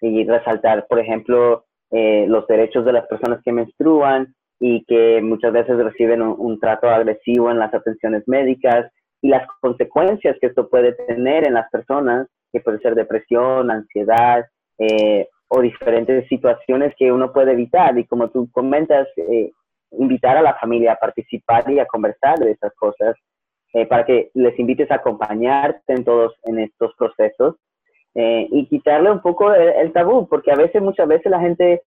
y 0.00 0.24
resaltar, 0.24 0.86
por 0.88 0.98
ejemplo, 0.98 1.64
los 1.90 2.46
derechos 2.46 2.86
de 2.86 2.92
las 2.92 3.06
personas 3.06 3.40
que 3.44 3.52
menstruan 3.52 4.34
y 4.62 4.84
que 4.84 5.20
muchas 5.20 5.52
veces 5.52 5.76
reciben 5.76 6.22
un, 6.22 6.60
trato 6.60 6.88
agresivo 6.88 7.50
en 7.50 7.58
las 7.58 7.74
atenciones 7.74 8.22
médicas 8.28 8.92
y 9.20 9.28
las 9.28 9.44
consecuencias 9.60 10.36
que 10.40 10.46
esto 10.46 10.68
puede 10.68 10.92
tener 10.92 11.44
en 11.46 11.54
las 11.54 11.68
personas, 11.70 12.28
que 12.52 12.60
puede 12.60 12.78
ser 12.78 12.94
depresión, 12.94 13.72
ansiedad, 13.72 14.46
eh, 14.78 15.26
o 15.48 15.60
diferentes 15.60 16.28
situaciones 16.28 16.94
que 16.96 17.10
uno 17.10 17.32
puede 17.32 17.52
evitar. 17.52 17.98
Y 17.98 18.06
como 18.06 18.30
tú 18.30 18.48
comentas, 18.52 19.08
eh, 19.16 19.50
invitar 19.98 20.36
a 20.36 20.42
la 20.42 20.54
familia 20.54 20.92
a 20.92 20.96
participar 20.96 21.68
y 21.68 21.80
a 21.80 21.86
conversar 21.86 22.38
de 22.38 22.52
esas 22.52 22.72
cosas 22.74 23.16
eh, 23.72 23.86
para 23.86 24.04
que 24.04 24.30
les 24.34 24.58
invites 24.58 24.90
a 24.90 24.96
acompañarte 24.96 25.92
en 25.92 26.04
todos 26.04 26.34
en 26.44 26.58
estos 26.58 26.94
procesos 26.96 27.56
eh, 28.14 28.46
y 28.50 28.66
quitarle 28.66 29.10
un 29.10 29.20
poco 29.20 29.52
el, 29.54 29.92
tabú, 29.92 30.28
porque 30.28 30.52
a 30.52 30.56
veces, 30.56 30.82
muchas 30.82 31.08
veces 31.08 31.30
la 31.30 31.40
gente 31.40 31.82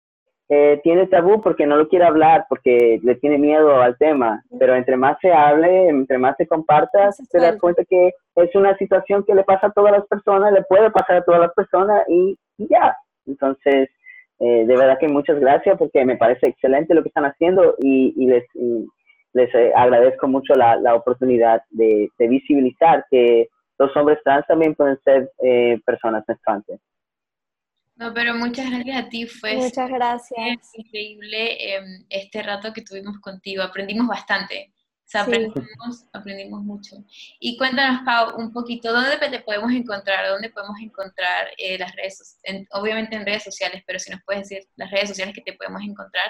tiene 0.84 1.08
tabú 1.08 1.40
porque 1.42 1.66
no 1.66 1.76
lo 1.76 1.88
quiere 1.88 2.04
hablar, 2.04 2.46
porque 2.48 3.00
le 3.02 3.16
tiene 3.16 3.36
miedo 3.36 3.82
al 3.82 3.98
tema, 3.98 4.44
pero 4.60 4.76
entre 4.76 4.96
más 4.96 5.18
se 5.20 5.32
hable, 5.32 5.88
entre 5.88 6.18
más 6.18 6.36
se 6.36 6.46
comparta, 6.46 7.10
se 7.10 7.38
das 7.40 7.58
cuenta 7.58 7.82
que 7.84 8.12
es 8.36 8.54
una 8.54 8.76
situación 8.76 9.24
que 9.24 9.34
le 9.34 9.42
pasa 9.42 9.66
a 9.66 9.72
todas 9.72 9.90
las 9.90 10.06
personas, 10.06 10.52
le 10.52 10.62
puede 10.62 10.92
pasar 10.92 11.16
a 11.16 11.24
todas 11.24 11.40
las 11.40 11.52
personas 11.52 12.04
y 12.06 12.38
ya, 12.58 12.96
entonces, 13.26 13.90
eh, 14.38 14.64
de 14.66 14.76
verdad 14.76 14.98
que 14.98 15.08
muchas 15.08 15.38
gracias 15.40 15.76
porque 15.78 16.04
me 16.04 16.16
parece 16.16 16.48
excelente 16.48 16.94
lo 16.94 17.02
que 17.02 17.08
están 17.08 17.24
haciendo 17.24 17.74
y, 17.78 18.26
les, 18.26 18.44
les 19.36 19.54
eh, 19.54 19.70
agradezco 19.76 20.26
mucho 20.26 20.54
la, 20.54 20.76
la 20.76 20.94
oportunidad 20.94 21.60
de, 21.68 22.08
visibilizar 22.18 23.04
que 23.10 23.48
los 23.78 23.94
hombres 23.94 24.18
trans 24.24 24.46
también 24.46 24.74
pueden 24.74 24.98
ser 25.04 25.30
eh, 25.44 25.78
personas 25.84 26.24
menstruantes. 26.26 26.80
No, 27.96 28.14
pero 28.14 28.34
muchas 28.34 28.70
gracias 28.70 29.04
a 29.04 29.08
ti, 29.10 29.26
fue 29.26 29.56
muchas 29.56 29.90
gracias. 29.90 30.72
increíble 30.74 31.74
em, 31.74 32.06
este 32.08 32.42
rato 32.42 32.72
que 32.72 32.82
tuvimos 32.82 33.18
contigo, 33.20 33.62
aprendimos 33.62 34.06
bastante 34.06 34.72
aprendimos, 35.14 36.04
aprendimos 36.12 36.62
mucho. 36.62 36.96
Y 37.38 37.56
cuéntanos, 37.56 38.02
Pau, 38.04 38.36
un 38.38 38.52
poquito, 38.52 38.92
¿dónde 38.92 39.16
te 39.18 39.40
podemos 39.40 39.72
encontrar? 39.72 40.28
¿Dónde 40.28 40.50
podemos 40.50 40.78
encontrar 40.80 41.48
eh, 41.58 41.78
las 41.78 41.94
redes, 41.94 42.40
obviamente 42.72 43.16
en 43.16 43.24
redes 43.24 43.44
sociales, 43.44 43.82
pero 43.86 43.98
si 43.98 44.10
nos 44.10 44.20
puedes 44.24 44.48
decir 44.48 44.68
las 44.76 44.90
redes 44.90 45.10
sociales 45.10 45.34
que 45.34 45.42
te 45.42 45.52
podemos 45.52 45.82
encontrar? 45.82 46.26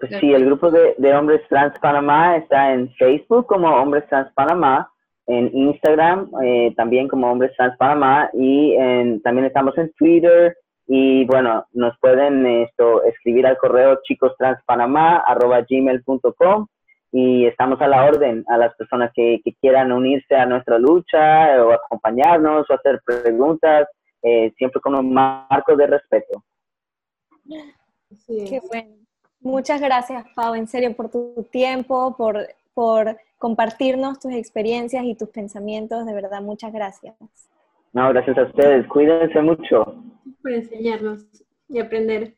Pues 0.00 0.12
sí, 0.18 0.32
el 0.32 0.46
grupo 0.46 0.70
de, 0.70 1.14
Hombres 1.14 1.42
Trans 1.48 1.78
Panamá 1.78 2.38
está 2.38 2.72
en 2.72 2.90
Facebook 2.94 3.46
como 3.46 3.68
Hombres 3.68 4.08
Trans 4.08 4.32
Panamá, 4.32 4.90
en 5.26 5.54
Instagram 5.54 6.30
eh, 6.42 6.72
también 6.74 7.06
como 7.06 7.30
Hombres 7.30 7.52
Trans 7.56 7.76
Panamá 7.76 8.30
y 8.32 8.74
también 9.22 9.44
estamos 9.44 9.76
en 9.76 9.92
Twitter 9.92 10.56
y 10.92 11.24
bueno, 11.26 11.64
nos 11.72 11.96
pueden 12.00 12.44
esto, 12.46 13.04
escribir 13.04 13.46
al 13.46 13.56
correo 13.58 14.00
chicostranspanamá.gmail.com 14.02 16.66
y 17.12 17.46
estamos 17.46 17.80
a 17.80 17.86
la 17.86 18.06
orden 18.06 18.44
a 18.48 18.58
las 18.58 18.74
personas 18.74 19.12
que, 19.14 19.40
quieran 19.60 19.92
unirse 19.92 20.34
a 20.34 20.46
nuestra 20.46 20.80
lucha 20.80 21.62
o 21.62 21.70
acompañarnos 21.72 22.68
o 22.68 22.74
hacer 22.74 23.00
preguntas, 23.04 23.86
eh, 24.22 24.52
siempre 24.56 24.80
con 24.80 24.96
un 24.96 25.12
marco 25.12 25.76
de 25.76 25.86
respeto. 25.86 26.42
Qué 28.26 28.60
bueno. 28.68 28.99
Muchas 29.40 29.80
gracias, 29.80 30.26
Pau, 30.34 30.54
en 30.54 30.66
serio, 30.66 30.94
por 30.94 31.10
tu 31.10 31.46
tiempo, 31.50 32.14
por, 32.16 32.46
por 32.74 33.16
compartirnos 33.38 34.20
tus 34.20 34.32
experiencias 34.32 35.02
y 35.04 35.14
tus 35.14 35.30
pensamientos. 35.30 36.04
De 36.04 36.12
verdad, 36.12 36.42
muchas 36.42 36.72
gracias. 36.72 37.14
No, 37.92 38.08
gracias 38.10 38.36
a 38.36 38.42
ustedes. 38.42 38.86
Cuídense 38.86 39.40
mucho. 39.40 39.94
Por 40.42 40.52
enseñarnos 40.52 41.26
y 41.68 41.80
aprender. 41.80 42.34